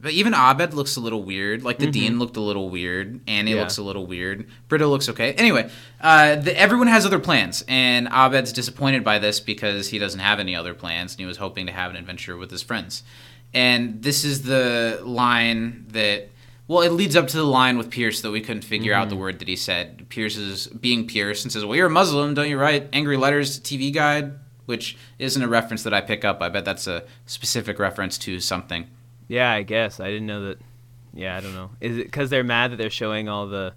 [0.00, 1.64] But even Abed looks a little weird.
[1.64, 3.20] Like the Dean looked a little weird.
[3.26, 3.56] Annie Mm-hmm.
[3.56, 3.62] Yeah.
[3.62, 4.46] looks a little weird.
[4.68, 5.32] Britta looks okay.
[5.32, 5.68] Anyway,
[6.00, 10.38] uh, the, everyone has other plans, and Abed's disappointed by this because he doesn't have
[10.38, 13.02] any other plans, and he was hoping to have an adventure with his friends.
[13.54, 16.28] And this is the line that,
[16.66, 19.14] well, it leads up to the line with Pierce that we couldn't figure out the
[19.14, 19.22] Mm-hmm.
[19.22, 20.08] word that he said.
[20.10, 23.58] Pierce is being Pierce and says, "Well, you're a Muslim, don't you write angry letters
[23.58, 24.32] to TV Guide?"
[24.66, 26.42] Which isn't a reference that I pick up.
[26.42, 28.86] I bet that's a specific reference to something.
[29.26, 30.58] Yeah, I guess I didn't know that.
[31.14, 31.70] Yeah, I don't know.
[31.80, 33.72] Is it because they're mad that they're showing all the?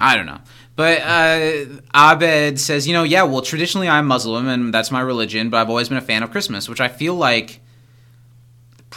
[0.00, 0.40] I don't know.
[0.76, 5.50] But uh, Abed says, you know, yeah, well, traditionally I'm Muslim and that's my religion,
[5.50, 7.60] but I've always been a fan of Christmas, which I feel like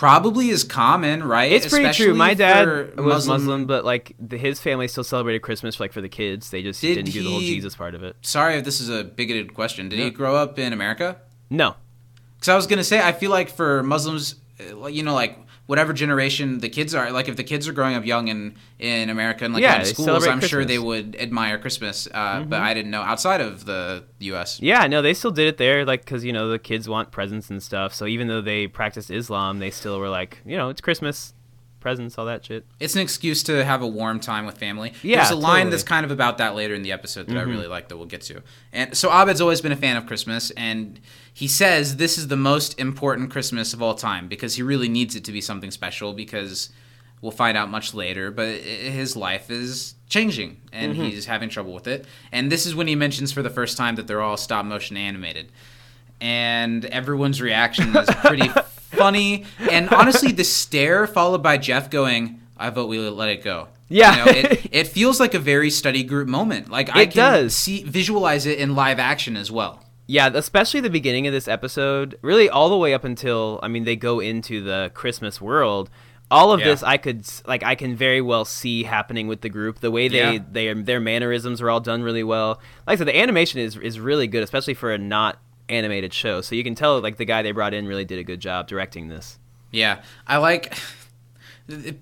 [0.01, 1.51] probably is common, right?
[1.51, 2.15] It's pretty true.
[2.15, 6.09] My dad was Muslim, but like the, his family still celebrated Christmas like for the
[6.09, 6.49] kids.
[6.49, 8.15] They just Did didn't do the whole he- Jesus part of it.
[8.23, 9.89] Sorry if this is a bigoted question.
[9.89, 11.17] Did he grow up in America?
[11.51, 11.75] No.
[12.35, 15.37] Because I was gonna say, I feel like for Muslims, uh, like, you know, like
[15.71, 19.09] whatever generation the kids are, like if the kids are growing up young in in
[19.09, 22.09] America and like Yeah, to schools, I'm sure they would admire Christmas.
[22.13, 24.59] Uh, But I didn't know outside of the U.S.
[24.61, 27.49] Yeah, no, they still did it there, like because you know the kids want presents
[27.49, 27.93] and stuff.
[27.93, 31.33] So even though they practiced Islam, they still were like, you know, it's Christmas,
[31.81, 32.65] presents, all that shit.
[32.79, 34.93] It's an excuse to have a warm time with family.
[35.03, 35.61] Yeah, There's a line totally.
[35.63, 35.69] Mm-hmm.
[35.71, 38.05] that's kind of about that later in the episode that I really like that we'll
[38.05, 38.41] get to.
[38.71, 40.99] And so Abed's always been a fan of Christmas, and
[41.33, 45.15] he says this is the most important Christmas of all time because he really needs
[45.15, 46.69] it to be something special because
[47.21, 51.03] we'll find out much later, but his life is changing and Mm-hmm.
[51.03, 52.05] he's having trouble with it.
[52.31, 54.97] And this is when he mentions for the first time that they're all stop motion
[54.97, 55.51] animated.
[56.19, 58.47] And everyone's reaction is pretty
[58.91, 59.45] funny.
[59.69, 63.67] And honestly, the stare followed by Jeff going, I vote we let it go.
[63.89, 64.25] Yeah.
[64.25, 66.69] You know, it, it feels like a very study group moment.
[66.69, 67.55] Like I can does.
[67.55, 69.83] see visualize it in live action as well.
[70.07, 73.83] Yeah, especially the beginning of this episode, really all the way up until I mean
[73.85, 75.89] they go into the Christmas world.
[76.29, 76.67] All of Yeah.
[76.67, 79.79] this I could like I can very well see happening with the group.
[79.79, 80.39] The way they Yeah.
[80.51, 82.61] they their mannerisms are all done really well.
[82.87, 85.39] Like I said, the animation is is really good, especially for a not
[85.71, 86.41] animated show.
[86.41, 88.67] So you can tell like the guy they brought in really did a good job
[88.67, 89.39] directing this.
[89.71, 90.73] Yeah, I like.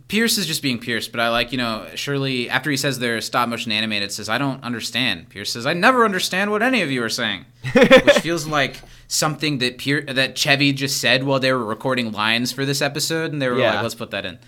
[0.08, 3.22] Pierce is just being Pierce, but I like, you know, Shirley, after he says they're
[3.22, 5.30] stop motion animated, says, I don't understand.
[5.30, 7.46] Pierce says, I never understand what any of you are saying.
[7.76, 12.52] Which feels like something that Pier- that Chevy just said while they were recording lines
[12.52, 13.74] for this episode, and they were Yeah.
[13.76, 14.40] like, let's put that in.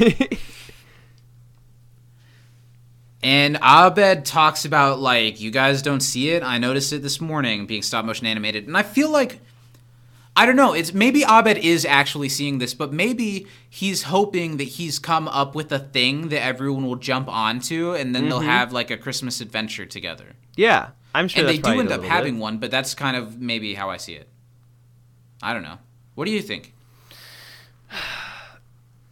[3.26, 6.44] And Abed talks about, like, you guys don't see it.
[6.44, 8.68] I noticed it this morning being stop motion animated.
[8.68, 9.40] And I feel like
[10.36, 10.74] I don't know.
[10.74, 15.56] It's maybe Abed is actually seeing this, but maybe he's hoping that he's come up
[15.56, 18.48] with a thing that everyone will jump onto, and then they'll mm-hmm.
[18.48, 20.34] have like a Christmas adventure together.
[20.54, 22.10] Yeah, I'm sure and they do end up little bit.
[22.10, 24.28] having one, but that's kind of maybe how I see it.
[25.42, 25.78] I don't know.
[26.14, 26.74] What do you think?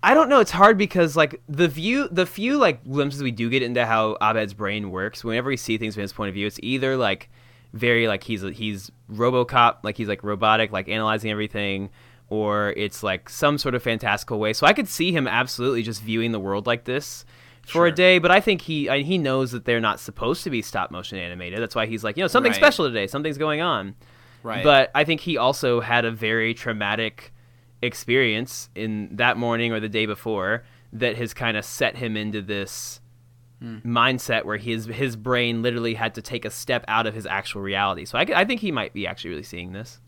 [0.05, 0.41] I don't know.
[0.41, 4.17] It's hard because like the view, the few like glimpses we do get into how
[4.23, 5.25] Abed's brain works.
[5.25, 7.31] Whenever we see things from his point of view, it's either like
[7.73, 11.91] very like he's he's RoboCop, like he's like robotic, like analyzing everything,
[12.29, 14.53] or it's like some sort of fantastical way.
[14.53, 17.25] So I could see him absolutely just viewing the world like this
[17.67, 18.19] for a day.
[18.19, 21.19] But I think he I, he knows that they're not supposed to be stop motion
[21.19, 21.61] animated.
[21.61, 22.57] That's why he's like, you know, something Right.
[22.57, 23.97] special today, something's going on.
[24.43, 24.63] Right.
[24.63, 27.34] But I think he also had a very traumatic
[27.85, 32.41] experience in that morning or the day before that has kind of set him into
[32.41, 33.01] this
[33.61, 33.79] hmm.
[33.85, 37.63] mindset where his his brain literally had to take a step out of his actual
[37.63, 38.05] reality.
[38.05, 40.01] So I, I think he might be actually really seeing this.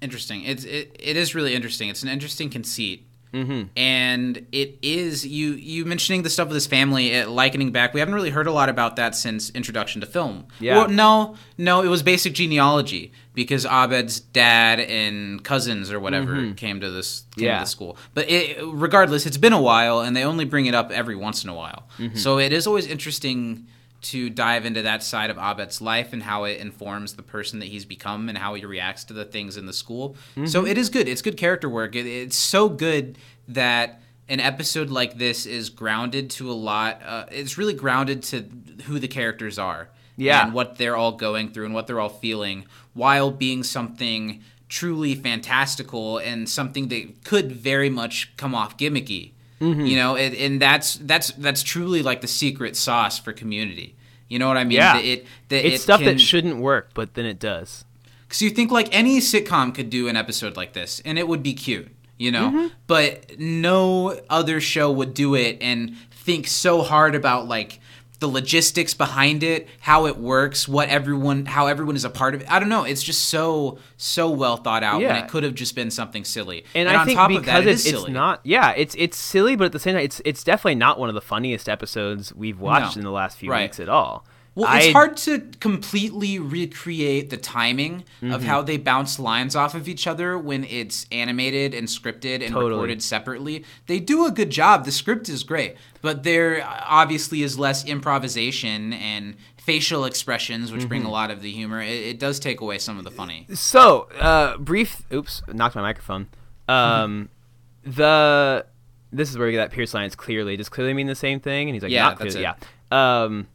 [0.00, 0.42] interesting.
[0.44, 1.88] It's it, it is really interesting.
[1.88, 3.06] It's an interesting conceit.
[3.34, 3.62] Mm-hmm.
[3.76, 7.92] And it is you you mentioning the stuff with his family, it likening back.
[7.92, 10.46] We haven't really heard a lot about that since introduction to film.
[10.60, 10.76] Yeah.
[10.78, 16.80] Well, no, no, it was basic genealogy because Abed's dad and cousins or whatever came
[16.80, 17.58] to this came Yeah.
[17.58, 17.96] to the school.
[18.14, 21.42] But it, regardless, it's been a while, and they only bring it up every once
[21.42, 21.88] in a while.
[22.14, 23.66] So it is always interesting
[24.04, 27.68] to dive into that side of Abed's life and how it informs the person that
[27.68, 30.16] he's become and how he reacts to the things in the school.
[30.46, 31.08] So it is good.
[31.08, 31.96] It's good character work.
[31.96, 37.02] It, it's so good that an episode like this is grounded to a lot.
[37.04, 38.44] Uh, it's really grounded to
[38.84, 39.88] who the characters are.
[40.16, 40.44] Yeah.
[40.44, 45.14] And what they're all going through and what they're all feeling while being something truly
[45.14, 49.32] fantastical and something that could very much come off gimmicky.
[49.64, 49.86] Mm-hmm.
[49.86, 53.96] You know, it, and that's that's that's truly like the secret sauce for community.
[54.28, 54.78] You know what I mean?
[54.78, 54.94] Yeah.
[54.94, 57.84] That it, that It's it stuff can- that shouldn't work, but then it does.
[58.22, 61.42] because you think like any sitcom could do an episode like this, and it would
[61.42, 61.88] be cute,
[62.18, 62.48] you know.
[62.50, 62.66] Mm-hmm.
[62.86, 67.80] But no other show would do it and think so hard about like
[68.20, 72.40] the logistics behind it, how it works, what everyone, how everyone is a part of
[72.42, 72.50] it.
[72.50, 72.84] I don't know.
[72.84, 75.14] It's just so so well thought out, Yeah.
[75.14, 76.64] and it could have just been something silly.
[76.74, 79.16] And, I on think top because of that, it it's, it's not, yeah, it's it's
[79.16, 82.32] silly, but at the same time, it's it's definitely not one of the funniest episodes
[82.34, 83.00] we've watched No.
[83.00, 83.62] in the last few Right.
[83.62, 84.24] weeks at all.
[84.56, 88.46] Well, it's I- hard to completely recreate the timing of Mm-hmm.
[88.46, 92.70] how they bounce lines off of each other when it's animated and scripted and Totally.
[92.70, 93.64] recorded separately.
[93.86, 94.84] They do a good job.
[94.84, 100.88] The script is great, but there obviously is less improvisation and facial expressions, which Mm-hmm.
[100.88, 101.80] bring a lot of the humor.
[101.80, 103.46] It, it does take away some of the funny.
[103.54, 105.02] So, uh, brief.
[105.12, 106.28] Oops, knocked my microphone.
[106.68, 107.28] Um,
[107.84, 108.66] the
[109.12, 110.04] this is where we get that Pierce line.
[110.06, 112.42] It's clearly does clearly mean the same thing, and he's like, Yeah, not clearly.
[112.42, 112.54] Yeah.
[112.90, 113.46] Um,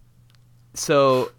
[0.80, 1.32] so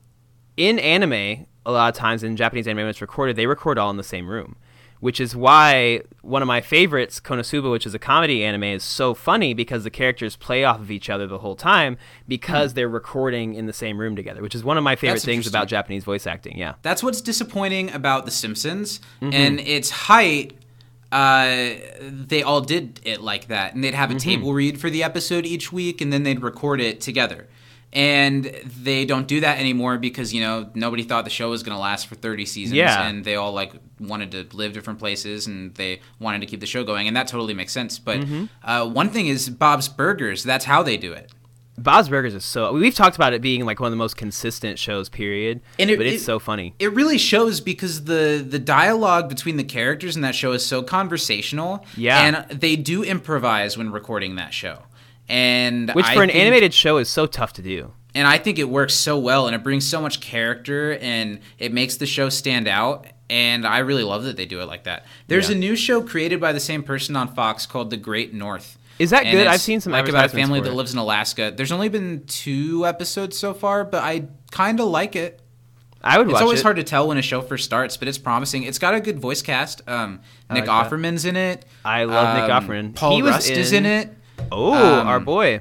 [0.56, 3.90] in anime, a lot of times in Japanese anime when it's recorded, they record all
[3.90, 4.56] in the same room,
[5.00, 9.14] which is why one of my favorites, Konosuba, which is a comedy anime, is so
[9.14, 11.96] funny because the characters play off of each other the whole time
[12.28, 15.24] because they're recording in the same room together, which is one of my favorite That's
[15.24, 15.68] things about.
[15.68, 16.58] Japanese voice acting.
[16.58, 16.74] Yeah.
[16.82, 19.00] That's what's disappointing about The Simpsons.
[19.22, 19.32] Mm-hmm.
[19.32, 20.54] And its height,
[21.12, 21.72] uh,
[22.02, 23.74] they all did it like that.
[23.74, 24.30] And they'd have a Mm-hmm.
[24.30, 27.48] table read for the episode each week, and then they'd record it together.
[27.92, 31.74] And they don't do that anymore because, you know, nobody thought the show was going
[31.76, 32.76] to last for 30 seasons.
[32.76, 33.02] Yeah.
[33.08, 36.66] And they all, like, wanted to live different places and they wanted to keep the
[36.66, 37.08] show going.
[37.08, 37.98] And that totally makes sense.
[37.98, 38.44] But Mm-hmm.
[38.62, 40.44] uh, one thing is Bob's Burgers.
[40.44, 41.32] That's how they do it.
[41.78, 42.72] Bob's Burgers is so.
[42.74, 45.62] We've talked about it being like one of the most consistent shows, period.
[45.78, 46.74] And it- but it's it- so funny.
[46.78, 50.82] It really shows because the the dialogue between the characters in that show is so
[50.82, 51.84] conversational.
[51.96, 52.22] Yeah.
[52.50, 54.82] and they do improvise when recording that show.
[55.30, 57.92] And Which I for an think- animated show is so tough to do.
[58.14, 61.72] and I think it works so well, and it brings so much character, and it
[61.72, 63.06] makes the show stand out.
[63.30, 65.06] And I really love that they do it like that.
[65.28, 65.54] There's Yeah.
[65.54, 68.76] a new show created by the same person on Fox called The Great North.
[68.98, 69.46] Is that And good?
[69.46, 71.52] I've seen some like about a family that lives in Alaska.
[71.56, 75.40] There's only been two episodes so far, but I kind of like it.
[76.02, 76.62] I would It's always it.
[76.64, 78.64] hard to tell when a show first starts, but it's promising.
[78.64, 79.82] It's got a good voice cast.
[79.86, 80.20] Um,
[80.50, 80.90] Nick like that.
[80.90, 81.64] Offerman's in it.
[81.84, 82.94] I love Nick Um, Offerman.
[82.96, 84.14] Paul He was Rust is in in- it.
[84.52, 85.60] Oh, um, our boy.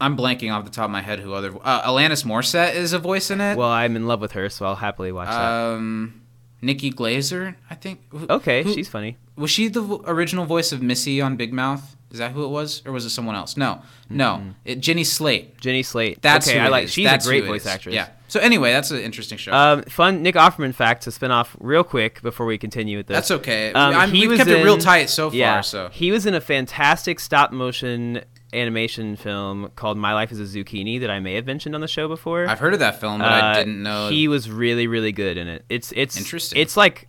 [0.00, 1.52] I'm blanking off the top of my head who other.
[1.62, 3.56] Uh, Alanis Morissette is a voice in it.
[3.58, 5.34] Well, I'm in love with her, so I'll happily watch that.
[5.52, 6.22] um,
[6.62, 8.00] Nikki Glazer, I think.
[8.30, 9.16] Okay, who- she's funny.
[9.36, 11.96] Was she the original voice of Missy on Big Mouth?
[12.10, 13.56] Is that who it was, or was it someone else?
[13.56, 15.58] No, no, it, Jenny Slate.
[15.60, 16.20] Jenny Slate.
[16.20, 16.58] That's okay.
[16.58, 16.84] who I like.
[16.84, 16.92] is.
[16.92, 17.94] She's That's a great voice actress.
[17.94, 18.08] Yeah.
[18.30, 19.52] So anyway, that's an interesting show.
[19.52, 23.16] Um, fun Nick Offerman fact to spin off real quick before we continue with this.
[23.16, 23.72] That's okay.
[23.72, 25.36] Um, I'm, he we've kept it real tight so far.
[25.36, 28.22] Yeah, So he was in a fantastic stop motion
[28.52, 31.88] animation film called My Life as a Zucchini that I may have mentioned on the
[31.88, 32.46] show before.
[32.46, 34.08] I've heard of that film, but I Uh, didn't know.
[34.10, 35.64] he was really really good in it.
[35.68, 36.60] It's it's Interesting.
[36.60, 37.08] It's like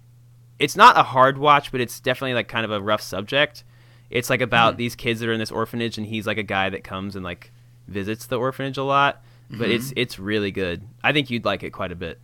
[0.58, 3.64] it's not a hard watch, but it's definitely like kind of a rough subject.
[4.10, 6.70] It's like about these kids that are in this orphanage, and he's like a guy
[6.70, 7.52] that comes and like
[7.88, 9.24] visits the orphanage a lot.
[9.52, 9.72] But Mm-hmm.
[9.72, 10.82] it's it's really good.
[11.04, 12.20] I think you'd like it quite a bit.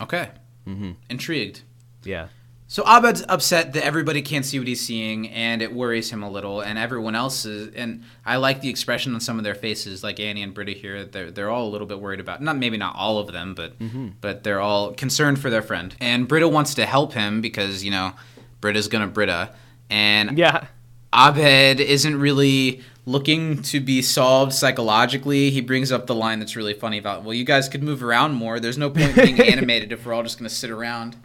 [0.00, 0.30] okay.
[0.66, 0.92] Mm-hmm.
[1.08, 1.62] Intrigued.
[2.04, 2.28] Yeah.
[2.66, 6.30] So Abed's upset that everybody can't see what he's seeing, and it worries him a
[6.30, 6.60] little.
[6.60, 10.20] And everyone else is, and I like the expression on some of their faces, like
[10.20, 11.04] Annie and Britta here.
[11.04, 13.72] They're they're all a little bit worried about, not maybe not all of them, but
[14.20, 15.96] but they're all concerned for their friend.
[16.00, 18.12] And Britta wants to help him because you know
[18.60, 19.52] Britta's gonna Britta,
[19.88, 20.66] and Yeah.
[21.12, 25.50] Abed isn't really looking to be solved psychologically.
[25.50, 28.34] He brings up the line that's really funny about, well, you guys could move around
[28.34, 28.60] more.
[28.60, 31.16] There's no point being animated if we're all just going to sit around,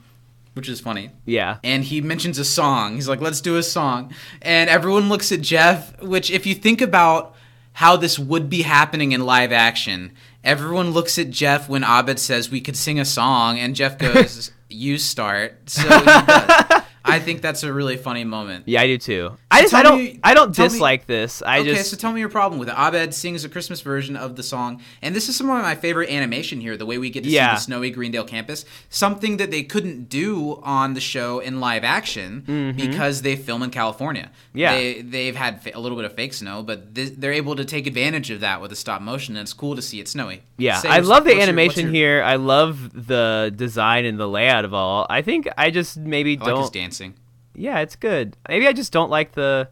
[0.54, 1.12] which is funny.
[1.26, 1.58] Yeah.
[1.64, 2.96] And he mentions a song.
[2.96, 4.14] He's like, let's do a song.
[4.42, 7.36] And everyone looks at Jeff, which, if you think about
[7.74, 10.14] how this would be happening in live action,
[10.44, 14.52] everyone looks at Jeff when Abed says we could sing a song, and Jeff goes,
[14.70, 15.70] you start.
[15.70, 16.82] So he does.
[17.06, 18.64] I think that's a really funny moment.
[18.68, 19.38] Yeah, I do too.
[19.52, 21.42] I just tell I don't me- I don't tell me- dislike this.
[21.42, 22.76] I okay, just so tell me your problem with it.
[22.78, 26.10] Abed sings a Christmas version of the song, and this is some of my favorite
[26.10, 26.76] animation here.
[26.78, 27.52] The way we get to Yeah.
[27.52, 31.84] see the snowy Greendale campus, something that they couldn't do on the show in live
[31.84, 34.30] action because they film in California.
[34.50, 34.58] Mm-hmm.
[34.58, 34.76] Yeah.
[34.76, 37.88] they they've had a little bit of fake snow, but th- they're able to take
[37.88, 40.42] advantage of that with a stop motion, and it's cool to see it snowy.
[40.58, 42.24] yeah, Say I love the what's your- animation your- here.
[42.24, 45.06] I love the design and the layout of all.
[45.10, 46.64] I think I just maybe I like don't.
[47.00, 47.20] Dancing.
[47.56, 48.36] yeah, it's good.
[48.50, 49.70] Maybe I just don't like the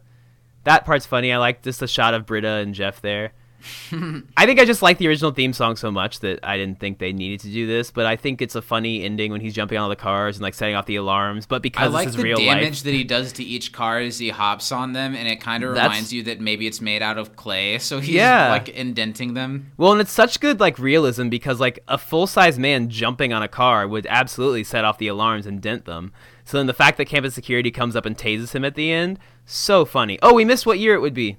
[0.64, 1.32] that part's funny.
[1.32, 3.32] I like just the shot of Britta and Jeff there.
[4.36, 6.98] I think I just like the original theme song so much that I didn't think
[6.98, 9.78] they needed to do this, but I think it's a funny ending when he's jumping
[9.78, 11.46] on all the cars and like setting off the alarms.
[11.46, 13.72] But because I like this is the real damage life, that he does to each
[13.72, 16.82] car as he hops on them, and it kind of reminds you that maybe it's
[16.82, 17.78] made out of clay.
[17.84, 18.50] So he's Yeah.
[18.50, 19.72] like indenting them.
[19.78, 23.42] Well, and it's such good like realism because like a full size man jumping on
[23.42, 26.12] a car would absolutely set off the alarms and dent them.
[26.54, 29.18] So then the fact that campus security comes up and tases him at the end,
[29.44, 30.20] so funny.
[30.22, 31.36] Oh, we missed what year it would be.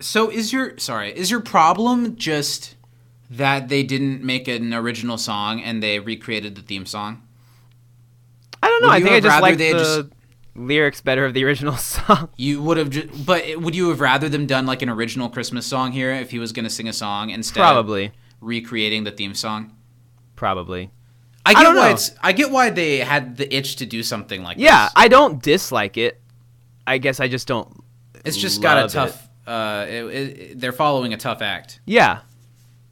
[0.00, 2.74] So is your sorry, is your problem just
[3.28, 7.20] that they didn't make an original song and they recreated the theme song?
[8.62, 8.88] I don't know.
[8.88, 10.08] Would I think I just like the just-
[10.54, 12.30] lyrics better of the original song.
[12.38, 15.66] You would have just, but would you have rather them done like an original Christmas
[15.66, 18.06] song here if he was going to sing a song instead Probably.
[18.06, 19.76] of recreating the theme song?
[20.36, 20.90] Probably.
[21.50, 21.94] I get don't why know.
[21.94, 24.64] it's I get why they had the itch to do something like this.
[24.64, 24.92] Yeah, this.
[24.96, 26.20] I don't dislike it.
[26.86, 27.82] I guess I just don't.
[28.24, 31.80] it's just got a tough uh it, it, they're following a tough act.
[31.86, 32.20] Yeah.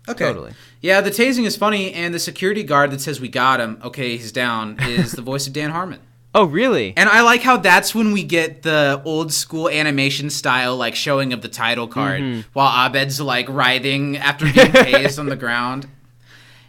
[0.09, 0.25] Okay.
[0.27, 0.53] Totally.
[0.81, 4.17] Yeah, the tasing is funny and the security guard that says we got him, okay,
[4.17, 5.99] he's down is the voice of Dan Harmon.
[6.33, 6.93] Oh, really?
[6.97, 11.33] And I like how that's when we get the old school animation style, like showing
[11.33, 12.41] of the title card, Mm-hmm.
[12.53, 15.89] while Abed's like writhing after being tased on the ground.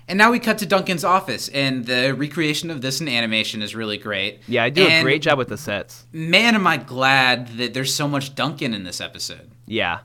[0.10, 3.76] And now we cut to Duncan's office, and the recreation of this in animation is
[3.76, 4.40] really great.
[4.48, 6.06] yeah, I do a great job with the sets.
[6.14, 9.52] Man, am I glad that there's so much Duncan in this episode.
[9.66, 10.00] Yeah.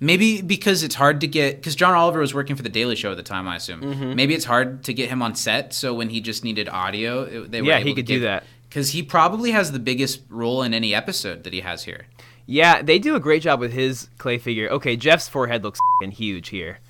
[0.00, 3.12] Maybe because it's hard to get because John Oliver was working for the Daily Show
[3.12, 3.46] at the time.
[3.46, 4.16] I assume Mm-hmm.
[4.16, 5.72] maybe it's hard to get him on set.
[5.72, 8.42] So when he just needed audio, it- they Yeah, able he could do that.
[8.68, 12.06] because he probably has the biggest role in any episode that he has here.
[12.46, 14.68] Yeah, they do a great job with his clay figure.
[14.70, 15.78] Okay, Jeff's forehead looks
[16.10, 16.80] huge here.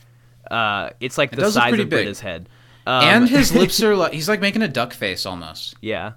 [0.50, 1.90] Uh, it's like It the size of big.
[1.90, 2.48] Britta's head.
[2.86, 5.74] Um, and his lips are like he's like making a duck face almost.
[5.80, 6.12] yeah.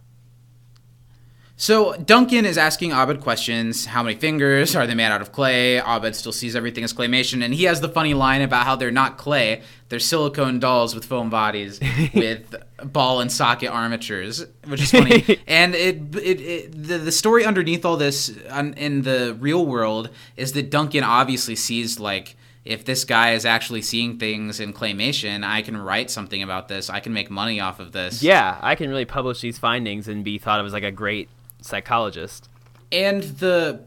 [1.57, 3.86] So Duncan is asking Abed questions.
[3.86, 5.80] How many fingers are they made out of clay?
[5.80, 8.91] Abed still sees everything as claymation, and he has the funny line about how they're
[8.91, 11.80] not clay; they're silicone dolls with foam bodies
[12.13, 12.53] with
[12.84, 15.39] ball and socket armatures, which is funny.
[15.47, 20.09] and it, it, it the, the story underneath all this on, in the real world
[20.36, 22.36] is that Duncan obviously sees like.
[22.66, 26.89] If this guy is actually seeing things in claymation, I can write something about this.
[26.89, 28.24] I can make money off of this.
[28.24, 31.30] Yeah, I can really publish these findings and be thought of as like a great
[31.61, 32.49] psychologist.
[32.91, 33.82] and the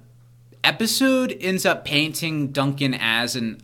[0.65, 3.61] episode ends up painting Duncan as an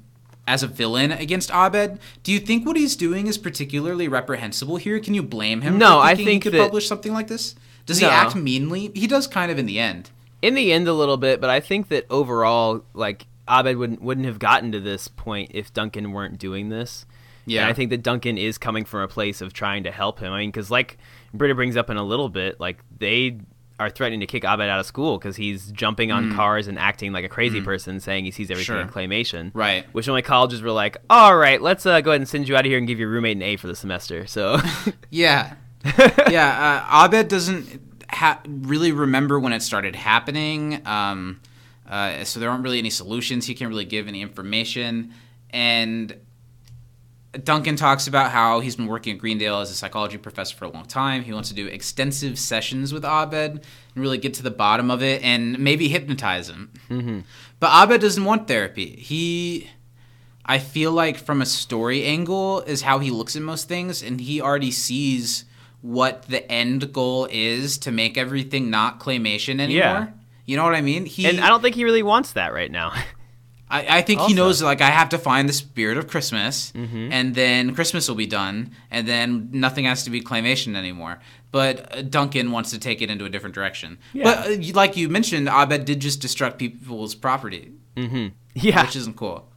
[0.46, 1.98] as a villain against Abed.
[2.22, 5.00] Do you think what he's doing is particularly reprehensible here?
[5.00, 5.78] Can you blame him?
[5.78, 7.54] No, I think he could that- publish something like this.
[7.86, 8.90] Does he act meanly?
[8.94, 10.10] He does kind of in the end.
[10.42, 14.26] In the end, a little bit, but I think that overall, like Abed wouldn't wouldn't
[14.26, 17.06] have gotten to this point if Duncan weren't doing this.
[17.46, 20.18] Yeah, And I think that Duncan is coming from a place of trying to help
[20.18, 20.32] him.
[20.32, 20.96] I mean, because like
[21.34, 23.38] Britta brings up in a little bit, like they
[23.78, 27.12] are threatening to kick Abed out of school because he's jumping on cars and acting
[27.12, 28.92] like a crazy person, saying he sees everything in Mm.
[28.92, 29.50] Claymation.
[29.52, 29.84] Right.
[29.92, 32.60] Which only colleges were like, all right, let's uh, go ahead and send you out
[32.64, 34.26] of here and give your roommate an A for the semester.
[34.28, 34.58] So,
[35.10, 35.54] Yeah,
[36.30, 36.86] yeah.
[36.88, 37.80] Uh, Abed doesn't
[38.10, 41.40] ha- really remember when it started happening, um,
[41.94, 43.46] uh, so there aren't really any solutions.
[43.46, 45.12] He can't really give any information,
[45.50, 46.16] and
[47.42, 50.70] Duncan talks about how he's been working at Greendale as a psychology professor for a
[50.70, 51.24] long time.
[51.24, 53.62] He wants to do extensive sessions with Abed and
[53.96, 56.70] really get to the bottom of it and maybe hypnotize him.
[56.88, 57.20] Mm-hmm.
[57.58, 58.96] But Abed doesn't want therapy.
[58.96, 59.70] He,
[60.44, 64.20] I feel like, from a story angle, is how he looks at most things, and
[64.20, 65.44] he already sees
[65.80, 69.68] what the end goal is to make everything not claymation anymore.
[69.74, 70.08] Yeah.
[70.44, 71.06] You know what I mean?
[71.06, 72.92] He And I don't think he really wants that right now.
[73.70, 77.08] I, I think he knows like I have to find the spirit of Christmas, Mm-hmm.
[77.12, 81.18] and then Christmas will be done, and then nothing has to be claymation anymore.
[81.50, 83.98] But uh, Duncan wants to take it into a different direction.
[84.12, 84.24] Yeah.
[84.24, 88.84] But uh, like you mentioned, Abed did just destruct people's property, yeah.
[88.84, 89.48] which isn't cool.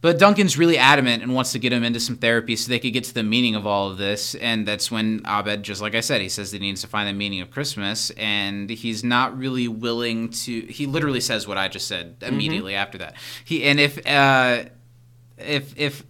[0.00, 2.92] But Duncan's really adamant and wants to get him into some therapy so they could
[2.92, 4.36] get to the meaning of all of this.
[4.36, 7.08] And that's when Abed, just like I said, he says that he needs to find
[7.08, 8.10] the meaning of Christmas.
[8.10, 10.60] And he's not really willing to.
[10.66, 13.16] He literally says what I just said immediately after that.
[13.44, 14.66] He and if uh,
[15.36, 16.04] if if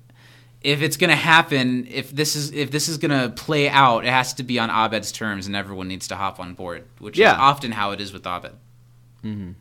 [0.61, 4.35] if it's gonna happen, if this is if this is gonna play out, it has
[4.35, 7.33] to be on Abed's terms, and everyone needs to hop on board, which Yeah.
[7.33, 8.53] is often how it is with Abed.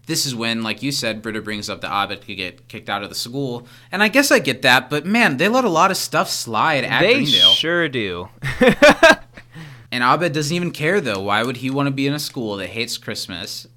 [0.06, 3.04] This is when, like you said, Britta brings up that Abed could get kicked out
[3.04, 5.92] of the school, and I guess I get that, but man, they let a lot
[5.92, 8.30] of stuff slide at they Greendale, sure do.
[9.92, 11.22] and Abed doesn't even care though.
[11.22, 13.68] Why would he want to be in a school that hates Christmas?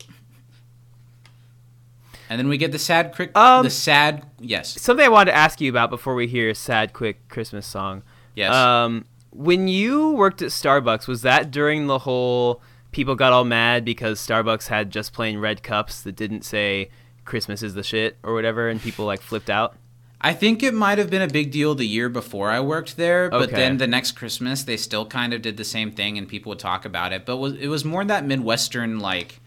[2.29, 5.37] And then we get the sad, cri- Um, the sad, yes, Something I wanted to
[5.37, 8.03] ask you about before we hear a sad, quick Christmas song.
[8.37, 8.55] yes.
[8.55, 12.63] Um, when you worked at Starbucks, was that during the whole
[12.93, 16.91] people got all mad because Starbucks had just plain red cups that didn't say
[17.25, 19.77] Christmas is the shit or whatever, and people like flipped out?
[20.23, 23.31] I think it might have been a big deal the year before I worked there,
[23.31, 23.57] but Okay.
[23.57, 26.59] then the next Christmas they still kind of did the same thing and people would
[26.59, 27.25] talk about it.
[27.25, 29.41] But it was more that Midwestern like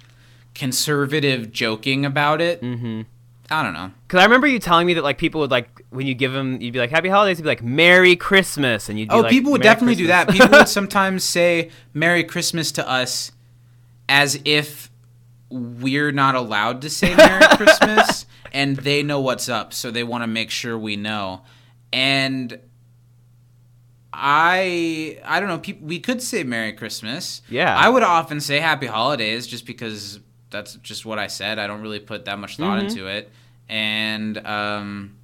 [0.55, 2.61] conservative joking about it.
[2.61, 3.01] Mm-hmm.
[3.51, 3.91] I don't know.
[4.07, 6.59] Because I remember you telling me that like people would like when you give them,
[6.61, 9.29] you'd be like Happy Holidays, you'd be like Merry Christmas, and you'd be Oh, like,
[9.31, 10.29] people would "Merry definitely do that.
[10.29, 13.32] People would sometimes say "Merry Christmas" to us
[14.09, 14.89] as if
[15.49, 20.23] we're not allowed to say "Merry Christmas," and they know what's up, so they want
[20.23, 21.41] to make sure we know.
[21.91, 22.59] And
[24.11, 25.57] I, I don't know.
[25.59, 27.75] People, we could say "Merry Christmas." Yeah.
[27.75, 31.57] I would often say "Happy Holidays" just because that's just what I said.
[31.59, 32.87] I don't really put that much thought Mm-hmm.
[32.89, 33.31] into it,
[33.69, 35.17] and um,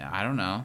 [0.00, 0.64] I don't know.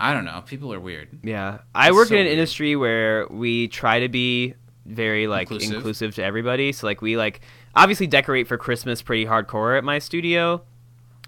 [0.00, 0.42] I don't know.
[0.46, 1.08] People are weird.
[1.22, 2.38] Yeah, I It's work so in an weird.
[2.38, 4.54] industry where we try to be
[4.86, 5.76] very like Inclusive.
[5.76, 6.14] inclusive.
[6.16, 6.72] to everybody.
[6.72, 7.40] So like we like
[7.74, 10.62] obviously decorate for Christmas pretty hardcore at my studio,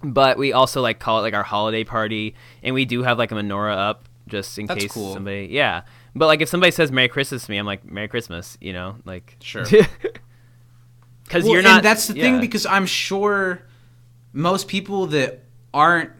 [0.03, 3.33] but we also like call it like our holiday party, and we do have like
[3.33, 5.15] a menorah up just in That's case cool.
[5.15, 5.49] somebody.
[5.51, 5.83] Yeah,
[6.15, 8.97] but like if somebody says Merry Christmas to me, I'm like Merry Christmas, you know,
[9.05, 9.65] like Sure.
[11.25, 11.79] Because Well, you're not.
[11.79, 13.63] And that's the thing because I'm sure
[14.33, 15.41] most people that
[15.75, 16.13] aren't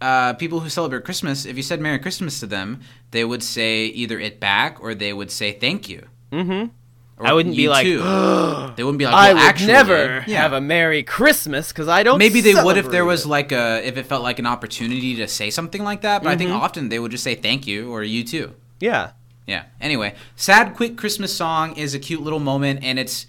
[0.00, 3.84] uh, people who celebrate Christmas, if you said Merry Christmas to them, they would say
[3.86, 6.06] either it back or they would say thank you.
[6.32, 6.70] Mhm.
[7.18, 7.98] Or I wouldn't be like, too.
[8.76, 10.40] they wouldn't be like, I would actually, never yeah.
[10.42, 12.18] have a Merry Christmas because I don't.
[12.18, 13.28] Maybe they would if there was it.
[13.28, 16.22] like a if it felt like an opportunity to say something like that.
[16.22, 16.60] But I think Mm-hmm.
[16.60, 18.54] often they would just say thank you or you too.
[18.80, 19.12] yeah.
[19.46, 19.64] Yeah.
[19.80, 23.26] Anyway, sad quick Christmas song is a cute little moment, and it's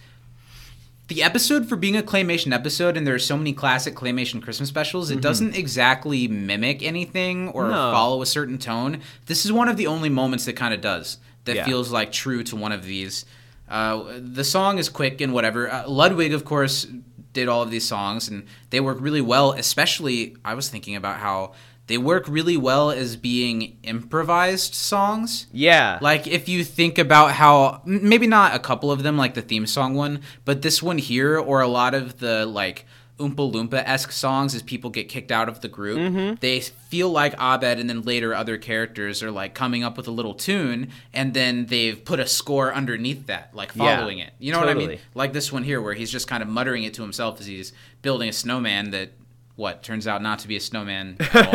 [1.07, 4.69] the episode for being a claymation episode, and there are so many classic claymation Christmas
[4.69, 5.09] specials.
[5.11, 7.71] It doesn't exactly mimic anything or Mm-hmm.
[7.71, 7.91] No.
[7.91, 9.01] follow a certain tone.
[9.25, 11.65] This is one of the only moments that kind of does that Yeah.
[11.65, 13.25] feels like true to one of these.
[13.69, 15.71] Uh, the song is quick and whatever.
[15.71, 16.85] Uh, Ludwig, of course,
[17.33, 19.53] did all of these songs, and they work really well.
[19.53, 21.53] Especially, I was thinking about how
[21.87, 25.47] they work really well as being improvised songs.
[25.51, 25.97] Yeah.
[26.01, 29.65] Like if you think about how maybe not a couple of them like the theme
[29.65, 32.85] song one, but this one here or a lot of the like
[33.23, 36.35] Oompa Loompa esque songs as people get kicked out of the group, Mm-hmm.
[36.41, 40.11] they feel like Abed and then later other characters are like coming up with a
[40.11, 44.33] little tune and then they've put a score underneath that, like Yeah, following it.
[44.39, 44.99] You know what I mean?
[45.15, 47.73] Like this one here where he's just kind of muttering it to himself as he's
[48.01, 49.11] building a snowman that
[49.55, 51.51] what turns out not to be a snowman at all.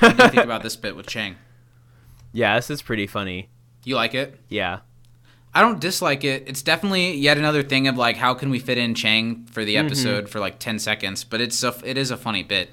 [0.00, 1.36] what do you think about this bit with Chang?
[2.32, 2.56] yeah.
[2.56, 3.48] This is pretty funny.
[3.84, 4.40] You like it?
[4.48, 4.80] Yeah.
[5.56, 6.44] I don't dislike it.
[6.46, 9.76] It's definitely yet another thing of like how can we fit in Chang for the
[9.76, 9.86] mm-hmm.
[9.86, 12.68] episode for like 10 seconds, but it's a it is a funny bit.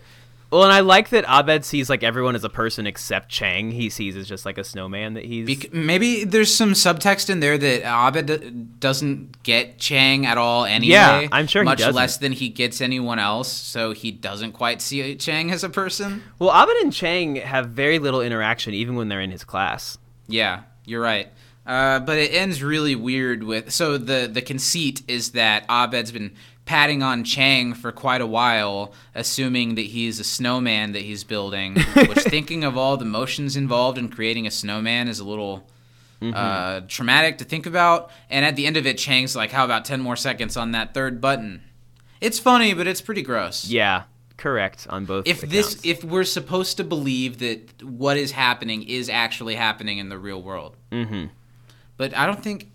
[0.52, 3.72] Well, and I like that Abed sees like everyone as a person except Chang.
[3.72, 5.72] He sees as just like a snowman that he's.
[5.72, 10.92] Maybe there's some subtext in there that Abed d- doesn't get Chang at all anyway.
[10.92, 14.82] Yeah, I'm sure he much less than he gets anyone else, so he doesn't quite
[14.82, 16.22] see Chang as a person.
[16.38, 19.98] well, Abed and Chang have very little interaction, even when they're in his class.
[20.28, 21.32] Yeah, you're right.
[21.66, 26.34] Uh, but it ends really weird with so the the conceit is that Abed's been
[26.66, 31.76] patting on Chang for quite a while, assuming that he's a snowman that he's building.
[31.96, 35.68] which, thinking of all the motions involved in creating a snowman, is a little
[36.22, 38.10] uh, traumatic to think about.
[38.30, 40.94] And at the end of it, Chang's like, "How about ten more seconds on that
[40.94, 41.62] third button?"
[42.22, 43.66] It's funny, but it's pretty gross.
[43.68, 44.04] Yeah,
[44.38, 45.28] correct on both.
[45.28, 45.76] if accounts.
[45.76, 50.18] this if we're supposed to believe that what is happening is actually happening in the
[50.18, 50.76] real world.
[50.92, 51.30] Mhm.
[51.98, 52.70] But I don't think.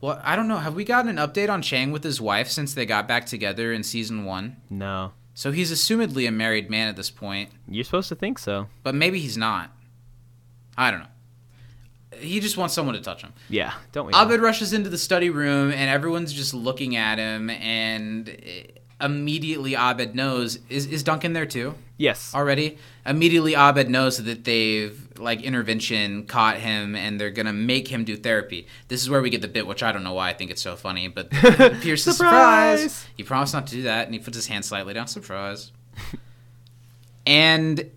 [0.00, 0.58] Well, I don't know.
[0.58, 3.72] Have we gotten an update on Chang with his wife since they got back together
[3.72, 4.56] in season one?
[4.70, 8.68] no, So he's assumedly a married man at this point, you're supposed to think so.
[8.84, 9.72] but maybe he's not.
[10.76, 11.06] I don't know.
[12.20, 13.32] He just wants someone to touch him.
[13.48, 14.12] Yeah, don't we?
[14.14, 18.28] Abed rushes into the study room and everyone's just looking at him and
[19.00, 21.74] immediately Abed knows is is Duncan there too?
[21.96, 22.32] yes.
[22.34, 22.78] already.
[23.04, 28.16] Immediately, Abed knows that they've like intervention caught him, and they're gonna make him do
[28.16, 28.66] therapy.
[28.88, 30.62] This is where we get the bit, which I don't know why I think it's
[30.62, 31.30] so funny, but
[31.80, 32.80] Pierce is Surprise!
[32.80, 33.06] surprise.
[33.16, 35.06] He promised not to do that, and he puts his hand slightly down.
[35.08, 35.72] Surprise.
[37.26, 37.90] and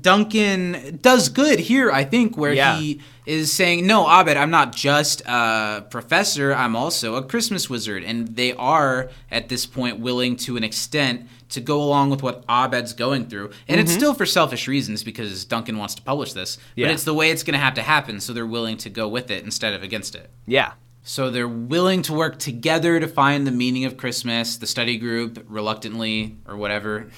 [0.00, 2.78] Duncan does good here, I think, where Yeah.
[2.78, 6.54] he is saying, "No, Abed, I'm not just a professor.
[6.54, 11.28] I'm also a Christmas wizard." And they are at this point willing, to an extent,
[11.50, 13.50] to go along with what Abed's going through.
[13.68, 13.98] And it's mm-hmm.
[13.98, 16.86] still for selfish reasons because Duncan wants to publish this, Yeah.
[16.86, 18.20] but it's the way it's going to have to happen.
[18.20, 20.30] So they're willing to go with it instead of against it.
[20.46, 20.72] Yeah.
[21.04, 24.56] So they're willing to work together to find the meaning of Christmas.
[24.56, 27.08] The study group, reluctantly or whatever.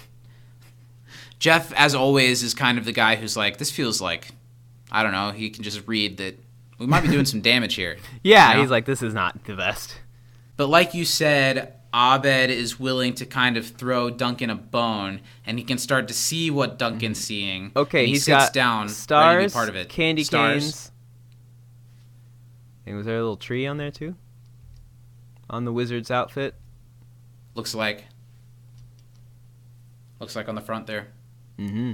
[1.39, 4.29] Jeff, as always, is kind of the guy who's like, this feels like,
[4.91, 6.39] I don't know, he can just read that
[6.79, 7.97] we might be doing some damage here.
[8.23, 8.61] Yeah, You know?
[8.63, 9.97] he's like, this is not the best.
[10.57, 15.59] But like you said, Abed is willing to kind of throw Duncan a bone, and
[15.59, 17.25] he can start to see what Duncan's mm-hmm.
[17.25, 17.73] seeing.
[17.77, 19.89] Okay, he he's sits got down, stars, part of it.
[19.89, 20.63] candy Stars.
[20.63, 20.91] canes.
[22.87, 24.17] And was there a little tree on there too?
[25.49, 26.55] On the wizard's outfit.
[27.55, 28.05] Looks like.
[30.19, 31.09] Looks like on the front there.
[31.59, 31.93] Mm-hmm.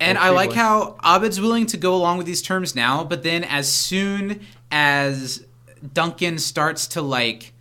[0.00, 3.22] And Oh, I like how Abed's willing to go along with these terms now, but
[3.22, 4.40] then as soon
[4.70, 5.44] as
[5.94, 7.52] Duncan starts to like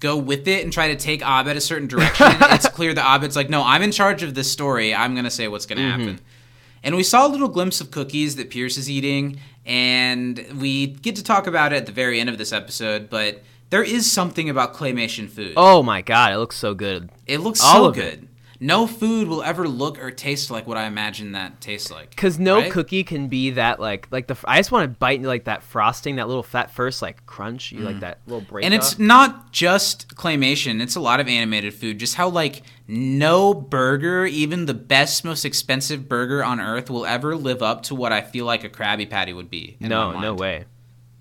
[0.00, 3.36] go with it and try to take Abed a certain direction, it's clear that Abed's
[3.36, 4.94] like, no, I'm in charge of this story.
[4.94, 6.00] I'm gonna say what's gonna Mm-hmm.
[6.00, 6.20] happen.
[6.82, 11.16] And we saw a little glimpse of cookies that Pierce is eating, and we get
[11.16, 14.50] to talk about it at the very end of this episode, but there is something
[14.50, 15.54] about claymation food.
[15.56, 17.08] Oh my god, it looks so good.
[17.26, 18.04] It looks All so good.
[18.24, 18.28] it.
[18.64, 22.16] No food will ever look or taste like what I imagine that tastes like.
[22.16, 22.72] Cause no right?
[22.72, 25.62] cookie can be that like like the I just want to bite into like that
[25.62, 28.62] frosting, that little fat first like crunch, you like that little break.
[28.62, 28.66] Mm.
[28.66, 31.98] And it's not just claymation, it's a lot of animated food.
[31.98, 37.36] Just how, like, no burger, even the best, most expensive burger on earth, will ever
[37.36, 39.76] live up to what I feel like a Krabby Patty would be.
[39.80, 40.64] in no no way.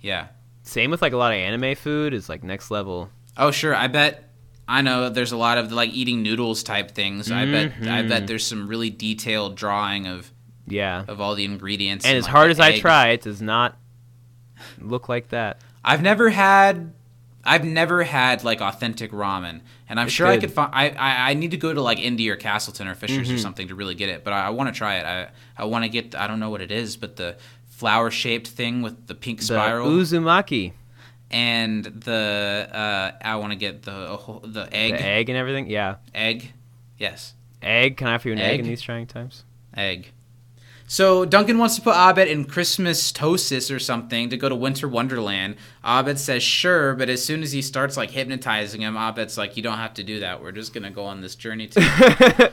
[0.01, 0.27] Yeah.
[0.63, 3.09] Same with like a lot of anime food is like next level.
[3.37, 3.75] Oh, sure.
[3.75, 4.29] I bet.
[4.77, 7.31] I know there's a lot of like eating noodles type things.
[7.31, 7.71] I bet.
[7.71, 8.09] I Mm-hmm.
[8.09, 10.31] bet there's some really detailed drawing of
[10.67, 11.05] Yeah.
[11.07, 12.05] of all the ingredients.
[12.05, 13.77] And as like, hard as I try, it does not
[14.79, 15.59] look like that.
[15.83, 16.93] I've never had
[17.45, 20.71] I've never had like authentic ramen, and I'm It's sure I could find.
[20.73, 23.35] I, I I need to go to like Indy or Castleton or Fishers Mm-hmm.
[23.35, 24.23] or something to really get it.
[24.23, 25.05] But I, I want to try it.
[25.05, 25.27] I
[25.61, 26.15] I want to get.
[26.15, 27.35] I don't know what it is, but the
[27.67, 30.71] flower shaped thing with the pink The spiral uzumaki,
[31.33, 35.67] and the uh, I want to get the the egg the egg and everything.
[35.69, 36.53] Yeah, egg.
[36.97, 37.97] Yes, egg.
[37.97, 38.59] Can I offer you an egg, Egg?
[38.61, 39.43] in these trying times?
[39.75, 40.11] egg.
[40.85, 44.87] So Duncan wants to put Abed in Christmas Tosis or something to go to Winter
[44.87, 45.55] Wonderland.
[45.83, 49.63] Abed says sure, but as soon as he starts like hypnotizing him, Abed's like, "You
[49.63, 50.43] don't have to do that.
[50.43, 52.51] We're just gonna go on this journey." Together.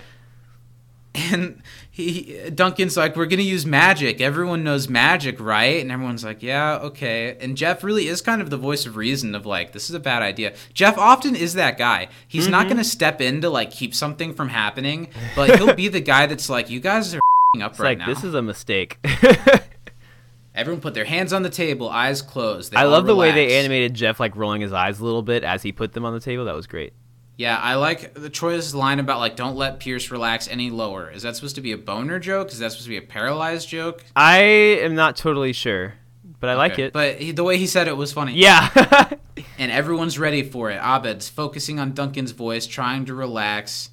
[1.14, 4.20] and he Duncan's like, "We're gonna use magic.
[4.20, 8.48] Everyone knows magic, right?" And everyone's like, "Yeah, okay." And Jeff really is kind of
[8.48, 11.76] the voice of reason of like, "This is a bad idea." Jeff often is that
[11.76, 12.08] guy.
[12.26, 12.68] He's not mm-hmm.
[12.70, 16.48] gonna step in to like keep something from happening, but he'll be the guy that's
[16.48, 17.20] like, "You guys are."
[17.60, 18.06] Up It's right like now.
[18.06, 18.98] this is a mistake.
[20.54, 22.76] Everyone put their hands on the table, eyes closed.
[22.76, 25.62] I love the way they animated Jeff like rolling his eyes a little bit as
[25.62, 26.44] he put them on the table.
[26.44, 26.92] That was great.
[27.40, 31.10] Yeah, I like the Troy's line about like don't let Pierce relax any lower.
[31.10, 32.52] Is that supposed to be a boner joke?
[32.52, 34.04] Is that supposed to be a paralyzed joke?
[34.14, 35.94] I am not totally sure,
[36.38, 36.92] but I like it.
[36.92, 38.34] But he, the way he said it was funny.
[38.34, 39.14] yeah.
[39.58, 40.82] And everyone's ready for it.
[40.82, 43.88] Abed's focusing on Duncan's voice, trying to relax.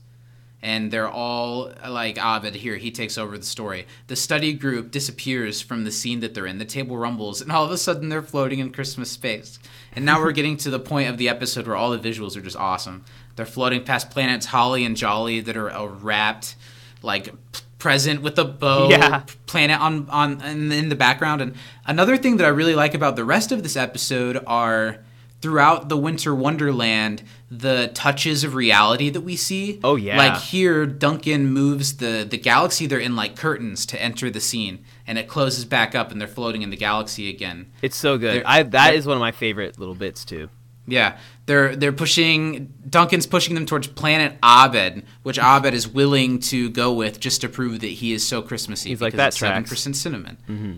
[0.61, 2.75] And they're all like Abed here.
[2.75, 3.87] He takes over the story.
[4.07, 6.57] The study group disappears from the scene that they're in.
[6.57, 9.57] The table rumbles, and all of a sudden they're floating in Christmas space.
[9.93, 12.41] And now we're getting to the point of the episode where all the visuals are
[12.41, 13.05] just awesome.
[13.37, 16.55] They're floating past planets Holly and Jolly that are uh, wrapped,
[17.01, 18.89] like p- present with a bow.
[18.89, 19.23] Yeah.
[19.45, 21.41] Planet on on in, in the background.
[21.41, 21.55] And
[21.85, 24.97] another thing that I really like about the rest of this episode are
[25.39, 30.17] throughout the winter wonderland the touches of reality that we see Oh, yeah.
[30.17, 34.83] like here duncan moves the the galaxy they're in like curtains to enter the scene
[35.05, 38.37] and it closes back up and they're floating in the galaxy again it's so good.
[38.37, 40.49] They're- I that one of my favorite little bits too.
[40.87, 42.73] Yeah, they're they're pushing.
[42.89, 47.49] Duncan's pushing them towards Planet Abed, which Abed is willing to go with just to
[47.49, 48.89] prove that he is so Christmassy.
[48.89, 50.77] He's like, "That seven tracks." percent cinnamon, mm-hmm.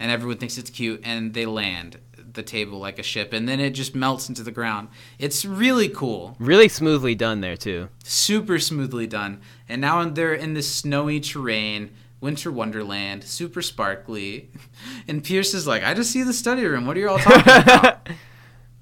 [0.00, 1.98] and everyone thinks it's cute, and they land
[2.32, 4.88] the table like a ship, and then it just melts into the ground.
[5.18, 7.88] It's really cool, Really smoothly done there too.
[8.02, 9.40] super smoothly done.
[9.68, 11.90] And now they're in this snowy terrain.
[12.20, 14.48] Winter Wonderland, super sparkly.
[15.06, 16.86] And Pierce is like, I just see the study room.
[16.86, 18.08] What are you all talking about?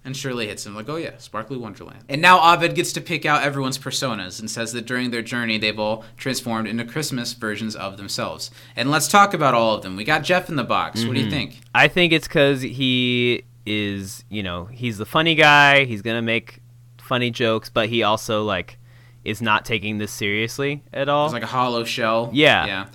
[0.05, 3.25] And Shirley hits him like, "Oh yeah, Sparkly Wonderland." And now Abed gets to pick
[3.25, 7.77] out everyone's personas and says that during their journey, they've all transformed into Christmas versions
[7.77, 8.51] of themselves.
[8.75, 9.97] And let's talk about all of them.
[9.97, 11.05] We got Jeff in the box.
[11.05, 11.31] What do you mm-hmm.
[11.31, 11.61] think?
[11.75, 15.85] I think it's because he is, you know, he's the funny guy.
[15.85, 16.61] He's gonna make
[16.99, 18.79] funny jokes, but he also like
[19.25, 21.27] is not taking this seriously at all.
[21.27, 22.31] It's like a hollow shell.
[22.33, 22.67] Yeah.
[22.67, 22.87] Yeah.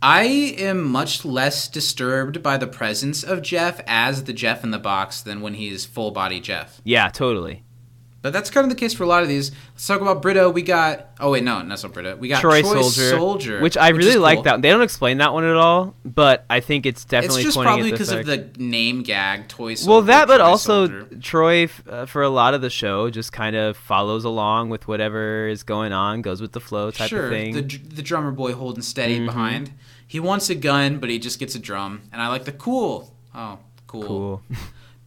[0.00, 0.22] I
[0.58, 5.20] am much less disturbed by the presence of Jeff as the Jeff in the box
[5.20, 6.80] than when he's full body Jeff.
[6.84, 7.64] yeah, totally.
[8.20, 9.52] But that's kind of the case for a lot of these.
[9.74, 10.50] Let's talk about Britta.
[10.50, 11.10] We got.
[11.20, 12.16] Oh wait, no, that's not Britta.
[12.16, 14.42] We got Troy, Troy, Soldier, Soldier, which I is really like cool.
[14.42, 14.60] that.
[14.60, 17.92] They don't explain that one at all, but I think it's definitely It's just probably
[17.92, 19.74] because of the name gag, toy.
[19.74, 21.08] Soldier, well that but Troy also Soldier.
[21.20, 25.46] troy uh, for a lot of the show just kind of follows along with whatever
[25.46, 27.88] is going on goes with the flow type sure, of thing Mm-hmm.
[27.88, 29.70] the the drummer boy holding steady behind.
[30.08, 33.14] He wants a gun, but he just gets a drum, and I like the cool.
[33.34, 34.02] Oh, cool.
[34.02, 34.42] cool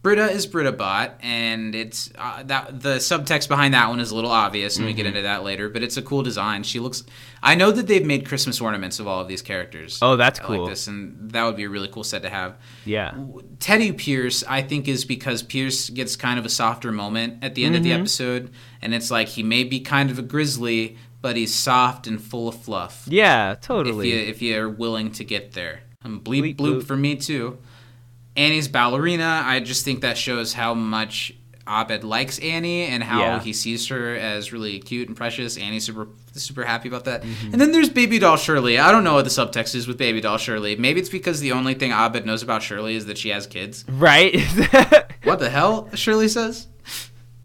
[0.02, 4.16] Britta is Britta Bot, and it's uh, that the subtext behind that one is a
[4.16, 4.96] little obvious, and we Mm-hmm.
[4.96, 5.68] get into that later.
[5.68, 6.64] But it's a cool design.
[6.64, 7.04] She looks.
[7.40, 10.00] I know that they've made Christmas ornaments of all of these characters.
[10.02, 10.62] Oh, that's I cool.
[10.62, 12.56] Like this, and that would be a really cool set to have.
[12.84, 13.14] yeah
[13.60, 17.64] Teddy Pierce, I think, is because Pierce gets kind of a softer moment at the
[17.64, 17.90] end of Mm-hmm.
[17.90, 18.50] the episode,
[18.82, 22.48] and it's like he may be kind of a grizzly, but he's soft and full
[22.48, 23.04] of fluff.
[23.08, 26.84] yeah If totally you if you're willing to get there, and bleep Bleep bloop bloop.
[26.84, 27.58] for me too.
[28.36, 31.32] Annie's ballerina, I just think that shows how much
[31.68, 33.40] Abed likes Annie and how Yeah.
[33.40, 35.56] he sees her as really cute and precious.
[35.56, 37.22] Annie's super super happy about that.
[37.22, 37.52] Mm-hmm.
[37.52, 38.78] And then there's Baby Doll Shirley.
[38.78, 40.74] I don't know what the subtext is with Baby Doll Shirley.
[40.76, 43.84] Maybe it's because the only thing Abed knows about Shirley is that she has kids.
[43.88, 44.34] right
[45.24, 45.88] What the hell?
[45.94, 46.66] Shirley says.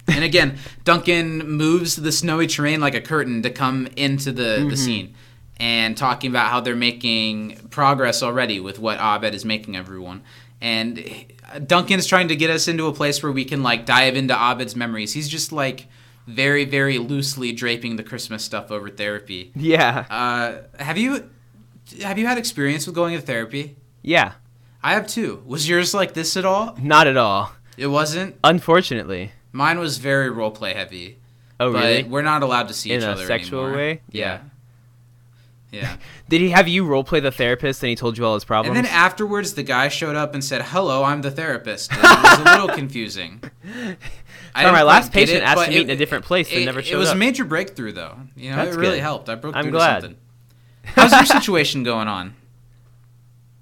[0.07, 4.77] And again, Duncan moves the snowy terrain like a curtain to come into the, the
[4.77, 5.15] scene
[5.57, 10.23] and talking about how they're making progress already with what Abed is making everyone.
[10.61, 11.03] And
[11.65, 14.75] Duncan's trying to get us into a place where we can like dive into Abed's
[14.75, 15.13] memories.
[15.13, 15.88] He's just like
[16.25, 19.51] very, very loosely draping the Christmas stuff over therapy.
[19.55, 21.29] yeah Uh, have you
[22.01, 23.75] have you had experience with going to therapy?
[24.01, 24.34] yeah
[24.84, 25.41] I have too.
[25.45, 26.75] Was yours like this at all?
[26.81, 28.35] not at all It wasn't.
[28.43, 31.17] unfortunately Mine was very role play heavy.
[31.59, 33.77] oh but really we're not allowed to see In each a other sexual anymore.
[33.77, 34.01] way?
[34.11, 34.39] Yeah.
[35.71, 35.97] Yeah.
[36.29, 38.77] did he have you role play the therapist and he told you all his problems?
[38.77, 42.03] and then afterwards, the guy showed up and said, "Hello, I'm the therapist." And it
[42.23, 43.41] was a little confusing.
[44.55, 46.63] I Sorry, my last patient it, asked to meet it- in a different place and
[46.65, 47.15] never It was up.
[47.15, 48.15] a major breakthrough, though.
[48.35, 49.01] You know, That's it really good.
[49.03, 49.27] helped.
[49.29, 50.01] I broke I'm through glad.
[50.03, 50.19] something.
[50.85, 52.35] How's your situation going on?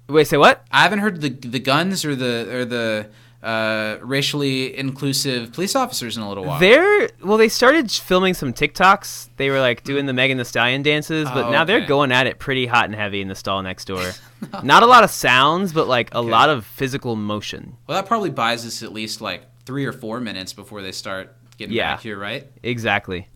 [0.08, 3.08] wait say what I haven't heard the the guns or the or the
[3.42, 6.58] uh, racially inclusive police officers in a little while.
[6.58, 7.36] They're well.
[7.38, 9.28] They started filming some TikToks.
[9.36, 12.26] They were like doing the Megan Thee Stallion dances, but Oh, now they're going at
[12.26, 14.12] it pretty hot and heavy in the stall next door.
[14.62, 17.76] Not a lot of sounds, but like a lot of physical motion.
[17.86, 21.34] well, that probably buys us at least like three or four minutes before they start
[21.58, 21.94] getting Yeah.
[21.94, 22.46] back here, right?
[22.62, 23.28] Exactly.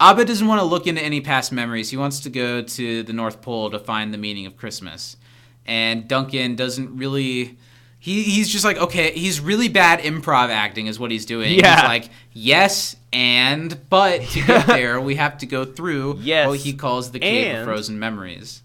[0.00, 1.90] Abed doesn't want to look into any past memories.
[1.90, 5.16] He wants to go to the North Pole to find the meaning of Christmas.
[5.66, 7.58] And Duncan doesn't really.
[8.08, 11.58] He, he's just like, okay, he's really bad improv acting, is what he's doing.
[11.58, 11.74] Yeah.
[11.74, 16.58] He's like, yes, and, but to get there, we have to go through Yes, what
[16.58, 18.62] he calls the Cave of Frozen Memories.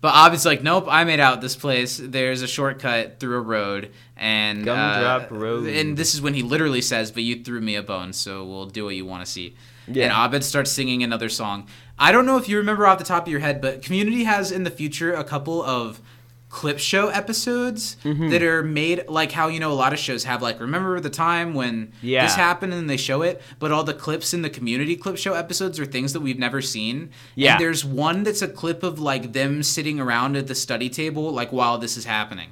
[0.00, 2.00] But Abed's like, nope, I made out this place.
[2.02, 5.68] There's a shortcut through a road, and Gumdrop uh, Road.
[5.68, 8.66] And this is when he literally says, "But you threw me a bone, so we'll
[8.66, 9.54] do what you want to see."
[9.86, 10.04] Yeah.
[10.06, 11.68] And Abed starts singing another song.
[11.98, 14.50] I don't know if you remember off the top of your head, but Community has
[14.50, 16.00] in the future a couple of
[16.48, 18.28] clip show episodes Mm-hmm.
[18.30, 21.10] that are made like how you know a lot of shows have like remember the
[21.10, 22.24] time when Yeah.
[22.24, 25.34] this happened and they show it but all the clips in the community clip show
[25.34, 27.52] episodes are things that we've never seen Yeah.
[27.54, 31.30] and there's one that's a clip of like them sitting around at the study table
[31.32, 32.50] like while this is happening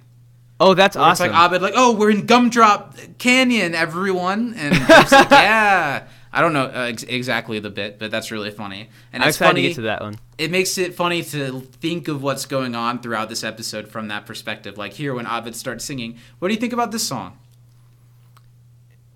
[0.60, 1.26] Oh, that's where awesome.
[1.26, 6.06] It's like Abed, like, oh, we're in Gumdrop Canyon, everyone, and like, yeah.
[6.34, 8.90] I don't know uh, ex- exactly the bit, but that's really funny.
[9.12, 9.62] And I'm it's excited funny.
[9.62, 10.18] to get to that one.
[10.36, 14.26] It makes it funny to think of what's going on throughout this episode from that
[14.26, 14.76] perspective.
[14.76, 17.38] Like here, when Abed starts singing, what do you think about this song?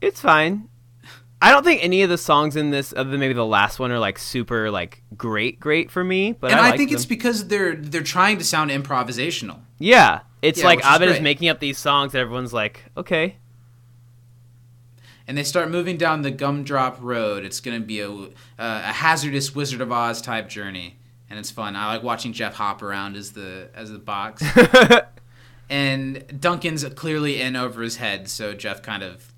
[0.01, 0.69] It's fine.
[1.41, 3.91] I don't think any of the songs in this, other than maybe the last one,
[3.93, 6.33] are like super like great, great for me.
[6.33, 6.97] But and I, I, think them.
[6.97, 9.59] it's because they're they're trying to sound improvisational.
[9.79, 12.85] yeah, it's Yeah, like which is Abed is making up these songs that everyone's like,
[12.97, 13.37] okay,
[15.29, 17.45] and they start moving down the Gumdrop Road.
[17.45, 18.29] It's going to be a, uh,
[18.59, 20.97] a hazardous Wizard of Oz type journey,
[21.29, 21.77] and it's fun.
[21.77, 24.43] I like watching Jeff hop around as the as the box.
[25.71, 29.35] and Duncan's clearly in over his head, so Jeff kind of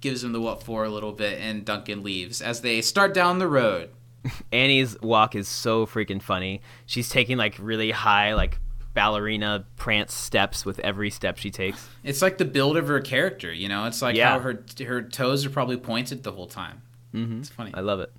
[0.00, 3.38] gives him the what for a little bit, and Duncan leaves as they start down
[3.38, 3.90] the road.
[4.52, 6.62] Annie's walk is so freaking funny.
[6.86, 8.58] She's taking like really high, like
[8.98, 11.88] ballerina prance steps with every step she takes.
[12.02, 13.84] It's like the build of her character, you know.
[13.84, 14.30] It's like Yeah.
[14.30, 16.82] how her her toes are probably pointed the whole time.
[17.14, 17.38] Mm-hmm.
[17.38, 17.70] It's funny.
[17.74, 18.12] I love it.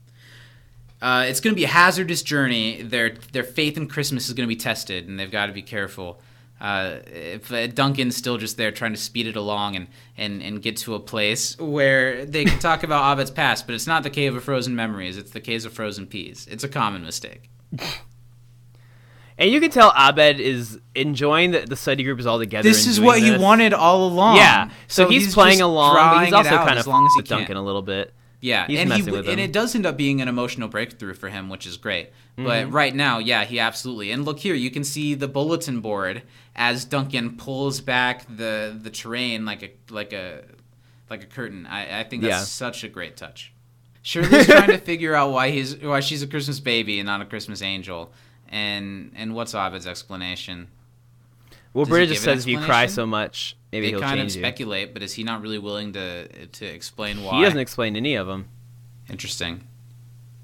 [1.01, 2.81] Uh, it's going to be a hazardous journey.
[2.81, 5.61] Their their faith in Christmas is going to be tested, and they've got to be
[5.61, 6.22] careful.
[6.61, 9.88] Uh, if uh, Duncan's still just there trying to speed it along and,
[10.18, 13.88] and, and get to a place where they can talk about Abed's past, but it's
[13.88, 15.18] not the Cave of Frozen Memories.
[15.18, 16.47] It's the Cave of Frozen Peas.
[16.51, 17.49] It's a common mistake.
[19.40, 22.68] And you can tell Abed is enjoying that the study group is all together.
[22.68, 24.36] This is what he wanted all along.
[24.36, 24.70] Yeah.
[24.88, 27.38] So, he's, playing along, but he's also kind as of long as he can.
[27.40, 28.14] Duncan a little bit.
[28.41, 31.49] Yeah, He's and he and it does end up being an emotional breakthrough for him,
[31.49, 32.07] which is great.
[32.38, 32.45] Mm-hmm.
[32.45, 34.11] But right now, yeah, he absolutely.
[34.11, 36.24] And look here, you can see the bulletin board
[36.56, 40.44] as Duncan pulls back the the terrain like a like a
[41.10, 41.66] like a curtain.
[41.66, 42.44] I, I think that's Yeah.
[42.44, 43.52] such a great touch.
[44.03, 47.26] Shirley's trying to figure out why he's why she's a Christmas baby and not a
[47.26, 48.14] Christmas angel.
[48.49, 50.67] And and what's Abed's explanation?
[51.73, 54.35] Well, Does just says if you cry so much, maybe they he'll kind of change
[54.35, 54.41] you.
[54.41, 57.38] speculate, but is he not really willing to to explain why?
[57.38, 58.47] He doesn't explain any of them.
[59.09, 59.63] Interesting.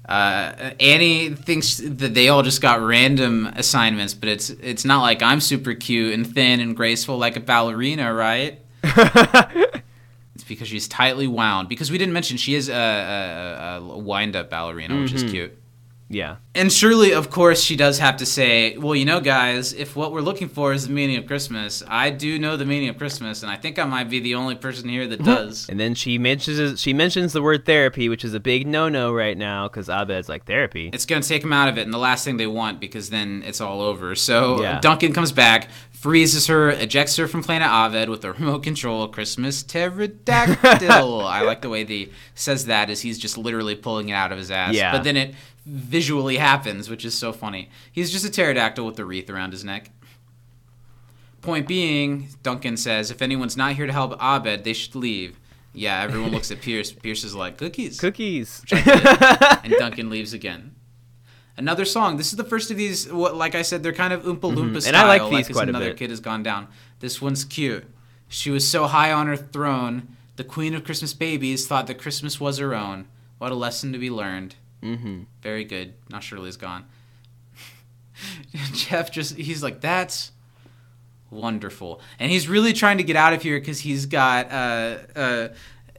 [0.08, 5.20] Uh, Annie thinks that they all just got random assignments, but it's it's not like
[5.20, 8.60] I'm super cute and thin and graceful like a ballerina, right?
[8.84, 11.68] it's because she's tightly wound.
[11.68, 15.58] Because we didn't mention she is a, a, a wind-up ballerina, which is cute.
[16.08, 16.36] Yeah.
[16.54, 20.12] And Shirley, of course, she does have to say, well, you know, guys, if what
[20.12, 23.42] we're looking for is the meaning of Christmas, I do know the meaning of Christmas,
[23.42, 25.68] and I think I might be the only person here that does.
[25.68, 29.36] And then she mentions she mentions the word therapy, which is a big no-no right
[29.36, 30.90] now because Abed's like therapy.
[30.92, 33.10] it's going to take him out of it, and the last thing they want because
[33.10, 34.14] then it's all over.
[34.14, 34.80] So Yeah.
[34.80, 35.68] Duncan comes back,
[35.98, 41.20] freezes her, ejects her from Planet Abed with a remote control Christmas pterodactyl.
[41.26, 44.38] I like the way he says that as he's just literally pulling it out of
[44.38, 44.74] his ass.
[44.74, 44.92] Yeah.
[44.92, 47.70] But then it visually happens, which is so funny.
[47.90, 49.90] He's just a pterodactyl with a wreath around his neck.
[51.40, 55.40] Point being, Duncan says, if anyone's not here to help Abed, they should leave.
[55.72, 56.92] Yeah, everyone looks at Pierce.
[56.92, 58.62] Pierce is like, cookies Cookies.
[58.70, 60.75] and Duncan leaves again.
[61.58, 62.16] Another song.
[62.18, 63.10] This is the first of these.
[63.10, 64.82] What, like I said, they're kind of Oompa Loompa style.
[64.82, 64.88] Mm-hmm.
[64.88, 66.68] And I like these as quite a another kid has gone down.
[67.00, 67.84] This one's cute.
[68.28, 72.40] She was so high on her throne, the queen of Christmas babies thought that Christmas
[72.40, 73.06] was her own.
[73.38, 74.56] What a lesson to be learned.
[74.82, 75.22] Mm-hmm.
[75.42, 75.94] Very good.
[76.10, 76.84] Now Shirley's gone.
[78.72, 80.32] Jeff just, he's like, that's
[81.30, 82.00] wonderful.
[82.18, 85.48] And he's really trying to get out of here because he's got uh, uh,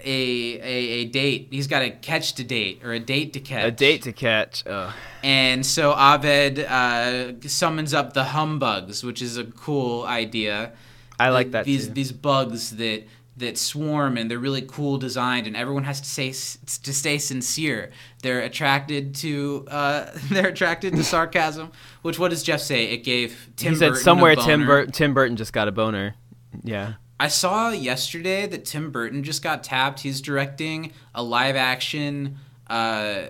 [0.03, 0.61] a, a,
[1.01, 1.47] a date.
[1.51, 3.65] He's got a catch to date or a date to catch.
[3.65, 4.65] a date to catch.
[4.67, 4.93] Ugh.
[5.23, 10.73] And so Abed uh, summons up the humbugs, which is a cool idea.
[11.19, 11.93] I like that These too.
[11.93, 13.03] these bugs that
[13.37, 17.91] that swarm and they're really cool designed, and everyone has to say to stay sincere.
[18.23, 21.71] They're attracted to uh, they're attracted to sarcasm.
[22.03, 22.85] Which what does Jeff say?
[22.85, 23.73] It gave Tim.
[23.73, 24.65] he said Burton somewhere Tim.
[24.65, 26.15] Bur- Tim Burton just got a boner.
[26.63, 26.93] Yeah.
[27.19, 30.01] I saw yesterday that Tim Burton just got tapped.
[30.01, 32.37] He's directing a live action
[32.67, 33.27] uh,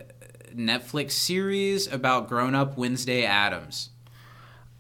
[0.54, 3.90] Netflix series about grown up Wednesday Addams.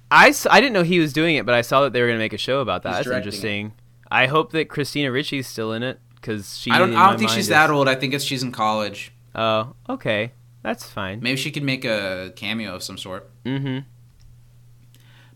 [0.09, 2.23] I didn't know he was doing it, but I saw that they were going to
[2.23, 2.97] make a show about that.
[2.97, 3.73] He's That's interesting.
[4.09, 6.71] I hope that Christina Ricci's still in it because she.
[6.71, 6.95] I don't.
[6.95, 7.87] I don't think she's is- that old.
[7.87, 9.11] I think it's she's in college.
[9.35, 10.31] Oh, okay,
[10.63, 11.19] that's fine.
[11.21, 13.29] Maybe she could make a cameo of some sort.
[13.43, 13.79] Mm-hmm.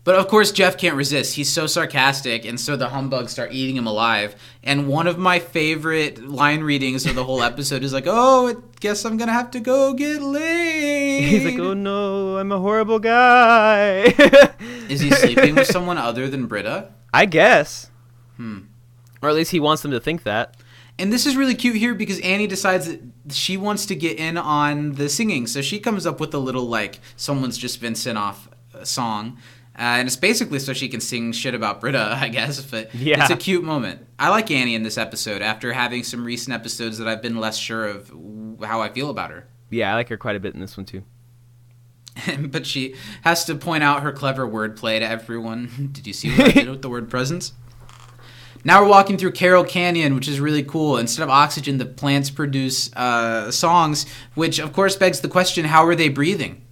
[0.04, 1.36] But of course, Jeff can't resist.
[1.36, 4.34] He's so sarcastic, and so the humbugs start eating him alive.
[4.64, 8.54] And one of my favorite line readings of the whole episode is like, "Oh, I
[8.80, 12.98] guess I'm gonna have to go get laid." He's like, oh no, I'm a horrible
[12.98, 14.04] guy.
[14.88, 16.88] Is he sleeping with someone other than Britta?
[17.14, 17.90] I guess.
[18.36, 18.60] Hmm.
[19.22, 20.56] Or at least he wants them to think that.
[20.98, 23.00] And this is really cute here because Annie decides that
[23.30, 25.46] she wants to get in on the singing.
[25.46, 28.48] So she comes up with a little, like, someone's just been sent off
[28.82, 29.38] song.
[29.74, 32.60] Uh, and it's basically so she can sing shit about Britta, I guess.
[32.62, 33.22] But Yeah.
[33.22, 34.06] it's a cute moment.
[34.18, 37.56] I like Annie in this episode after having some recent episodes that I've been less
[37.56, 38.12] sure of
[38.62, 39.48] how I feel about her.
[39.70, 41.02] Yeah, I like her quite a bit in this one too.
[42.48, 45.88] but she has to point out her clever wordplay to everyone.
[45.92, 47.52] Did you see what I did with the word presents?
[48.64, 50.96] Now we're walking through Carol Canyon, which is really cool.
[50.98, 55.84] Instead of oxygen, the plants produce uh, songs, which of course begs the question: How
[55.86, 56.62] are they breathing?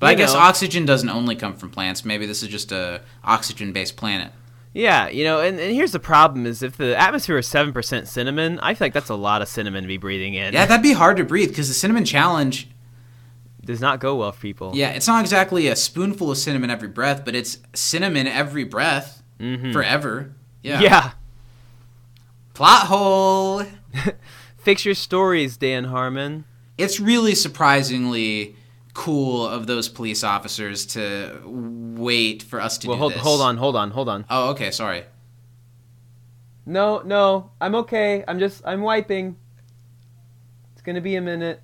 [0.00, 0.40] But I guess know.
[0.40, 2.04] oxygen doesn't only come from plants.
[2.04, 4.32] Maybe this is just a oxygen-based planet.
[4.72, 8.08] Yeah, you know, and, and here's the problem: is if the atmosphere is seven percent
[8.08, 10.54] cinnamon, I feel like that's a lot of cinnamon to be breathing in.
[10.54, 12.68] Yeah, that'd be hard to breathe because the cinnamon challenge.
[13.64, 14.72] does not go well for people.
[14.74, 19.22] Yeah, it's not exactly a spoonful of cinnamon every breath, but it's cinnamon every breath
[19.38, 20.32] forever.
[20.62, 20.74] Yeah.
[20.74, 20.82] Mm-hmm.
[20.84, 21.10] yeah.
[22.54, 23.62] Plot hole.
[24.58, 26.44] Fix your stories, Dan Harmon.
[26.78, 28.56] It's really surprisingly
[29.00, 33.22] cool of those police officers to wait for us to Well, do hold this.
[33.22, 34.26] hold on, hold on, hold on.
[34.28, 34.70] Oh, okay.
[34.70, 35.04] Sorry.
[36.66, 38.22] No, no, I'm okay.
[38.28, 39.36] I'm just I'm wiping.
[40.74, 41.62] It's gonna be a minute.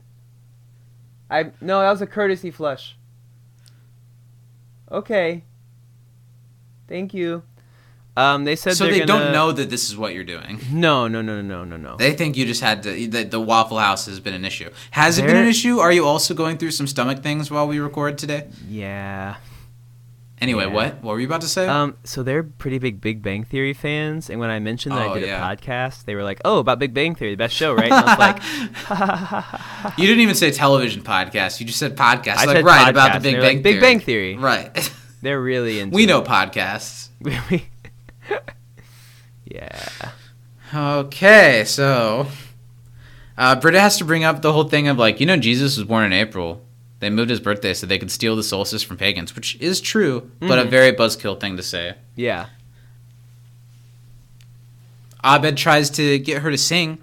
[1.31, 2.97] I no, that was a courtesy flush.
[4.91, 5.45] Okay.
[6.89, 7.43] Thank you.
[8.17, 10.59] Um, they said So they're gonna- don't know that this is what you're doing.
[10.73, 11.97] No, no, no, no, no, no.
[11.97, 13.07] They think you just had to.
[13.09, 14.71] That the Waffle House has been an issue.
[14.93, 15.79] Has it been an issue?
[15.81, 18.45] Are you also going through some stomach things while we record today?
[18.69, 19.37] yeah.
[20.39, 20.71] Anyway, Yeah.
[20.73, 21.03] what?
[21.03, 21.67] What were you about to say?
[21.67, 25.13] Um, so they're pretty big Big Bang Theory fans, and when I mentioned that Oh,
[25.15, 25.39] I did yeah.
[25.51, 27.95] a podcast, they were like, "Oh, about Big Bang Theory, the best show, right?" And
[27.95, 31.59] I was like, you didn't even say television podcast.
[31.59, 32.37] You just said podcast.
[32.37, 33.81] I like said right about the Big Bang like, Big Theory.
[33.81, 34.37] Bang Theory.
[34.37, 34.93] Right.
[35.23, 37.09] "They're really into." we it." know podcasts.
[39.49, 39.89] Yeah.
[40.75, 42.27] Okay, so
[43.39, 45.87] uh, Britta has to bring up the whole thing of like, you know, Jesus was
[45.87, 46.63] born in April.
[46.99, 50.31] They moved his birthday so they could steal the solstice from pagans, which is true,
[50.41, 50.71] but a Mm-hmm.
[50.71, 51.95] very buzzkill thing to say.
[52.17, 52.47] Yeah.
[55.25, 56.99] Abed tries to get her to sing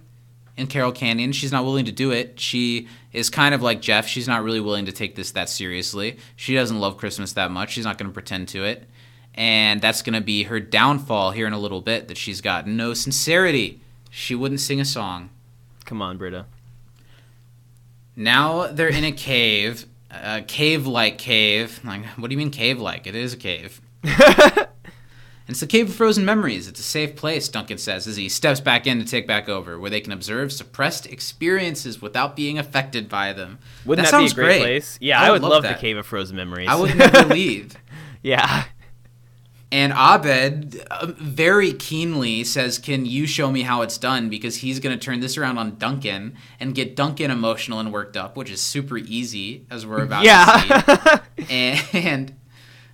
[0.58, 1.32] in Carol Canyon.
[1.32, 2.40] She's not willing to do it.
[2.40, 4.08] She is kind of like Jeff.
[4.08, 6.18] She's not really willing to take this that seriously.
[6.36, 7.72] She doesn't love Christmas that much.
[7.72, 8.88] She's not going to pretend to it.
[9.36, 12.68] And that's going to be her downfall here in a little bit that she's got
[12.68, 13.82] no sincerity.
[14.12, 15.30] She wouldn't sing a song.
[15.86, 16.46] Come on, Britta.
[18.16, 21.82] Now they're in a cave, a cave-like cave.
[21.84, 23.08] Like, what do you mean cave-like?
[23.08, 23.82] It is a cave.
[24.04, 26.68] it's the cave of frozen memories.
[26.68, 29.80] It's a safe place, Duncan says as he steps back in to take back over,
[29.80, 33.58] where they can observe suppressed experiences without being affected by them.
[33.86, 34.98] Wouldn't that, sounds be a great, place?
[35.02, 35.74] Yeah, I, would love, the.
[35.74, 36.68] Cave of Frozen Memories.
[36.70, 37.76] I would never leave.
[38.22, 38.66] yeah.
[39.74, 44.30] And Abed uh, very keenly says, Can you show me how it's done?
[44.30, 48.16] Because he's going to turn this around on Duncan and get Duncan emotional and worked
[48.16, 51.20] up, which is super easy, as we're about to Yeah.
[51.80, 51.84] see.
[51.94, 52.36] And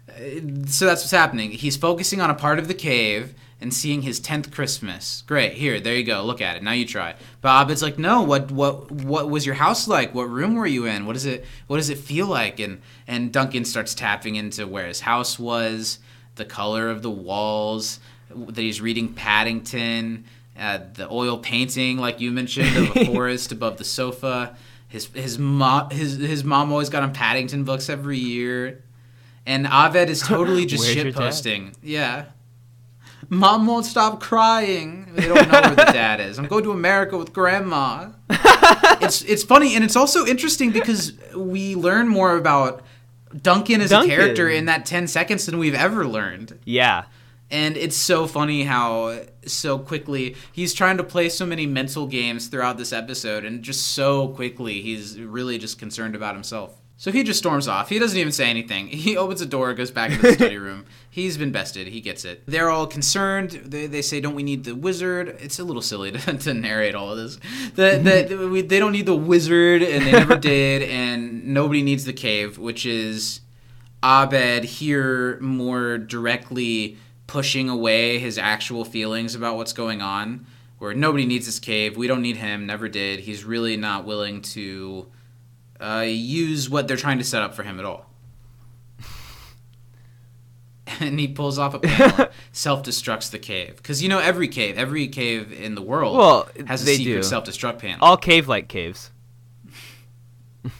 [0.09, 1.51] uh, so that's what's happening.
[1.51, 5.23] He's focusing on a part of the cave and seeing his 10th Christmas.
[5.27, 5.53] Great.
[5.55, 6.23] Here, there you go.
[6.23, 6.63] Look at it.
[6.63, 7.15] Now you try.
[7.41, 10.15] But Abed's like, "No, what what what was your house like?
[10.15, 11.05] What room were you in?
[11.05, 14.87] What does it what does it feel like?" And and Duncan starts tapping into where
[14.87, 15.99] his house was,
[16.39, 17.99] the color of the walls,
[18.33, 20.25] that he's reading Paddington,
[20.57, 24.57] uh, the oil painting like you mentioned of a forest above the sofa.
[24.87, 28.83] His his mom his his mom always got him Paddington books every year.
[29.45, 31.75] And Abed is totally just shit posting.
[31.81, 32.25] Yeah.
[33.29, 35.13] Mom won't stop crying.
[35.13, 36.39] They don't know where the dad is.
[36.39, 38.09] I'm going to America with grandma.
[38.29, 42.83] it's it's funny and it's also interesting because we learn more about
[43.41, 44.11] Duncan is Duncan.
[44.11, 46.57] a character in that 10 seconds than we've ever learned.
[46.65, 47.05] yeah.
[47.51, 52.45] And it's so funny how so quickly he's trying to play so many mental games
[52.47, 56.78] throughout this episode, and just so quickly he's really just concerned about himself.
[56.99, 57.87] So he just storms off.
[57.87, 58.87] He doesn't even say anything.
[58.99, 60.85] He opens a door, goes back into the study room.
[61.09, 61.87] He's been bested.
[61.87, 62.43] He gets it.
[62.45, 63.51] They're all concerned.
[63.51, 66.95] They, they say, "Don't we need the wizard?" It's a little silly to, to narrate
[66.95, 67.39] all of this.
[67.75, 70.83] The, the, we, they don't need the wizard, and they never did.
[70.83, 73.39] And nobody needs the cave, which is
[74.03, 76.97] Abed here more directly
[77.27, 80.45] pushing away his actual feelings about what's going on.
[80.79, 83.21] Where nobody needs this cave, we don't need him, never did.
[83.21, 85.07] He's really not willing to
[85.79, 88.05] uh, use what they're trying to set up for him at all.
[90.99, 93.77] and he pulls off a panel, self destructs the cave.
[93.77, 97.13] Because you know, every cave, every cave in the world Well, has a they secret
[97.13, 97.23] do.
[97.23, 97.99] self destruct panel.
[98.01, 99.11] All cave-like caves.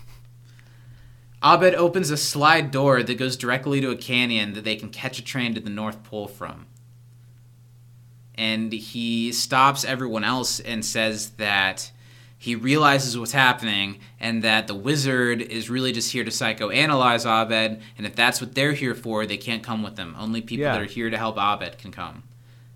[1.44, 5.20] Abed opens a slide door that goes directly to a canyon that they can catch
[5.20, 6.66] a train to the North Pole from.
[8.36, 11.92] And he stops everyone else and says that
[12.42, 17.82] he realizes what's happening and that the wizard is really just here to psychoanalyze Abed.
[17.98, 20.16] And if that's what they're here for, they can't come with them.
[20.18, 20.72] Only people Yeah.
[20.74, 22.24] that are here to help Abed can come.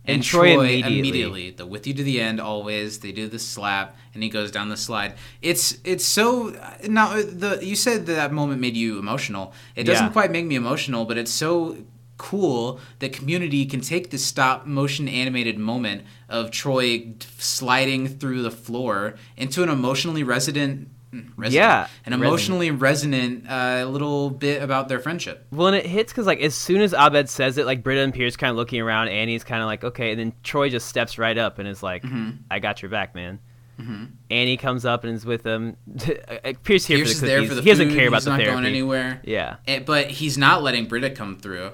[0.05, 1.49] And And, Troy Troy, immediately- immediately.
[1.51, 2.99] the with you to the end always.
[2.99, 5.13] They do the slap, and he goes down the slide.
[5.41, 6.53] It's it's so
[6.89, 9.53] now the you said that, that moment made you emotional.
[9.77, 10.11] It doesn't Yeah.
[10.11, 11.77] quite make me emotional, but it's so
[12.23, 18.51] cool that Community can take this stop motion animated moment of Troy sliding through the
[18.51, 20.87] floor into an emotionally resonant
[21.35, 25.45] resonant, Yeah, an emotionally resonant uh, little bit about their friendship.
[25.51, 28.13] Well, and it hits because like as soon as Abed says it, like Britta and
[28.13, 31.19] Pierce kind of looking around, Annie's kind of like okay, and then Troy just steps
[31.19, 32.29] right up and is like, Mm-hmm.
[32.49, 33.39] "I got your back, man."
[34.29, 35.75] Annie comes up and is with them.
[36.63, 38.29] Pierce here Pierce for is the there for the he doesn't care about he's the
[38.31, 38.53] not therapy.
[38.53, 39.19] going anywhere.
[39.25, 41.71] Yeah, And- but he's not letting Britta come through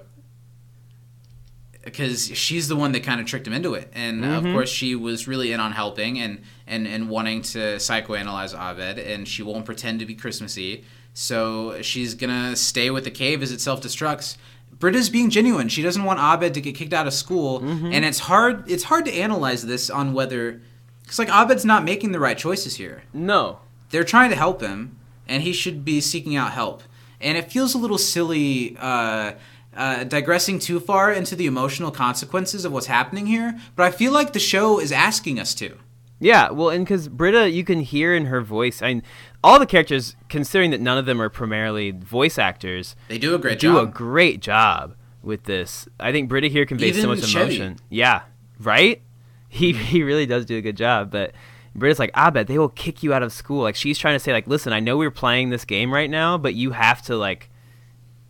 [1.83, 4.33] because she's the one that kind of tricked him into it, and Mm-hmm.
[4.47, 8.99] of course she was really in on helping and and and wanting to psychoanalyze Abed,
[8.99, 10.83] and she won't pretend to be Christmassy,
[11.13, 14.37] so she's gonna stay with the cave as it self destructs.
[14.77, 15.67] Britta's being genuine.
[15.67, 17.91] She doesn't want Abed to get kicked out of school, Mm-hmm.
[17.93, 18.69] and it's hard.
[18.69, 20.61] It's hard to analyze this on whether,
[21.03, 24.97] because like Abed's not making the right choices here no, they're trying to help him,
[25.27, 26.83] and he should be seeking out help.
[27.21, 29.33] And it feels a little silly uh,
[29.75, 34.11] uh, digressing too far into the emotional consequences of what's happening here, but I feel
[34.11, 35.77] like the show is asking us to.
[36.19, 38.81] Yeah, well, and because Britta, you can hear in her voice.
[38.81, 39.03] I mean,
[39.41, 43.37] all the characters, considering that none of them are primarily voice actors, They do a
[43.37, 43.87] great do job.
[43.87, 45.87] a great job with this.
[45.99, 47.55] I think Britta here conveys so much Chevy.
[47.57, 47.77] emotion.
[47.89, 48.21] Yeah,
[48.59, 49.01] right.
[49.51, 51.09] He he really does do a good job.
[51.09, 51.31] But
[51.73, 53.63] Britta's like, I bet they will kick you out of school.
[53.63, 56.37] Like she's trying to say, like, listen, I know we're playing this game right now,
[56.37, 57.49] but you have to like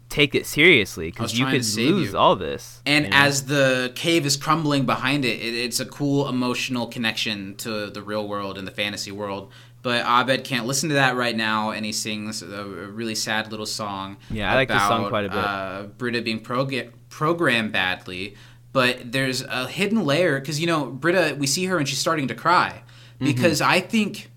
[0.10, 2.18] take it seriously because you could lose you.
[2.18, 2.82] all this.
[2.86, 3.18] And you know?
[3.18, 8.02] as the cave is crumbling behind it, it, it's a cool emotional connection to the
[8.02, 9.52] real world and the fantasy world.
[9.82, 13.66] But Abed can't listen to that right now, and he sings a, really sad little
[13.66, 14.18] song.
[14.30, 15.38] Yeah, I like this song quite a bit.
[15.38, 18.36] Uh, Britta being prog- programmed badly,
[18.74, 22.28] but there's a hidden layer because you know Britta, we see her and she's starting
[22.28, 22.84] to cry
[23.20, 23.34] Mm-hmm.
[23.34, 24.32] because I think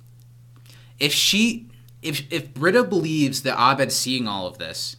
[0.99, 1.69] if she,
[2.03, 4.97] if if Britta believes that Abed's seeing all of this,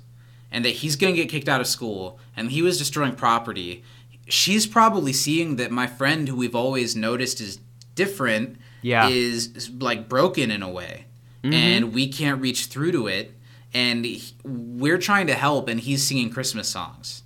[0.53, 3.83] and that he's going to get kicked out of school and he was destroying property
[4.29, 7.59] she's probably seeing that my friend who we've always noticed is
[7.95, 9.09] different Yeah.
[9.09, 11.05] is, is, like broken in a way
[11.43, 13.33] and we can't reach through to it
[13.73, 17.23] and he- we're trying to help and he's singing christmas songs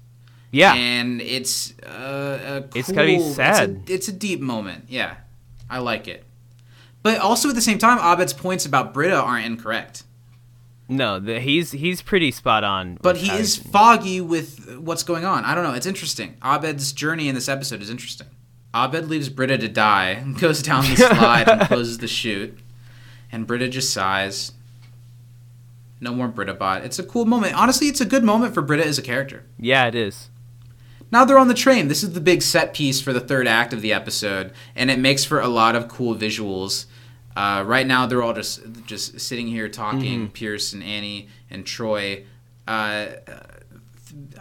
[0.50, 3.70] yeah, and it's uh, a It's gotta be sad.
[3.70, 4.86] It's a, it's a deep moment.
[4.88, 5.16] Yeah,
[5.70, 6.24] I like it.
[7.04, 10.04] But also at the same time, Abed's points about Britta aren't incorrect.
[10.90, 12.98] No, the, he's he's pretty spot on.
[13.02, 15.44] But he is foggy with what's going on.
[15.44, 15.74] I don't know.
[15.74, 16.38] It's interesting.
[16.44, 18.28] Abed's journey in this episode is interesting.
[18.74, 22.58] Abed leaves Britta to die, goes down the slide and closes the chute,
[23.32, 24.54] and Britta just sighs.
[26.00, 26.86] No more Britta bot.
[26.86, 27.56] It's a cool moment.
[27.56, 29.46] Honestly, it's a good moment for Britta as a character.
[29.58, 30.30] Yeah, it is.
[31.12, 31.88] Now they're on the train.
[31.88, 35.00] This is the big set piece for the third act of the episode, and it
[35.00, 36.86] makes for a lot of cool visuals.
[37.38, 40.28] Uh, right now, they're all just just sitting here talking.
[40.30, 42.26] Pierce and Annie and Troy.
[42.68, 43.10] Uh,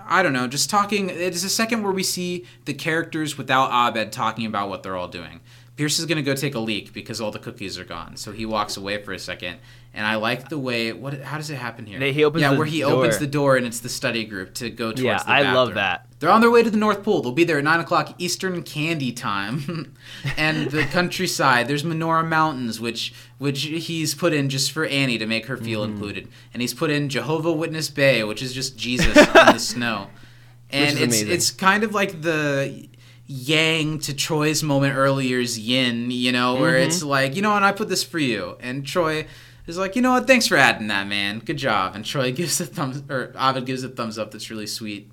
[0.07, 1.11] I don't know, just talking.
[1.11, 4.97] It is a second where we see the characters without Abed talking about what they're
[4.97, 5.41] all doing.
[5.77, 8.47] Pierce is gonna go take a leak because all the cookies are gone, so he
[8.47, 9.59] walks away for a second.
[9.97, 11.99] And I like the way what how does it happen here?
[11.99, 12.93] He opens yeah, where he door.
[12.93, 16.07] opens the door and it's the study group to go towards Yeah, I love that.
[16.19, 17.23] They're on their way to the North Pole.
[17.23, 19.95] They'll be there at nine o'clock Eastern Candy Time,
[20.37, 21.67] and the countryside.
[21.67, 25.83] There's Menorah Mountains, which which he's put in just for Annie to make her feel
[25.83, 25.93] Mm-hmm.
[25.95, 30.09] included, and he's put in Jehovah Witness Bay, which is just Jesus in the snow,
[30.71, 31.31] and is it's amazing.
[31.33, 32.87] it's kind of like the
[33.27, 36.89] yang to Troy's moment earlier's yin, you know, where Mm-hmm.
[36.89, 39.27] it's like, you know and I put this for you, and Troy.
[39.67, 40.27] Is like, you know what?
[40.27, 41.41] Thanks for adding that, man.
[41.41, 41.97] Good job.
[41.97, 44.31] And Troy gives a thumbs, or Abed gives a thumbs up.
[44.31, 45.11] That's really sweet.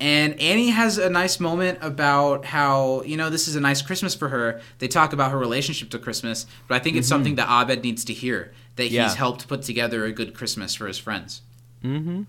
[0.00, 4.14] And Annie has a nice moment about how, you know, this is a nice Christmas
[4.14, 4.60] for her.
[4.78, 8.04] They talk about her relationship to Christmas, but I think it's something that Abed needs
[8.06, 9.04] to hear that Yeah.
[9.04, 11.42] he's helped put together a good Christmas for his friends.
[11.84, 12.22] Mm-hmm.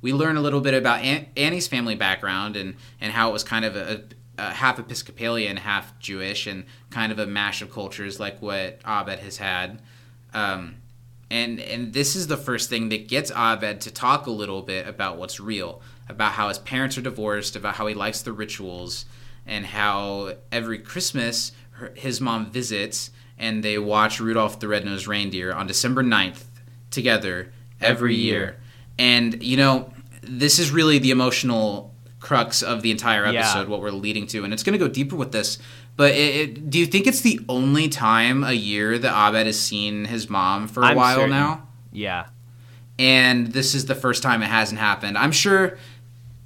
[0.00, 3.44] We learn a little bit about An- Annie's family background and, and how it was
[3.44, 4.02] kind of a,
[4.38, 9.18] a half Episcopalian, half Jewish, and kind of a mash of cultures like what Abed
[9.18, 9.82] has had.
[10.34, 10.76] Um,
[11.30, 14.86] and and this is the first thing that gets Abed to talk a little bit
[14.88, 19.04] about what's real, about how his parents are divorced, about how he likes the rituals,
[19.46, 25.50] and how every Christmas her, his mom visits and they watch Rudolph the Red-Nosed Reindeer
[25.52, 26.44] on December 9th
[26.90, 28.38] together every, Every year.
[28.40, 28.56] year.
[28.98, 29.92] And you know,
[30.22, 33.40] this is really the emotional crux of the entire Yeah.
[33.40, 35.58] episode, what we're leading to, and it's going to go deeper with this.
[35.96, 36.16] But it,
[36.50, 40.30] it, do you think it's the only time a year that Abed has seen his
[40.30, 41.30] mom for a I'm while certain.
[41.30, 41.68] now?
[41.92, 42.26] Yeah.
[42.98, 45.16] And this is the first time it hasn't happened.
[45.18, 45.78] I'm sure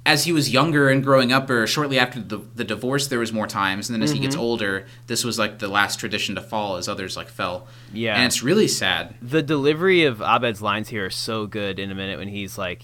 [0.05, 3.33] as he was younger and growing up, or shortly after the, the divorce, there was
[3.33, 3.89] more times.
[3.89, 4.23] And then as he Mm-hmm.
[4.25, 7.67] gets older, this was like the last tradition to fall as others like fell.
[7.91, 8.15] Yeah.
[8.15, 9.15] And it's really sad.
[9.21, 12.83] the delivery of Abed's lines here are so good in a minute when he's like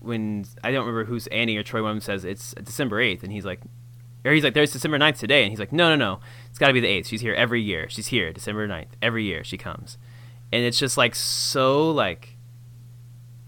[0.00, 3.22] when I don't remember who's Annie or Troy one of them says it's December eighth
[3.22, 3.60] and he's like
[4.24, 6.66] or he's like there's December 9th today and he's like no no no it's got
[6.68, 9.56] to be the eighth she's here every year she's here December 9th every year she
[9.56, 9.96] comes
[10.52, 12.36] and it's just like so like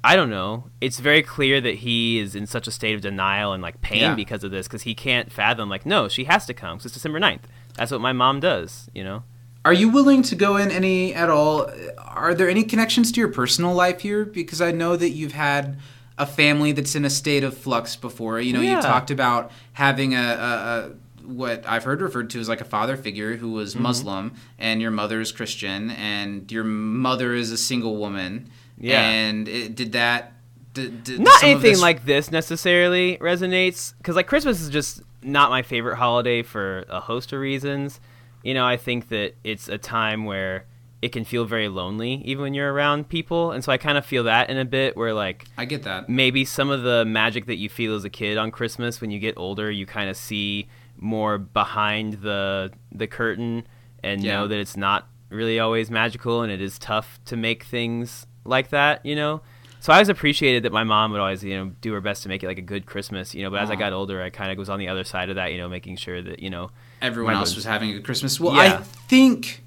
[0.04, 0.64] I don't know.
[0.80, 4.00] It's very clear that he is in such a state of denial and like pain
[4.00, 4.14] Yeah.
[4.16, 6.94] because of this because he can't fathom like no, she has to come 'cause it's
[6.94, 7.42] December 9th.
[7.76, 9.22] That's what my mom does, you know.
[9.64, 11.70] Are you willing to go in any at all?
[11.98, 14.24] Are there any connections to your personal life here?
[14.24, 15.78] Because I know that you've had
[16.18, 18.40] a family that's in a state of flux before.
[18.40, 18.76] You know, Yeah.
[18.76, 20.90] you talked about having a, a, a
[21.26, 23.82] what I've heard referred to as like a father figure who was Mm-hmm.
[23.82, 28.50] Muslim, and your mother is Christian, and your mother is a single woman.
[28.78, 29.00] Yeah.
[29.08, 30.32] And it, did that?
[30.74, 34.70] Did, did not some of anything this- like this necessarily resonates because like christmas is
[34.70, 38.00] just not my favorite holiday for a host of reasons
[38.42, 40.64] you know i think that it's a time where
[41.02, 44.06] it can feel very lonely even when you're around people and so i kind of
[44.06, 46.08] feel that in a bit where like I get that.
[46.08, 49.18] maybe some of the magic that you feel as a kid on christmas when you
[49.18, 53.66] get older you kind of see more behind the the curtain
[54.02, 54.34] and Yeah.
[54.34, 58.68] know that it's not really always magical and it is tough to make things like
[58.70, 59.40] that you know
[59.80, 62.28] so i always appreciated that my mom would always you know do her best to
[62.28, 63.76] make it like a good christmas you know but as i ah.
[63.76, 65.96] got older i kind of was on the other side of that you know making
[65.96, 66.70] sure that you know
[67.00, 68.38] everyone else good- was having a good Christmas.
[68.38, 68.78] Well, Yeah.
[68.78, 69.61] I think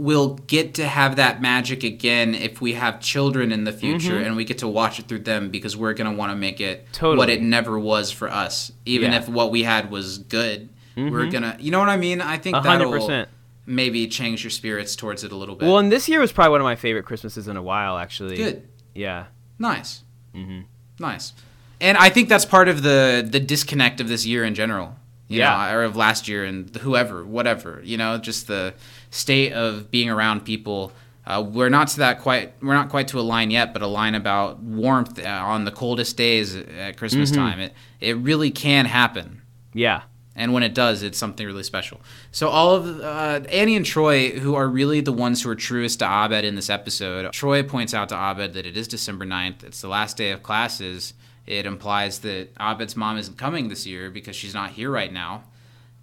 [0.00, 4.24] we'll get to have that magic again if we have children in the future mm-hmm.
[4.24, 6.60] and we get to watch it through them because we're going to want to make
[6.60, 8.72] it what it never was for us.
[8.86, 9.18] Even Yeah.
[9.18, 11.30] if what we had was good, we're mm-hmm.
[11.30, 12.20] going to, you know what I mean?
[12.20, 13.26] I think A that'll
[13.66, 15.66] maybe change your spirits towards it a little bit.
[15.66, 18.36] well and this year was probably one of my favorite christmases in a while actually
[18.36, 18.66] good.
[18.94, 19.26] yeah
[19.60, 20.02] Nice.
[20.34, 20.60] Mm-hmm.
[20.98, 21.34] Nice.
[21.80, 24.96] And I think that's part of the the disconnect of this year in general.
[25.28, 25.68] You Yeah.
[25.70, 27.80] know, or of last year and whoever, whatever.
[27.84, 28.74] You know, just the
[29.10, 30.92] state of being around people.
[31.26, 32.54] Uh, we're not to that quite.
[32.62, 35.70] We're not quite to a line yet, but a line about warmth uh, on the
[35.70, 37.60] coldest days at Christmas time.
[37.60, 39.42] It it really can happen.
[39.74, 40.02] yeah
[40.34, 42.00] And when it does, it's something really special.
[42.32, 45.98] So all of uh, Annie and Troy, who are really the ones who are truest
[45.98, 49.62] to Abed in this episode, Troy points out to Abed that it is December 9th.
[49.62, 51.14] It's the last day of classes.
[51.46, 55.44] It implies that Abed's mom isn't coming this year because she's not here right now.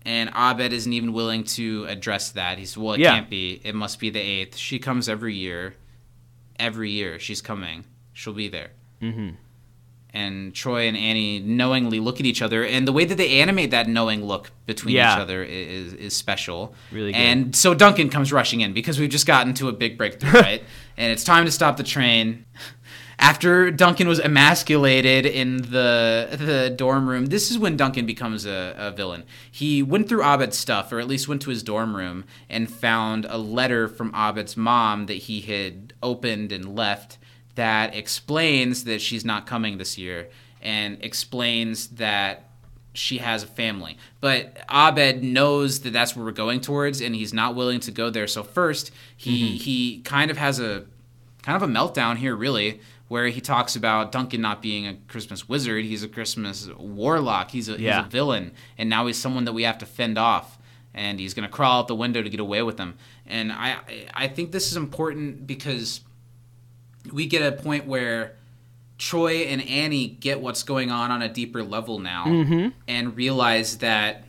[0.08, 2.58] And Abed isn't even willing to address that.
[2.58, 3.16] He's well, it Yeah.
[3.16, 3.60] can't be.
[3.64, 4.56] It must be the 8th.
[4.56, 5.76] She comes every year.
[6.58, 7.84] Every year she's coming.
[8.14, 8.72] She'll be there
[9.02, 9.30] mm-hmm.
[10.12, 13.72] and Troy and Annie knowingly look at each other, and the way that they animate
[13.72, 15.14] that knowing look between Yeah.
[15.16, 16.74] each other is is special.
[16.92, 17.20] Really good.
[17.20, 20.64] And so Duncan comes rushing in because we've just gotten to a big breakthrough, right?
[20.98, 22.46] And it's time to stop the train.
[23.20, 28.76] After Duncan was emasculated in the the dorm room, this is when Duncan becomes a,
[28.78, 29.24] a villain.
[29.52, 33.26] He went through Abed's stuff, or at least went to his dorm room, and found
[33.26, 37.18] a letter from Abed's mom that he had opened and left
[37.56, 40.30] that explains that she's not coming this year
[40.62, 42.48] and explains that
[42.94, 43.98] she has a family.
[44.22, 48.10] But Abed knows that that's where we're going towards, and he's not willing to go
[48.10, 48.28] there.
[48.28, 49.56] So first, he mm-hmm.
[49.56, 50.86] he kind of has a
[51.42, 55.48] kind of a meltdown here, really, where he talks about Duncan not being a Christmas
[55.48, 55.86] wizard.
[55.86, 57.52] He's a Christmas warlock.
[57.52, 57.98] He's a, Yeah.
[57.98, 60.58] he's a villain, and now he's someone that we have to fend off.
[60.94, 62.96] And he's gonna crawl out the window to get away with them.
[63.26, 63.78] And I
[64.14, 66.02] I think this is important because
[67.14, 68.36] we get a point where
[68.98, 72.70] Troy and Annie get what's going on on a deeper level now mm-hmm.
[72.88, 74.24] and realize that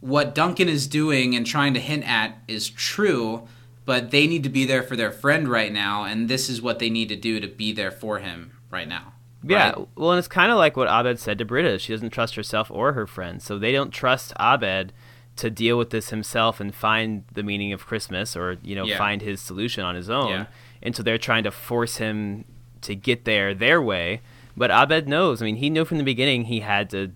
[0.00, 3.46] what Duncan is doing and trying to hint at is true,
[3.84, 6.78] but they need to be there for their friend right now, and this is what
[6.78, 9.14] they need to do to be there for him right now.
[9.44, 9.88] Yeah, right?
[9.96, 11.78] well, and it's kind of like what Abed said to Britta.
[11.78, 14.92] She doesn't trust herself or her friends, so they don't trust Abed
[15.36, 18.98] to deal with this himself and find the meaning of Christmas, or you know, Yeah.
[18.98, 20.28] find his solution on his own.
[20.30, 20.46] Yeah.
[20.82, 22.44] And so they're trying to force him
[22.82, 24.20] to get there their way.
[24.56, 25.40] But Abed knows.
[25.40, 27.12] I mean, he knew from the beginning he had to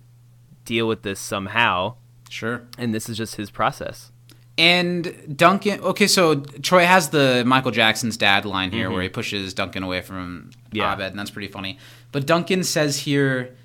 [0.65, 1.95] deal with this somehow,
[2.29, 2.63] Sure.
[2.77, 4.11] and this is just his process.
[4.57, 9.03] And Duncan, okay, so Troy has the Michael Jackson's dad line here where mm-hmm.
[9.03, 10.93] he pushes Duncan away from Yeah.
[10.93, 11.77] Abed, and that's pretty funny.
[12.11, 13.55] But Duncan says here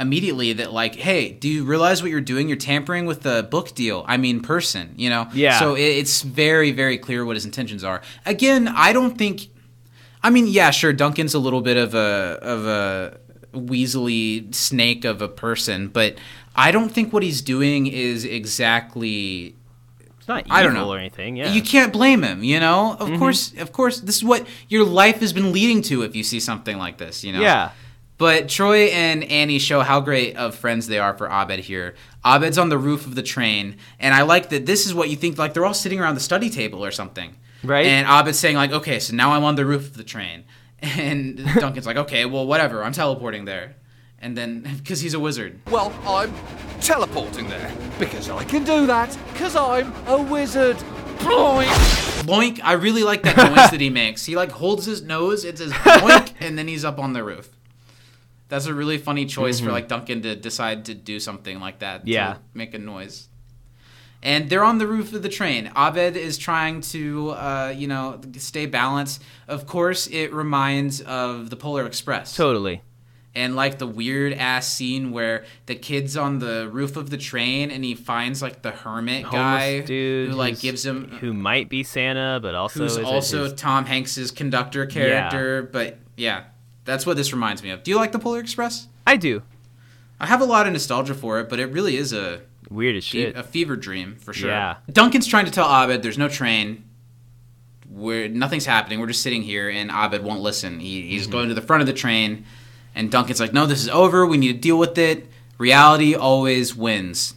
[0.00, 2.48] immediately that, like, hey, do you realize what you're doing?
[2.48, 4.04] You're tampering with the book deal.
[4.08, 5.28] I mean, person, you know?
[5.32, 5.58] Yeah.
[5.60, 8.02] So it, it's very, very clear what his intentions are.
[8.26, 9.48] Again, I don't think.
[10.22, 10.92] I mean, yeah, sure.
[10.92, 13.18] Duncan's a little bit of a of a
[13.52, 16.16] weaselly snake of a person, but
[16.56, 19.54] I don't think what he's doing is exactly
[20.30, 20.90] not evil I don't know.
[20.90, 21.36] or anything.
[21.36, 21.52] Yeah.
[21.52, 22.96] you can't blame him, you know?
[22.98, 23.12] Mm-hmm.
[23.12, 26.22] Of course, of course, this is what your life has been leading to if you
[26.22, 27.40] see something like this, you know?
[27.40, 27.72] Yeah.
[28.16, 31.94] But Troy and Annie show how great of friends they are for Abed here.
[32.24, 35.16] Abed's on the roof of the train, and I like that this is what you
[35.16, 37.34] think like they're all sitting around the study table or something.
[37.64, 37.86] Right.
[37.86, 40.44] And Abed's saying like, "Okay, so now I'm on the roof of the train."
[40.82, 42.84] And Duncan's like, "Okay, well, whatever.
[42.84, 43.76] I'm teleporting there."
[44.20, 45.60] And then cuz he's a wizard.
[45.70, 46.32] Well, I'm
[46.80, 50.76] teleporting there because I can do that because I'm a wizard.
[51.20, 52.60] Boink.
[52.62, 54.24] I really like that noise that he makes.
[54.24, 57.48] He like holds his nose, it says boink, and then he's up on the roof.
[58.48, 62.06] That's a really funny choice for like Duncan to decide to do something like that.
[62.06, 62.38] Yeah.
[62.52, 63.28] make a noise.
[64.22, 65.70] And they're on the roof of the train.
[65.74, 69.22] Abed is trying to, uh, you know, stay balanced.
[69.48, 72.82] Of course, it reminds of the Polar Express Totally.
[73.34, 77.70] And like the weird ass scene where the kid's on the roof of the train
[77.70, 81.82] and he finds like the hermit guy dude who like gives him who might be
[81.84, 85.62] Santa, but also who's also his- Tom Hanks's conductor character.
[85.62, 86.44] But yeah,
[86.84, 87.82] that's what this reminds me of.
[87.84, 88.88] Do you like the Polar Express?
[89.06, 89.42] I do.
[90.18, 93.04] I have a lot of nostalgia for it, but it really is a Weird as
[93.04, 93.36] shit.
[93.36, 94.50] a fever dream for sure.
[94.50, 94.76] Yeah.
[94.92, 96.84] Duncan's trying to tell Abed there's no train.
[97.88, 99.00] Where nothing's happening.
[99.00, 100.78] We're just sitting here, and Abed won't listen.
[100.78, 101.32] He, he's Mm-hmm.
[101.32, 102.44] going to the front of the train,
[102.94, 104.26] and Duncan's like, "No, this is over.
[104.26, 105.28] We need to deal with it.
[105.58, 107.34] Reality always wins."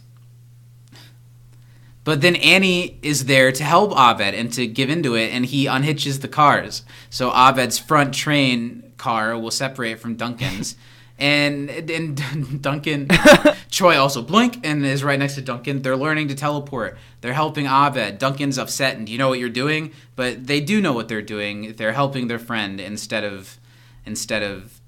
[2.04, 5.64] But then Annie is there to help Abed and to give into it, and he
[5.64, 6.84] unhitches the cars.
[7.08, 10.76] So Abed's front train car will separate from Duncan's.
[11.16, 13.06] And and Duncan,
[13.70, 15.80] Troy also blink and is right next to Duncan.
[15.82, 16.98] They're learning to teleport.
[17.20, 18.18] They're helping Abed.
[18.18, 19.92] Duncan's upset, and do you know what you're doing?
[20.16, 21.74] But they do know what they're doing.
[21.74, 23.60] They're helping their friend instead of
[24.04, 24.80] instead of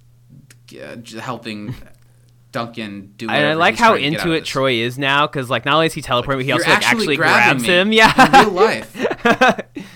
[0.72, 1.74] uh, helping
[2.52, 3.28] Duncan do.
[3.28, 4.44] And I like how trying to get out into it.
[4.44, 7.16] Troy is now, because like not only is he teleporting, but he also like actually
[7.16, 7.93] grabs him.
[7.93, 8.12] Yeah.
[8.43, 9.66] in real life.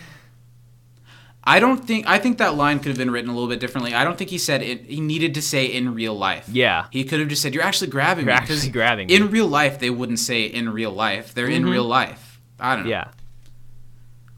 [1.42, 3.94] I don't think I think that line could have been written a little bit differently.
[3.94, 4.84] I don't think he said it.
[4.84, 6.46] He needed to say in real life.
[6.50, 6.86] Yeah.
[6.90, 8.40] he could have just said you're actually grabbing You're me.
[8.40, 9.14] actually grabbing me.
[9.14, 11.32] In real life, they wouldn't say in real life.
[11.34, 11.70] They're in Mhm.
[11.70, 12.40] real life.
[12.58, 12.90] I don't know.
[12.90, 13.08] yeah.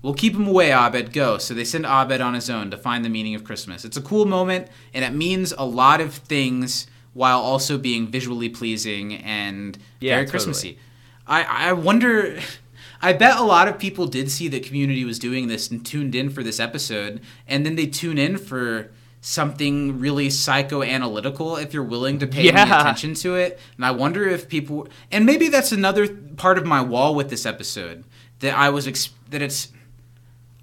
[0.02, 1.12] We'll keep him away, Abed.
[1.12, 1.38] Go.
[1.38, 3.84] So they send Abed on his own to find the meaning of Christmas.
[3.84, 8.48] It's a cool moment, and it means a lot of things while also being visually
[8.48, 10.30] pleasing and Yeah, very totally.
[10.30, 10.78] Christmassy.
[11.26, 12.38] I, I wonder.
[13.04, 16.14] I bet a lot of people did see that Community was doing this and tuned
[16.14, 21.82] in for this episode, and then they tune in for something really psychoanalytical if you're
[21.82, 22.80] willing to pay any Yeah.
[22.80, 23.58] attention to it.
[23.76, 27.46] And I wonder if people, and maybe that's another part of my wall with this
[27.46, 28.04] episode
[28.40, 28.84] that I was
[29.30, 29.68] that it's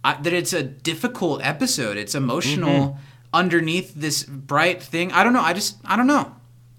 [0.03, 1.97] I, that it's a difficult episode.
[1.97, 2.99] It's emotional Mm-hmm.
[3.33, 5.11] underneath this bright thing.
[5.11, 5.41] I don't know.
[5.41, 6.35] I just I don't know.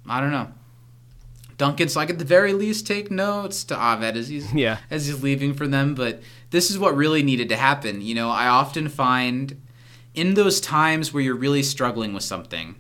[0.08, 0.48] I don't know.
[1.58, 4.78] Duncan's like at the very least take notes to Abed as he's Yeah.
[4.90, 8.00] as he's leaving for them, but this is what really needed to happen.
[8.00, 9.60] You know, I often find
[10.14, 12.76] in those times where you're really struggling with something,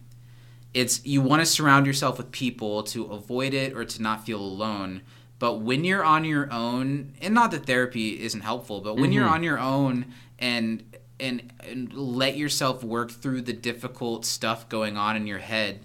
[0.72, 4.40] it's you want to surround yourself with people to avoid it or to not feel
[4.40, 5.02] alone.
[5.38, 9.28] But when you're on your own, and not that therapy isn't helpful, but when you're
[9.28, 10.06] on your own
[10.40, 10.82] and
[11.20, 15.84] and and let yourself work through the difficult stuff going on in your head,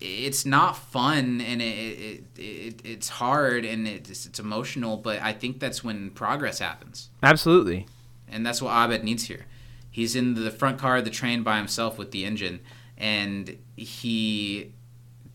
[0.00, 4.96] it's not fun and it, it, it it's hard and it's it's emotional.
[4.96, 7.86] But I think that's when progress happens Absolutely.
[8.28, 9.46] and that's what Abed needs here.
[9.90, 12.60] He's in the front car of the train by himself with the engine,
[12.96, 14.72] and he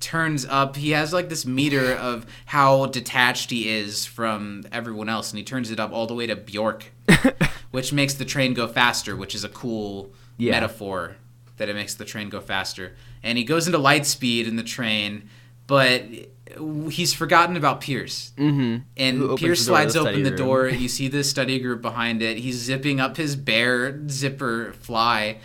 [0.05, 0.75] turns up.
[0.75, 5.43] He has like this meter of how detached he is from everyone else, and he
[5.43, 6.91] turns it up all the way to Bjork,
[7.71, 10.51] which makes the train go faster, which is a cool Yeah.
[10.51, 11.15] metaphor
[11.57, 12.95] that it makes the train go faster.
[13.23, 15.27] And he goes into light speed in the train,
[15.67, 16.03] but
[16.91, 18.31] he's forgotten about Pierce.
[18.37, 18.77] Mm-hmm.
[18.97, 20.37] And Pierce the door to slides open the room.
[20.37, 20.67] door.
[20.83, 22.37] You see the study group behind it.
[22.37, 25.39] He's zipping up his bear zipper fly.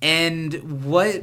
[0.00, 1.22] And what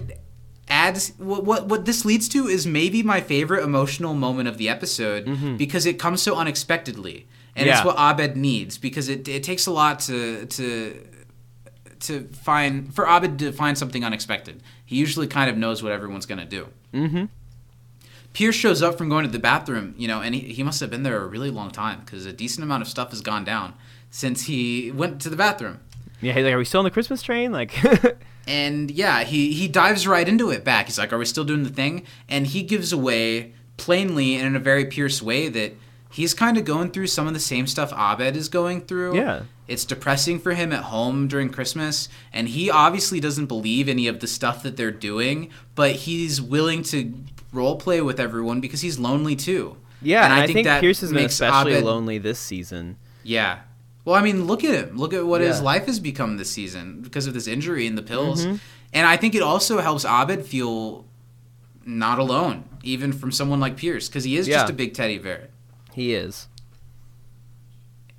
[0.69, 4.69] adds what what, what this leads to is maybe my favorite emotional moment of the
[4.69, 7.27] episode because it comes so unexpectedly.
[7.55, 7.87] And it's Mm-hmm.
[7.87, 11.05] What Abed needs because it, it takes a lot to to
[12.01, 14.63] to find for Abed to find something unexpected.
[14.85, 16.69] He usually kind of knows what everyone's gonna do.
[16.93, 17.25] Mm-hmm.
[18.33, 20.89] Pierce shows up from going to the bathroom, you know, and he, he must have
[20.89, 23.75] been there a really long time because a decent amount of stuff has gone down
[24.09, 25.79] since he went to the bathroom.
[26.19, 27.51] Yeah, he's like, are we still on the Christmas train?
[27.51, 27.75] Like,
[28.47, 30.87] And yeah, he, he dives right into it back.
[30.87, 32.05] He's like, Are we still doing the thing?
[32.27, 35.73] And he gives away plainly and in a very Pierce way that
[36.11, 39.15] he's kind of going through some of the same stuff Abed is going through.
[39.17, 39.43] Yeah.
[39.67, 44.19] It's depressing for him at home during Christmas, and he obviously doesn't believe any of
[44.19, 47.13] the stuff that they're doing, but he's willing to
[47.53, 49.77] role play with everyone because he's lonely too.
[50.01, 52.97] yeah, and, I, think, that Pierce has been especially Abed- lonely this season.
[53.23, 53.59] Yeah.
[54.05, 54.97] Well, I mean, look at him.
[54.97, 58.01] Look at what his life has become this season because of this injury and the
[58.01, 58.45] pills.
[58.45, 58.57] Mm-hmm.
[58.91, 61.05] And I think it also helps Abed feel
[61.85, 65.49] not alone, even from someone like Pierce, because he is just a big teddy bear.
[65.93, 66.47] He is.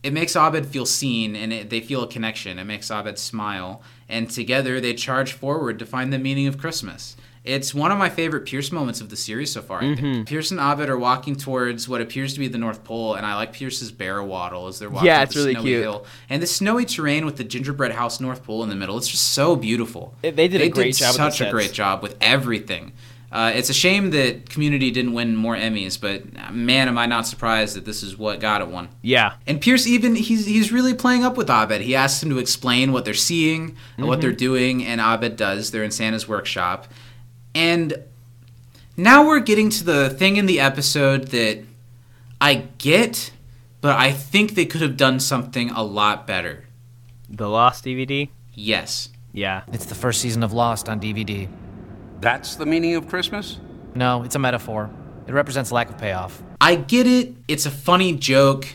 [0.02, 2.58] It makes Abed feel seen, and it, they feel a connection.
[2.58, 7.16] It makes Abed smile, and together they charge forward to find the meaning of Christmas.
[7.44, 9.82] It's one of my favorite Pierce moments of the series so far.
[9.82, 10.22] Mm-hmm.
[10.24, 13.34] Pierce and Abed are walking towards what appears to be the North Pole, and I
[13.36, 15.82] like Pierce's bear waddle as they're walking Yeah, it's the really snowy cute.
[15.82, 16.06] hill.
[16.30, 19.32] And the snowy terrain with the gingerbread house North Pole in the middle, it's just
[19.34, 20.14] so beautiful.
[20.22, 22.92] It- they did a great job with the Such a great job with everything.
[23.30, 26.22] Uh, it's a shame that Community didn't win more Emmys, but
[26.54, 28.88] man, am I not surprised that this is what got it one.
[29.02, 29.32] Yeah.
[29.46, 31.80] And Pierce even he's he's really playing up with Abed.
[31.80, 35.72] He asks him to explain what they're seeing and what they're doing, and Abed does.
[35.72, 36.86] They're in Santa's workshop,
[37.54, 37.94] and
[38.96, 41.62] now we're getting to the thing in the episode that
[42.40, 43.32] I get,
[43.80, 46.64] but I think they could have done something a lot better.
[47.28, 48.28] The Lost DVD.
[48.52, 49.08] Yes.
[49.32, 49.62] Yeah.
[49.72, 51.48] It's the first season of Lost on DVD.
[52.20, 53.58] That's the meaning of Christmas?
[53.94, 54.90] No, it's a metaphor.
[55.26, 56.42] It represents lack of payoff.
[56.60, 57.34] I get it.
[57.48, 58.66] It's a funny joke.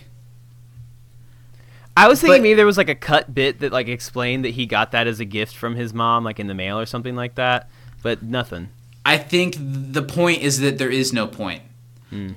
[1.95, 4.51] I was thinking But- maybe there was like a cut bit that like explained that
[4.51, 7.15] he got that as a gift from his mom, like in the mail or something
[7.15, 7.69] like that.
[8.01, 8.69] But nothing.
[9.05, 11.63] I think the point is that there is no point.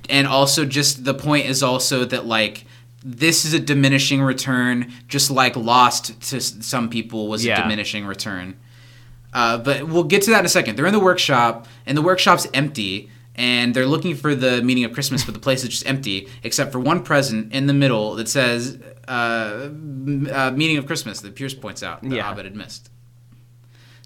[0.09, 2.65] And also just the point is also that like
[3.03, 7.59] this is a diminishing return just like Lost to some people was Yeah.
[7.59, 8.55] a diminishing return.
[9.33, 10.75] Uh, but we'll get to that in a second.
[10.77, 14.93] They're in the workshop and the workshop's empty and they're looking for the meaning of
[14.93, 18.29] Christmas but the place is just empty except for one present in the middle that
[18.29, 18.77] says
[19.07, 22.31] uh, uh, meaning of Christmas that Pierce points out that Yeah.
[22.31, 22.91] Abed had missed.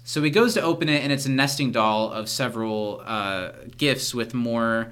[0.08, 4.14] So he goes to open it, and it's a nesting doll of several uh, gifts
[4.14, 4.90] with more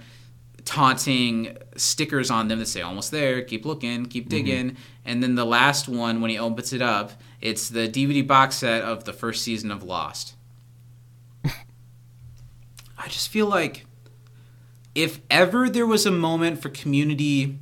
[0.67, 4.77] taunting stickers on them that say "almost there," "keep looking," "keep digging,"
[5.07, 8.83] and then the last one, when he opens it up, it's the DVD box set
[8.83, 10.35] of the first season of Lost.
[11.47, 13.87] I just feel like
[14.95, 17.59] if ever there was a moment for Community,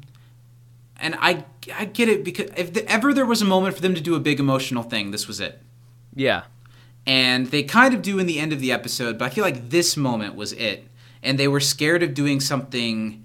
[0.97, 3.95] and I I get it because if the, ever there was a moment for them
[3.95, 5.63] to do a big emotional thing, this was it
[6.17, 6.43] Yeah.
[7.07, 9.71] And they kind of do in the end of the episode but i feel like
[9.71, 10.87] this moment was it
[11.23, 13.23] and they were scared of doing something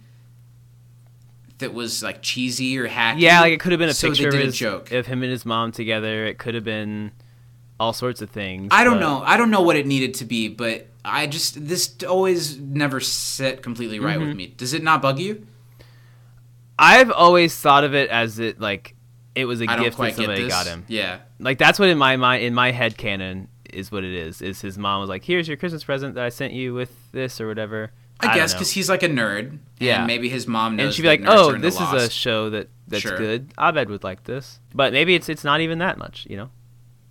[1.59, 4.29] that was like cheesy or hacky Yeah, like it could have been a so picture
[4.29, 6.25] of, his, a joke of him and his mom together.
[6.25, 7.11] It could have been
[7.81, 8.69] all sorts of things.
[8.71, 11.65] i don't but- know i don't know what it needed to be but i just
[11.67, 14.27] this always never set completely right Mm-hmm.
[14.27, 15.45] with me does it not bug you
[16.81, 18.95] I've always thought of it as it like
[19.35, 20.85] it was a i gift that somebody got him.
[20.87, 24.41] yeah Like that's what in my mind in my head canon is what it is.
[24.41, 27.39] Is his mom was like, "Here's your Christmas present that I sent you with this
[27.41, 27.91] or whatever."
[28.21, 29.99] i, don't guess because he's like a nerd Yeah.
[29.99, 32.67] and maybe his mom knows and she'd be like, "Oh, this is a show that
[32.87, 33.17] that's Sure.
[33.17, 33.51] good.
[33.57, 36.49] Abed would like this." But maybe it's it's not even that much, you know.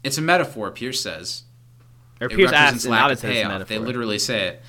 [0.05, 1.45] it's a metaphor pierce says
[2.21, 3.69] Or Pierce asks, lack of says it's a payoff.
[3.69, 4.63] They literally say it.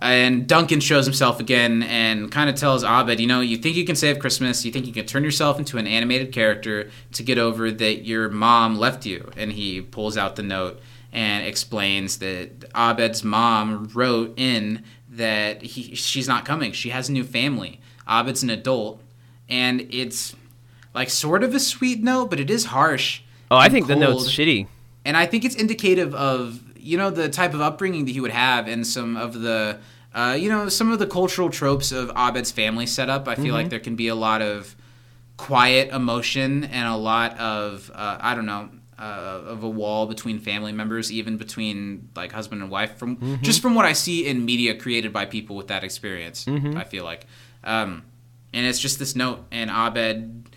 [0.00, 3.84] And Duncan shows himself again and kind of tells Abed, you know, you think you
[3.86, 7.38] can save Christmas, you think you can turn yourself into an animated character to get
[7.38, 9.30] over that your mom left you.
[9.36, 10.80] And he pulls out the note
[11.14, 16.72] and explains that Abed's mom wrote in that he, she's not coming.
[16.72, 17.80] She has a new family.
[18.08, 19.00] Abed's an adult.
[19.48, 20.34] And it's
[20.94, 23.22] like sort of a sweet note, but it is harsh.
[23.50, 24.66] Oh, I think the note's shitty.
[25.04, 28.30] and I think it's indicative of you know the type of upbringing that he would
[28.32, 29.78] have and some of the
[30.14, 33.28] uh, you know some of the cultural tropes of Abed's family setup.
[33.28, 33.54] I feel Mm-hmm.
[33.54, 34.74] like there can be a lot of
[35.36, 38.68] quiet emotion and a lot of uh, I don't know.
[38.96, 43.42] Uh, of a wall between family members, even between like husband and wife, from Mm-hmm.
[43.42, 47.02] just from what I see in media created by people with that experience, I feel
[47.02, 47.26] like,
[47.64, 48.02] um,
[48.52, 50.48] and it's just this note, and Abed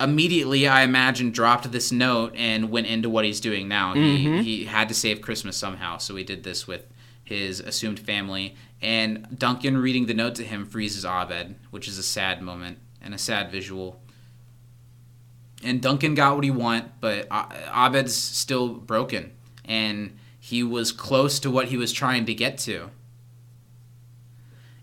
[0.00, 3.94] immediately I imagine dropped this note and went into what he's doing now.
[3.94, 6.86] He he had to save Christmas somehow, so he did this with
[7.24, 8.54] his assumed family.
[8.80, 13.14] And Duncan reading the note to him freezes Abed, which is a sad moment and
[13.14, 14.00] a sad visual.
[15.62, 17.28] And Duncan got what he want, but
[17.74, 19.32] Abed's still broken,
[19.64, 22.90] and he was close to what he was trying to get to.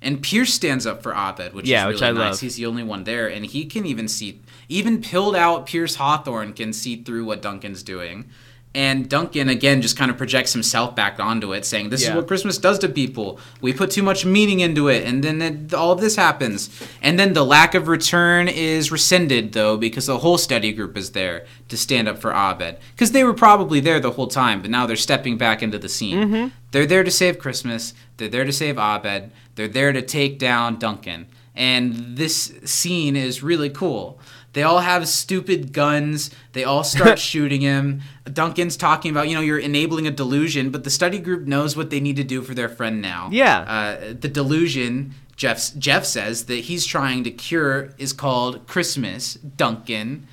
[0.01, 2.35] And Pierce stands up for Abed, which Yeah, is which really I nice.
[2.35, 2.39] love.
[2.39, 6.53] He's the only one there, and he can even see, even pilled out Pierce Hawthorne
[6.53, 8.30] can see through what Duncan's doing.
[8.76, 12.10] And Duncan again just kind of projects himself back onto it, saying, "This Yeah.
[12.12, 13.40] is what Christmas does to people.
[13.62, 16.70] We put too much meaning into it, and then it, all of this happens.
[17.02, 21.10] And then the lack of return is rescinded, though, because the whole study group is
[21.12, 24.70] there to stand up for Abed, because they were probably there the whole time, but
[24.70, 26.18] now they're stepping back into the scene.
[26.18, 26.48] Mm-hmm.
[26.72, 27.96] They're there to save Christmas.
[28.18, 29.32] They're there to save Abed.
[29.56, 31.26] They're there to take down Duncan.
[31.56, 34.20] And this scene is really cool.
[34.53, 36.31] They all have stupid guns.
[36.53, 38.01] They all start shooting him.
[38.31, 41.89] Duncan's talking about, you know, you're enabling a delusion, but the study group knows what
[41.89, 43.30] they need to do for their friend now.
[43.31, 43.59] Yeah.
[43.59, 50.27] Uh, the delusion, Jeff, Jeff says, that he's trying to cure is called Christmas, Duncan.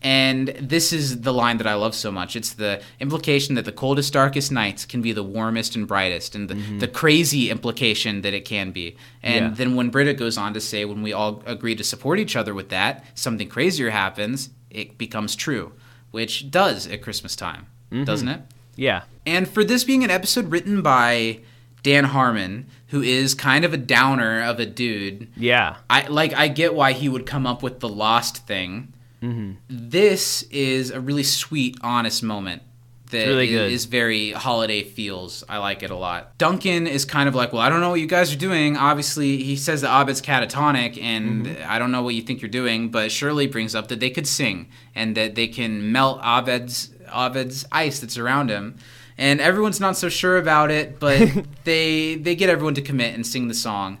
[0.00, 2.36] And this is the line that I love so much.
[2.36, 6.48] It's the implication that the coldest, darkest nights can be the warmest and brightest, and
[6.48, 6.78] the, mm-hmm.
[6.78, 8.96] the crazy implication that it can be.
[9.24, 9.54] And Yeah.
[9.54, 12.54] then when Britta goes on to say, when we all agree to support each other
[12.54, 15.72] with that, something crazier happens, it becomes true,
[16.12, 18.04] which does at Christmas time, mm-hmm.
[18.04, 18.40] doesn't it?
[18.76, 19.02] Yeah.
[19.26, 21.40] And for this being an episode written by
[21.82, 25.76] Dan Harmon, who is kind of a downer of a dude, Yeah.
[25.90, 28.92] I like I get why he would come up with the lost thing.
[29.22, 29.52] Mm-hmm.
[29.68, 32.62] This is a really sweet, honest moment
[33.10, 35.42] that really is very holiday feels.
[35.48, 36.36] I like it a lot.
[36.38, 38.76] Duncan is kind of like, well, I don't know what you guys are doing.
[38.76, 41.70] Obviously, he says that Abed's catatonic, and Mm-hmm.
[41.70, 42.90] I don't know what you think you're doing.
[42.90, 47.64] But Shirley brings up that they could sing and that they can melt Abed's Abed's
[47.72, 48.76] ice that's around him.
[49.16, 51.28] And everyone's not so sure about it, but
[51.64, 53.98] they they get everyone to commit and sing the song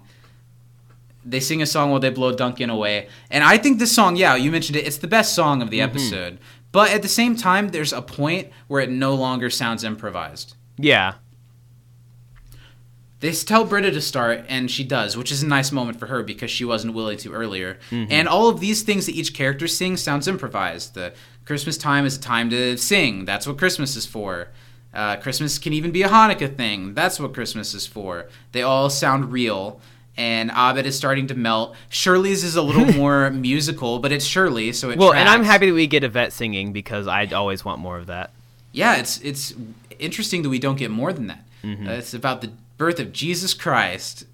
[1.30, 3.08] they sing a song while they blow Duncan away.
[3.30, 5.78] And I think this song, yeah, you mentioned it, it's the best song of the
[5.80, 5.90] Mm-hmm.
[5.96, 6.38] episode.
[6.72, 10.54] But at the same time, there's a point where it no longer sounds improvised.
[10.76, 11.14] Yeah.
[13.20, 16.22] They tell Britta to start, and she does, which is a nice moment for her
[16.22, 17.78] because she wasn't willing to earlier.
[17.90, 20.94] And all of these things that each character sings sounds improvised.
[20.94, 21.12] The
[21.44, 23.24] Christmas time is a time to sing.
[23.24, 24.48] That's what Christmas is for.
[24.94, 26.94] Uh, Christmas can even be a Hanukkah thing.
[26.94, 28.28] That's what Christmas is for.
[28.52, 29.80] They all sound real.
[30.18, 31.74] And Abed is starting to melt.
[31.88, 35.66] Shirley's is a little more musical, but it's Shirley, so it Well, and I'm happy
[35.68, 38.32] that we get Yvette singing because I always want more of that.
[38.72, 39.54] Yeah, it's it's
[40.00, 41.44] interesting that we don't get more than that.
[41.62, 41.86] Mm-hmm.
[41.88, 44.26] Uh, it's about the birth of Jesus Christ.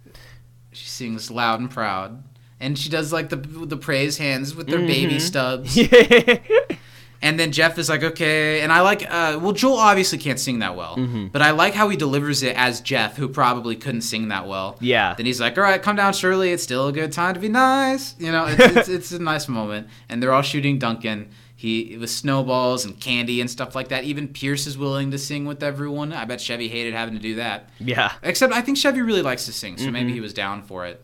[0.73, 2.23] She sings loud and proud,
[2.59, 4.87] and she does like the the praise hands with their Mm-hmm.
[4.87, 5.77] baby stubs.
[7.25, 9.03] And then Jeff is like, okay, and I like.
[9.11, 11.29] Uh, well, Joel obviously can't sing that well, Mm-hmm.
[11.29, 14.77] but I like how he delivers it as Jeff, who probably couldn't sing that well.
[14.81, 15.15] Yeah.
[15.15, 16.53] Then he's like, all right, come down, Shirley.
[16.53, 18.15] It's still a good time to be nice.
[18.19, 21.31] You know, it's, it's, it's a nice moment, and they're all shooting Duncan.
[21.57, 24.05] He with snowballs and candy and stuff like that.
[24.05, 26.13] Even Pierce is willing to sing with everyone.
[26.13, 27.71] I bet Chevy hated having to do that.
[27.79, 28.13] Yeah.
[28.23, 31.03] Except I think Chevy really likes to sing, so maybe he was down for it.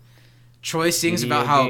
[0.63, 1.31] Troy sings Mm-hmm.
[1.31, 1.63] Video about how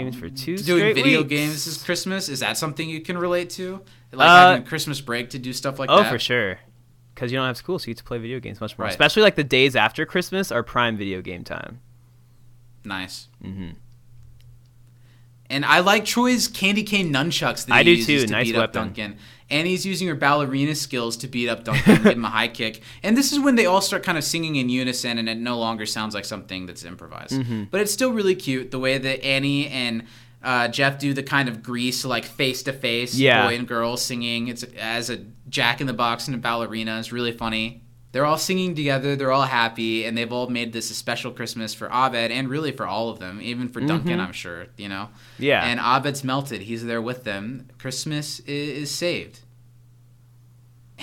[0.65, 1.29] doing video weeks.
[1.31, 2.29] games is Christmas.
[2.29, 3.83] Is that something you can relate to?
[4.13, 6.07] Like Uh, having a Christmas break to do stuff like Oh, that?
[6.07, 6.59] Oh, for sure.
[7.15, 8.85] Because you don't have school, so you get to play video games much more.
[8.87, 8.91] Right.
[8.91, 11.81] Especially like the days after Christmas are prime video game time.
[12.85, 13.29] Nice.
[13.45, 13.75] Mhm.
[15.51, 18.27] And I like Troy's candy cane nunchucks that he I do uses too.
[18.27, 18.65] to Nice beat weapon.
[18.69, 19.17] up Duncan.
[19.51, 22.47] And he's using her ballerina skills to beat up Duncan and give him a high
[22.47, 22.83] kick.
[23.03, 25.59] And this is when they all start kind of singing in unison and it no
[25.59, 27.33] longer sounds like something that's improvised.
[27.33, 27.65] Mm-hmm.
[27.65, 30.05] But it's still really cute the way that Annie and
[30.43, 33.47] uh, Jeff do the kind of grease, like face to face, Yeah.
[33.47, 34.49] boy and girl singing.
[34.49, 35.19] It's as a
[35.49, 36.99] Jack in the Box and a ballerina.
[36.99, 37.83] It's really funny.
[38.13, 39.15] They're all singing together.
[39.15, 42.73] They're all happy, and they've all made this a special Christmas for Abed, and really
[42.73, 44.67] for all of them, even for Duncan, I'm sure.
[44.77, 45.11] You know.
[45.37, 45.43] Mm-hmm.
[45.45, 45.65] Yeah.
[45.65, 46.63] And Abed's melted.
[46.63, 47.69] He's there with them.
[47.79, 49.41] Christmas is, is saved.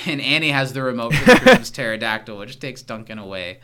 [0.05, 3.59] And Annie has the remote for the Christmas pterodactyl, which takes Duncan away.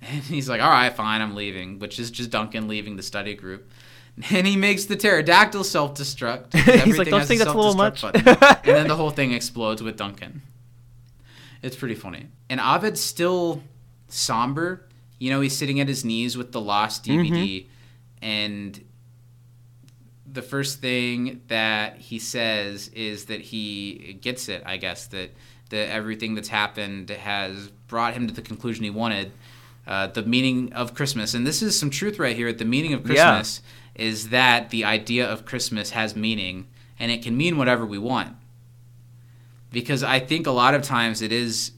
[0.00, 3.34] And he's like, "All right, fine, I'm leaving," which is just Duncan leaving the study
[3.34, 3.68] group.
[4.30, 6.52] And he makes the pterodactyl self-destruct.
[6.84, 8.14] He's like, "Don't think that's a little much." and
[8.64, 10.42] then the whole thing explodes with Duncan.
[11.62, 12.26] It's pretty funny.
[12.50, 13.62] And Abed's still
[14.08, 14.86] somber.
[15.18, 17.68] You know, he's sitting at his knees with the lost DVD, Mm-hmm.
[18.24, 18.84] and
[20.30, 24.62] the first thing that he says is that he gets it.
[24.66, 25.30] I guess that
[25.70, 29.32] that everything that's happened has brought him to the conclusion he wanted.
[29.86, 32.46] Uh, the meaning of Christmas, and this is some truth right here.
[32.48, 33.42] At the meaning of Yeah.
[33.98, 36.68] Is that the idea of Christmas has meaning,
[36.98, 38.36] and it can mean whatever we want
[39.70, 41.72] because I think a lot of times it is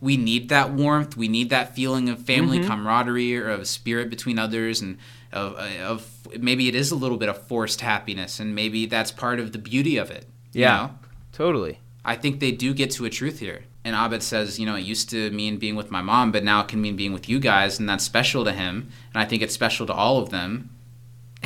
[0.00, 2.68] we need that warmth, we need that feeling of family Mm-hmm.
[2.68, 4.98] camaraderie or of spirit between others, and
[5.32, 9.38] of, of maybe it is a little bit of forced happiness, and maybe that's part
[9.40, 10.26] of the beauty of it.
[10.52, 10.76] you Yeah.
[10.76, 10.98] know?
[11.32, 11.78] Totally.
[12.04, 13.64] I think they do get to a truth here.
[13.84, 16.60] And Abed says, you know, it used to mean being with my mom, but now
[16.60, 18.88] it can mean being with you guys, and that's special to him.
[19.14, 20.70] And I think it's special to all of them.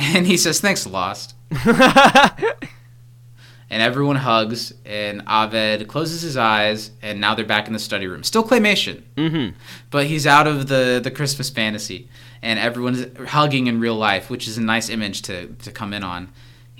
[0.15, 1.35] And he says, thanks, Lost.
[3.69, 8.07] and everyone hugs, and Abed closes his eyes, and now they're back in the study
[8.07, 8.23] room.
[8.23, 9.55] Still claymation, Mm-hmm.
[9.89, 12.09] but he's out of the, the Christmas fantasy,
[12.41, 16.03] and everyone's hugging in real life, which is a nice image to, to come in
[16.03, 16.29] on.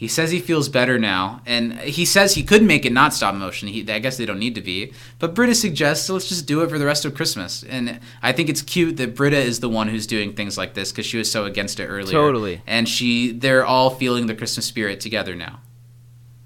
[0.01, 3.35] He says he feels better now, and he says he could make it not stop
[3.35, 3.67] motion.
[3.67, 6.71] He, I guess they don't need to be, but Britta suggests let's just do it
[6.71, 7.63] for the rest of Christmas.
[7.63, 10.91] And I think it's cute that Britta is the one who's doing things like this
[10.91, 12.13] because she was so against it earlier.
[12.13, 12.63] Totally.
[12.65, 15.59] and she they're all feeling the Christmas spirit together now.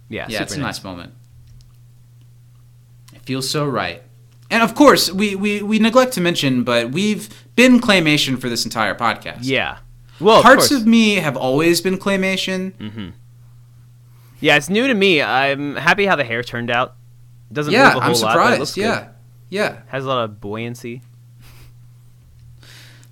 [0.09, 0.25] Yeah.
[0.29, 1.13] Yeah, it's a nice moment.
[3.13, 4.03] It feels so right.
[4.51, 8.65] And of course, we, we, we neglect to mention, but we've been claymation for this
[8.65, 9.39] entire podcast.
[9.43, 9.77] Yeah.
[10.19, 12.73] Well, Parts of, of me have always been claymation.
[12.73, 13.13] Mhm.
[14.39, 15.21] Yeah, it's new to me.
[15.21, 16.95] I'm happy how the hair turned out.
[17.51, 18.59] Doesn't yeah, move a whole I'm lot, it surprised.
[18.59, 19.09] looks yeah, good.
[19.49, 19.81] yeah.
[19.87, 21.01] Has a lot of buoyancy.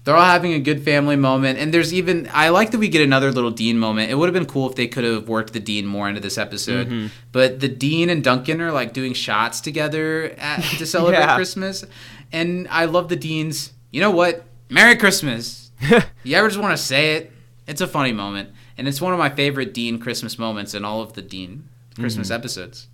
[0.03, 3.01] They're all having a good family moment, and there's even I like that we get
[3.01, 4.11] another little Dean moment.
[4.11, 6.37] It would have been cool if they could have worked the Dean more into this
[6.37, 7.07] episode, Mm-hmm.
[7.31, 11.35] but the Dean and Duncan are like doing shots together at, to celebrate Yeah.
[11.35, 11.85] Christmas,
[12.33, 13.71] and I love the Deans.
[13.91, 14.43] You know what?
[14.69, 15.71] Merry Christmas.
[16.23, 17.31] you ever just want to say it?
[17.65, 21.01] It's a funny moment, and it's one of my favorite Dean Christmas moments in all
[21.01, 22.35] of the Dean Christmas Mm-hmm.
[22.35, 22.87] episodes.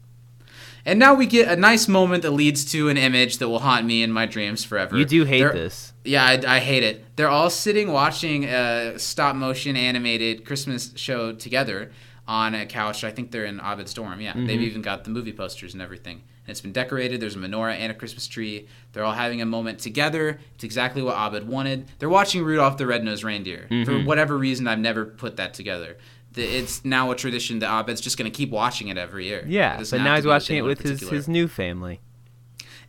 [0.85, 3.85] And now we get a nice moment that leads to an image that will haunt
[3.85, 4.97] me in my dreams forever.
[4.97, 5.93] You do hate They're- this.
[6.06, 7.06] yeah, I, I hate it.
[7.18, 11.91] They're all sitting watching a stop motion animated Christmas show together
[12.27, 13.03] on a couch.
[13.03, 14.22] I think they're in Abed's dorm.
[14.22, 16.22] Yeah, they've even got the movie posters and everything.
[16.50, 17.22] And it's been decorated.
[17.22, 18.68] There's a menorah and a Christmas tree.
[18.92, 20.40] They're all having a moment together.
[20.56, 21.92] It's exactly what Abed wanted.
[22.00, 23.68] They're watching Rudolph the Red-Nosed Reindeer.
[23.70, 23.84] Mm-hmm.
[23.84, 26.00] For whatever reason, I've never put that together.
[26.32, 29.46] The- It's now a tradition that Abed's just going to keep watching it every year.
[29.48, 32.00] Yeah, but now he's watching it with his, his new family.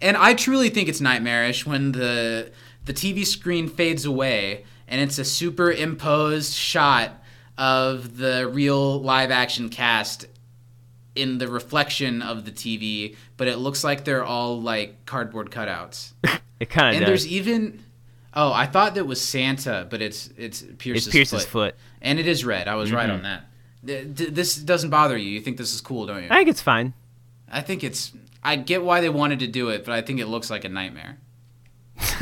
[0.00, 2.50] And I truly think it's nightmarish when the
[2.86, 7.22] the TV screen fades away and it's a superimposed shot
[7.58, 10.24] of the real live action cast
[11.20, 16.12] in the reflection of the TV, but it looks like they're all like cardboard cutouts.
[16.60, 17.82] It kind of and there's even
[18.34, 21.72] oh, I thought that was Santa, but it's it's Pierce's, It's Pierce's foot.
[21.72, 21.74] foot.
[22.02, 22.68] and it is red.
[22.68, 23.16] I was right mm-hmm.
[23.16, 23.44] on that.
[23.86, 25.30] Th- th- This doesn't bother you.
[25.30, 26.28] You think this is cool, don't you?
[26.30, 26.92] I think it's fine.
[27.50, 28.12] I think it's.
[28.44, 30.68] I get why they wanted to do it, but I think it looks like a
[30.68, 31.16] nightmare.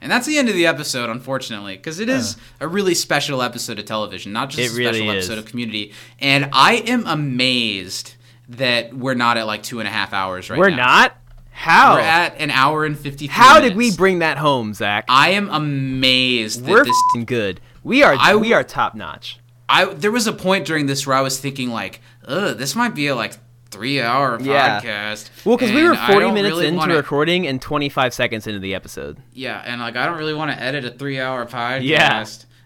[0.00, 2.38] and that's the end of the episode, unfortunately, because it is uh.
[2.60, 5.24] a really special episode of television, not just a really special is.
[5.24, 5.92] episode of Community.
[6.18, 8.14] And I am amazed
[8.48, 10.76] that we're not at like two and a half hours right We're now.
[10.76, 11.16] not?
[11.50, 11.94] How?
[11.94, 13.26] We're at an hour and fifty.
[13.26, 15.04] How did we bring that home, Zach?
[15.08, 16.96] I am amazed We're this
[17.26, 17.60] good.
[17.84, 19.38] We are I we are top notch.
[19.68, 22.94] I there was a point during this where I was thinking like, ugh, this might
[22.94, 23.34] be a like
[23.70, 24.80] three hour Yeah.
[24.80, 25.30] podcast.
[25.44, 28.74] Well, because we were 40 minutes really into wanna- recording and 25 seconds into the
[28.74, 29.18] episode.
[29.32, 31.82] Yeah, and like I don't really want to edit a three hour podcast.
[31.82, 32.24] Yeah.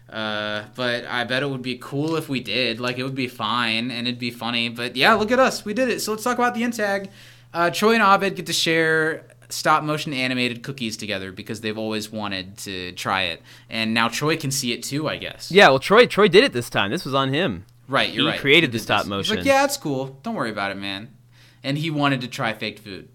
[0.09, 2.79] Uh, but I bet it would be cool if we did.
[2.79, 4.69] Like it would be fine and it'd be funny.
[4.69, 5.99] But yeah, look at us, we did it.
[6.01, 7.07] So let's talk about the intag.
[7.53, 12.11] Uh, Troy and Abed get to share stop motion animated cookies together because they've always
[12.11, 15.07] wanted to try it, and now Troy can see it too.
[15.07, 15.51] I guess.
[15.51, 16.91] Yeah, well, Troy Troy did it this time.
[16.91, 17.65] This was on him.
[17.87, 18.39] Right, you're He right.
[18.39, 19.05] created the stop this.
[19.05, 19.35] He's motion.
[19.37, 20.19] like, yeah, it's cool.
[20.23, 21.15] Don't worry about it, man.
[21.63, 23.09] And he wanted to try faked food,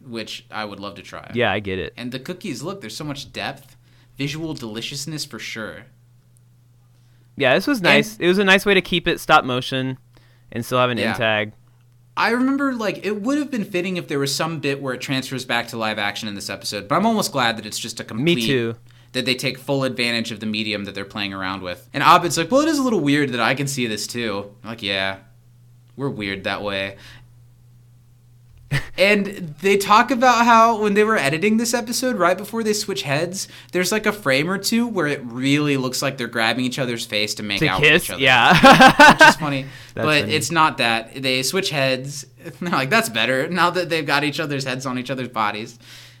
[0.00, 1.30] which I would love to try.
[1.34, 1.92] Yeah, I get it.
[1.96, 3.76] And the cookies, look, there's so much depth,
[4.16, 5.84] visual deliciousness for sure.
[7.36, 8.16] Yeah, this was nice.
[8.18, 9.98] it was a nice way to keep it stop motion
[10.52, 11.14] and still have an Yeah.
[11.14, 11.52] intag.
[12.16, 15.00] I remember like it would have been fitting if there was some bit where it
[15.00, 17.98] transfers back to live action in this episode, but I'm almost glad that it's just
[17.98, 18.76] a complete Me too.
[19.14, 21.88] That they take full advantage of the medium that they're playing around with.
[21.94, 24.52] And Abed's like, "Well, it is a little weird that I can see this too."
[24.62, 25.16] I'm like, "Yeah.
[25.96, 26.96] We're weird that way."
[28.98, 33.02] and they talk about how when they were editing this episode right before they switch
[33.02, 36.78] heads, there's like a frame or two where it really looks like they're grabbing each
[36.78, 37.92] other's face to make To out kiss?
[37.92, 39.12] with each other Yeah.
[39.12, 39.62] which is funny.
[39.94, 40.34] That's but funny.
[40.34, 41.14] it's not that.
[41.22, 42.26] They switch heads.
[42.60, 43.48] They're like, that's better.
[43.48, 45.78] Now that they've got each other's heads on each other's bodies.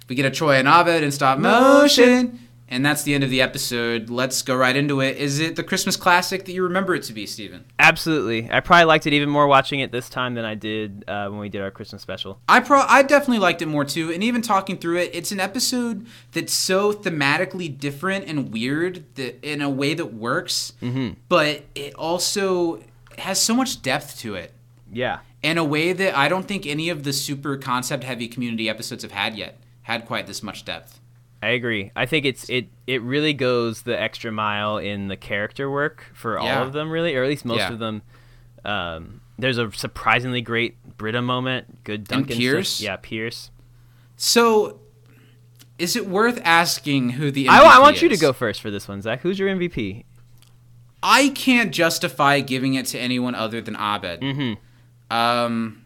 [0.08, 2.38] We get a Troy and Abed in stop motion.
[2.74, 4.10] And that's the end of the episode.
[4.10, 5.16] Let's go right into it.
[5.16, 7.64] Is it the Christmas classic that you remember it to be, Steven?
[7.78, 8.50] Absolutely.
[8.50, 11.38] I probably liked it even more watching it this time than I did uh, when
[11.38, 12.40] we did our Christmas special.
[12.48, 15.38] I pro I definitely liked it more too, and even talking through it, it's an
[15.38, 21.14] episode that's so thematically different and weird that in a way that works, Mm-hmm.
[21.28, 22.82] but it also
[23.18, 24.52] has so much depth to it.
[24.92, 25.20] Yeah.
[25.42, 29.02] in a way that I don't think any of the super concept heavy community episodes
[29.04, 29.58] have had yet.
[29.82, 30.98] Had quite this much depth.
[31.44, 31.90] I agree.
[31.94, 36.38] I think it's it it really goes the extra mile in the character work for
[36.38, 37.72] all of them, really, or at least most Yeah.
[37.72, 38.02] of them.
[38.64, 41.84] Um, there's a surprisingly great Britta moment.
[41.84, 42.28] Good Duncan.
[42.34, 42.38] stuff.
[42.38, 42.80] Pierce?
[42.80, 43.50] Yeah, Pierce.
[44.16, 44.80] So,
[45.78, 48.70] is it worth asking who the MVP I, I want you to go first for
[48.70, 49.20] this one, Zach.
[49.20, 50.04] Who's your MVP?
[51.02, 54.20] I can't justify giving it to anyone other than Abed.
[54.22, 55.14] Mm-hmm.
[55.14, 55.83] Um,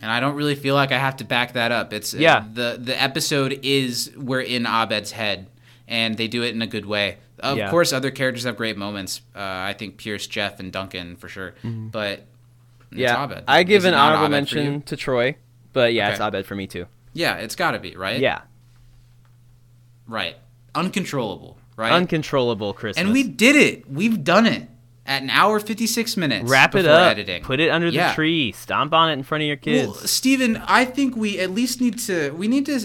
[0.00, 1.92] and I don't really feel like I have to back that up.
[1.92, 2.44] It's Yeah.
[2.52, 5.46] the the episode is we're in Abed's head,
[5.88, 7.18] and they do it in a good way.
[7.38, 7.70] Of Yeah.
[7.70, 9.22] course, other characters have great moments.
[9.34, 11.54] Uh, I think Pierce, Jeff, and Duncan for sure.
[11.64, 12.26] But
[12.90, 13.44] it's yeah, Abed.
[13.48, 15.36] I give an honorable Abed mention to Troy,
[15.72, 16.86] but yeah, it's Abed for me too.
[17.14, 18.20] Yeah, it's got to be right.
[18.20, 18.42] Yeah,
[20.06, 20.36] right.
[20.74, 21.92] Uncontrollable, right?
[21.92, 23.02] uncontrollable Christmas.
[23.04, 23.90] and we did it.
[23.90, 24.68] We've done it.
[25.06, 26.48] At an hour 56 minutes.
[26.48, 27.10] Wrap it up.
[27.12, 27.42] Editing.
[27.42, 28.08] Put it under Yeah.
[28.10, 28.52] the tree.
[28.52, 29.86] Stomp on it in front of your kids.
[29.88, 32.30] Well, Steven, I think we at least need to.
[32.32, 32.78] We need to.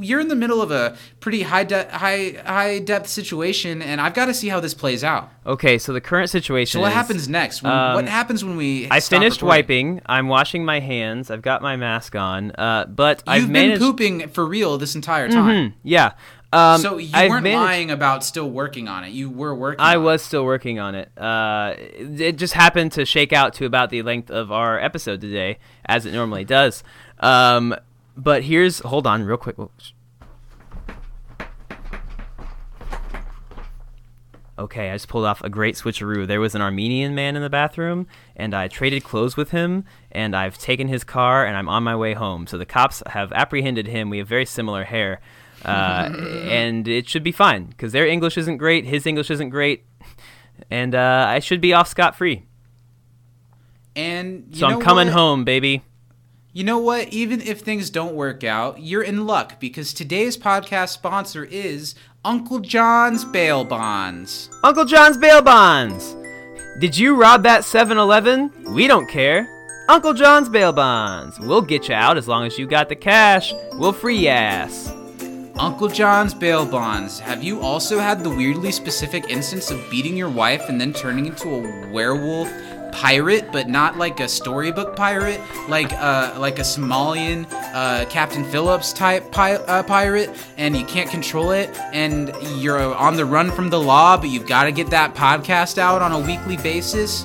[0.00, 4.14] You're in the middle of a pretty high de- high high depth situation, and I've
[4.14, 5.30] got to see how this plays out.
[5.46, 7.62] okay, so the current situation So what is, happens next?
[7.62, 8.88] When, um, what happens when we?
[8.90, 9.48] I finished recording?
[9.94, 10.00] wiping.
[10.06, 11.30] I'm washing my hands.
[11.30, 12.50] I've got my mask on.
[12.52, 13.80] Uh, but You've I've been managed.
[13.80, 15.70] pooping for real this entire time.
[15.70, 16.12] Mhm, yeah.
[16.54, 19.10] Um, so you I've weren't managed- lying about still working on it.
[19.10, 19.80] You were working.
[19.80, 21.10] I was still working on it.
[21.18, 25.20] Uh, it it just happened to shake out to about the length of our episode
[25.20, 26.84] today, as it normally does.
[27.20, 27.74] Um,
[28.16, 29.56] but here's hold on, real quick.
[34.56, 36.28] Okay, I just pulled off a great switcheroo.
[36.28, 38.06] There was an Armenian man in the bathroom,
[38.36, 41.96] and I traded clothes with him, and I've taken his car, and I'm on my
[41.96, 42.46] way home.
[42.46, 44.10] So the cops have apprehended him.
[44.10, 45.20] We have very similar hair,
[45.64, 46.10] uh,
[46.48, 49.84] and it should be fine because their English isn't great, his English isn't great,
[50.70, 52.44] and uh, I should be off scot free.
[53.96, 55.14] And you So know I'm coming what?
[55.14, 55.82] home, baby.
[56.52, 57.08] You know what?
[57.12, 62.60] Even if things don't work out, you're in luck because today's podcast sponsor is Uncle
[62.60, 64.50] John's Bail Bonds.
[64.62, 66.14] Uncle John's bail bonds.
[66.80, 68.72] Did you rob that 7-Eleven?
[68.72, 69.48] We don't care.
[69.88, 71.38] Uncle John's bail bonds.
[71.40, 73.52] We'll get you out as long as you got the cash.
[73.74, 74.92] We'll free ass.
[75.56, 77.20] Uncle John's Bail Bonds.
[77.20, 81.26] Have you also had the weirdly specific instance of beating your wife and then turning
[81.26, 82.50] into a werewolf
[82.90, 88.92] pirate, but not like a storybook pirate, like uh, like a Somalian uh, Captain Phillips
[88.92, 93.70] type pi- uh, pirate, and you can't control it, and you're on the run from
[93.70, 97.24] the law, but you've got to get that podcast out on a weekly basis?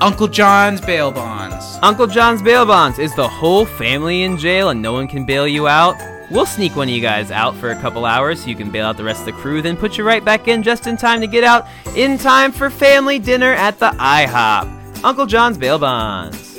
[0.00, 1.78] Uncle John's Bail Bonds.
[1.82, 2.98] Uncle John's bail bonds.
[2.98, 5.96] Is the whole family in jail and no one can bail you out?
[6.30, 8.86] We'll sneak one of you guys out for a couple hours so you can bail
[8.86, 11.20] out the rest of the crew, then put you right back in just in time
[11.20, 15.04] to get out in time for family dinner at the IHOP.
[15.04, 16.56] Uncle John's bail bonds.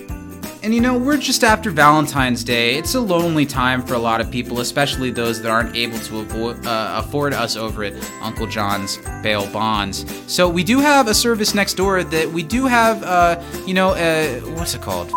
[0.63, 2.75] And you know, we're just after Valentine's Day.
[2.77, 6.25] It's a lonely time for a lot of people, especially those that aren't able to
[6.25, 10.05] avo- uh, afford us over at Uncle John's Bail Bonds.
[10.31, 13.89] So we do have a service next door that we do have, uh, you know,
[13.89, 15.11] uh, what's it called?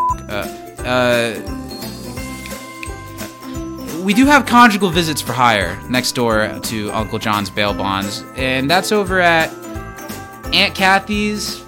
[4.01, 7.75] Uh, uh, we do have conjugal visits for hire next door to Uncle John's Bail
[7.75, 9.53] Bonds, and that's over at
[10.53, 11.63] Aunt Kathy's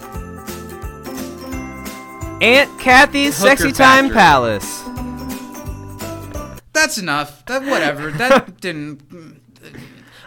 [2.41, 4.15] Aunt Kathy's Hooker Sexy Time Factory.
[4.15, 4.83] Palace.
[6.73, 7.45] That's enough.
[7.47, 8.11] That whatever.
[8.11, 9.09] That didn't.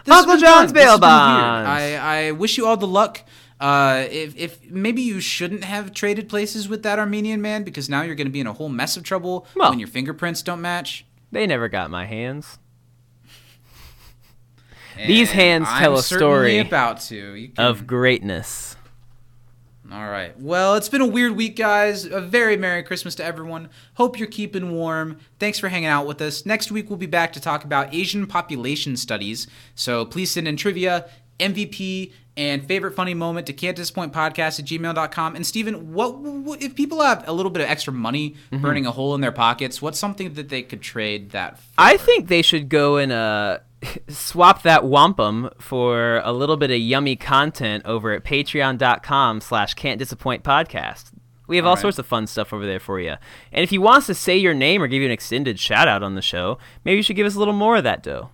[0.04, 0.72] This Uncle John's.
[0.72, 1.68] Bail bonds.
[1.68, 1.96] I,
[2.28, 3.22] I wish you all the luck.
[3.60, 8.02] Uh, if, if maybe you shouldn't have traded places with that Armenian man because now
[8.02, 10.60] you're going to be in a whole mess of trouble Well- when your fingerprints don't
[10.60, 11.04] match.
[11.36, 12.58] They never got my hands.
[14.96, 17.48] These And hands I'm tell a story about to.
[17.54, 18.74] Can- Of greatness.
[19.92, 20.32] All right.
[20.40, 22.06] Well, it's been a weird week, guys.
[22.06, 23.68] A very Merry Christmas to everyone.
[23.96, 25.18] Hope you're keeping warm.
[25.38, 26.46] Thanks for hanging out with us.
[26.46, 29.46] Next week, we'll be back to talk about Asian population studies.
[29.74, 31.06] So please send in trivia,
[31.38, 35.36] MVP, and favorite funny moment to can't disappoint podcast at gmail.com.
[35.36, 38.62] And Steven, what, what if people have a little bit of extra money Mm-hmm.
[38.62, 39.80] burning a hole in their pockets?
[39.80, 41.64] What's something that they could trade that for?
[41.78, 43.58] I think they should go and uh,
[44.08, 49.98] swap that wampum for a little bit of yummy content over at patreon.com slash can't
[49.98, 51.12] disappoint podcast.
[51.48, 51.80] We have all, All right.
[51.82, 53.14] sorts of fun stuff over there for you.
[53.52, 55.86] And if you want us to say your name or give you an extended shout
[55.88, 58.30] out on the show, maybe you should give us a little more of that dough.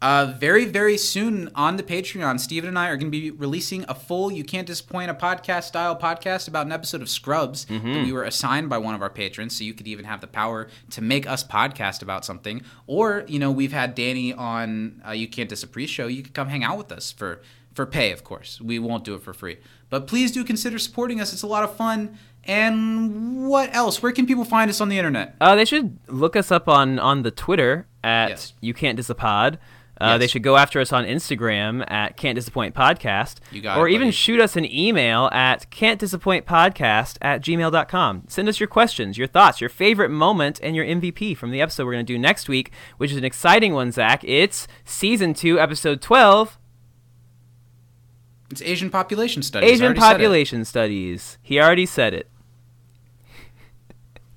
[0.00, 3.84] Uh, very, very soon on the Patreon, Steven and I are going to be releasing
[3.88, 8.04] a full You Can't Disappoint a podcast style podcast about an episode of Scrubs that
[8.04, 9.56] we were assigned by one of our patrons.
[9.56, 12.62] So you could even have the power to make us podcast about something.
[12.86, 16.06] Or, you know, we've had Danny on uh, You Can't Disapprove show.
[16.06, 17.42] You could come hang out with us for,
[17.74, 18.60] for pay, of course.
[18.60, 19.56] We won't do it for free.
[19.90, 21.32] But please do consider supporting us.
[21.32, 22.16] It's a lot of fun.
[22.44, 24.00] And what else?
[24.00, 25.34] Where can people find us on the internet?
[25.40, 28.52] Uh, they should look us up on, on the Twitter at Yes.
[28.60, 29.58] You Can't Disapod.
[30.00, 33.36] Uh, They should go after us on Instagram at Can't Disappoint Podcast.
[33.50, 38.24] You got or it, even shoot us an email at can't disappoint podcast at gmail.com.
[38.28, 41.84] Send us your questions, your thoughts, your favorite moment, and your MVP from the episode
[41.86, 44.22] we're going to do next week, which is an exciting one, Zach.
[44.24, 46.58] It's season two, episode 12
[48.50, 49.70] It's Asian population studies.
[49.70, 50.12] Asian already said it.
[50.14, 51.38] Population Studies.
[51.42, 52.28] He already said it.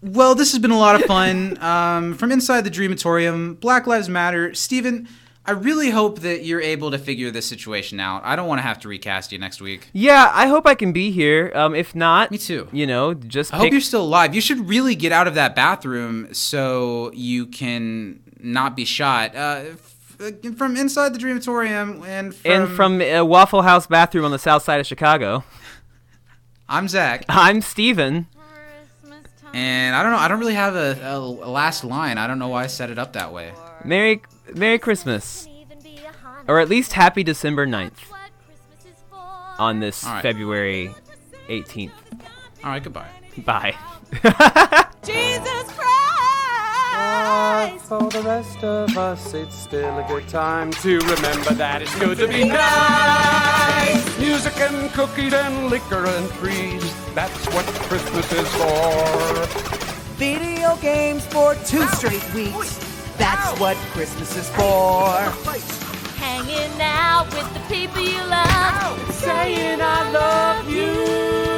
[0.02, 1.58] Well, this has been a lot of fun.
[1.62, 4.54] Um, from inside the Dreamatorium, Black Lives Matter.
[4.56, 5.08] Steven,
[5.52, 8.22] I really hope that you're able to figure this situation out.
[8.24, 9.90] I don't want to have to recast you next week.
[9.92, 11.52] Yeah, I hope I can be here.
[11.54, 12.70] Um, if not, Me too.
[12.72, 14.34] You know, just I pick hope you're still alive.
[14.34, 19.36] You should really get out of that bathroom so you can not be shot.
[19.36, 19.64] Uh,
[20.56, 24.64] from inside the Dreamatorium and from, and from a Waffle House bathroom on the south
[24.64, 25.44] side of Chicago,
[26.70, 28.28] I'm Zach, I'm Steven.
[29.54, 30.18] and I don't know.
[30.18, 32.18] I don't really have a, a, a last line.
[32.18, 33.52] I don't know why I set it up that way.
[33.84, 34.22] Merry
[34.54, 35.48] Merry Christmas.
[36.48, 37.94] Or at least Happy December 9th
[39.60, 40.22] on this All right.
[40.24, 40.94] February
[41.48, 41.92] 18th.
[42.64, 43.08] All right, goodbye.
[43.38, 43.76] Bye.
[45.04, 45.86] Jesus Christ!
[47.86, 52.18] For the rest of us, it's still a good time to remember that it's good
[52.18, 54.20] to be nice.
[54.20, 56.84] Music and cookies and liquor and trees.
[57.14, 59.46] That's what Christmas is for.
[60.18, 62.91] Video games for two straight weeks.
[63.18, 65.20] That's what Christmas is for.
[66.18, 69.14] Hanging out with the people you love.
[69.14, 71.51] Saying I love you.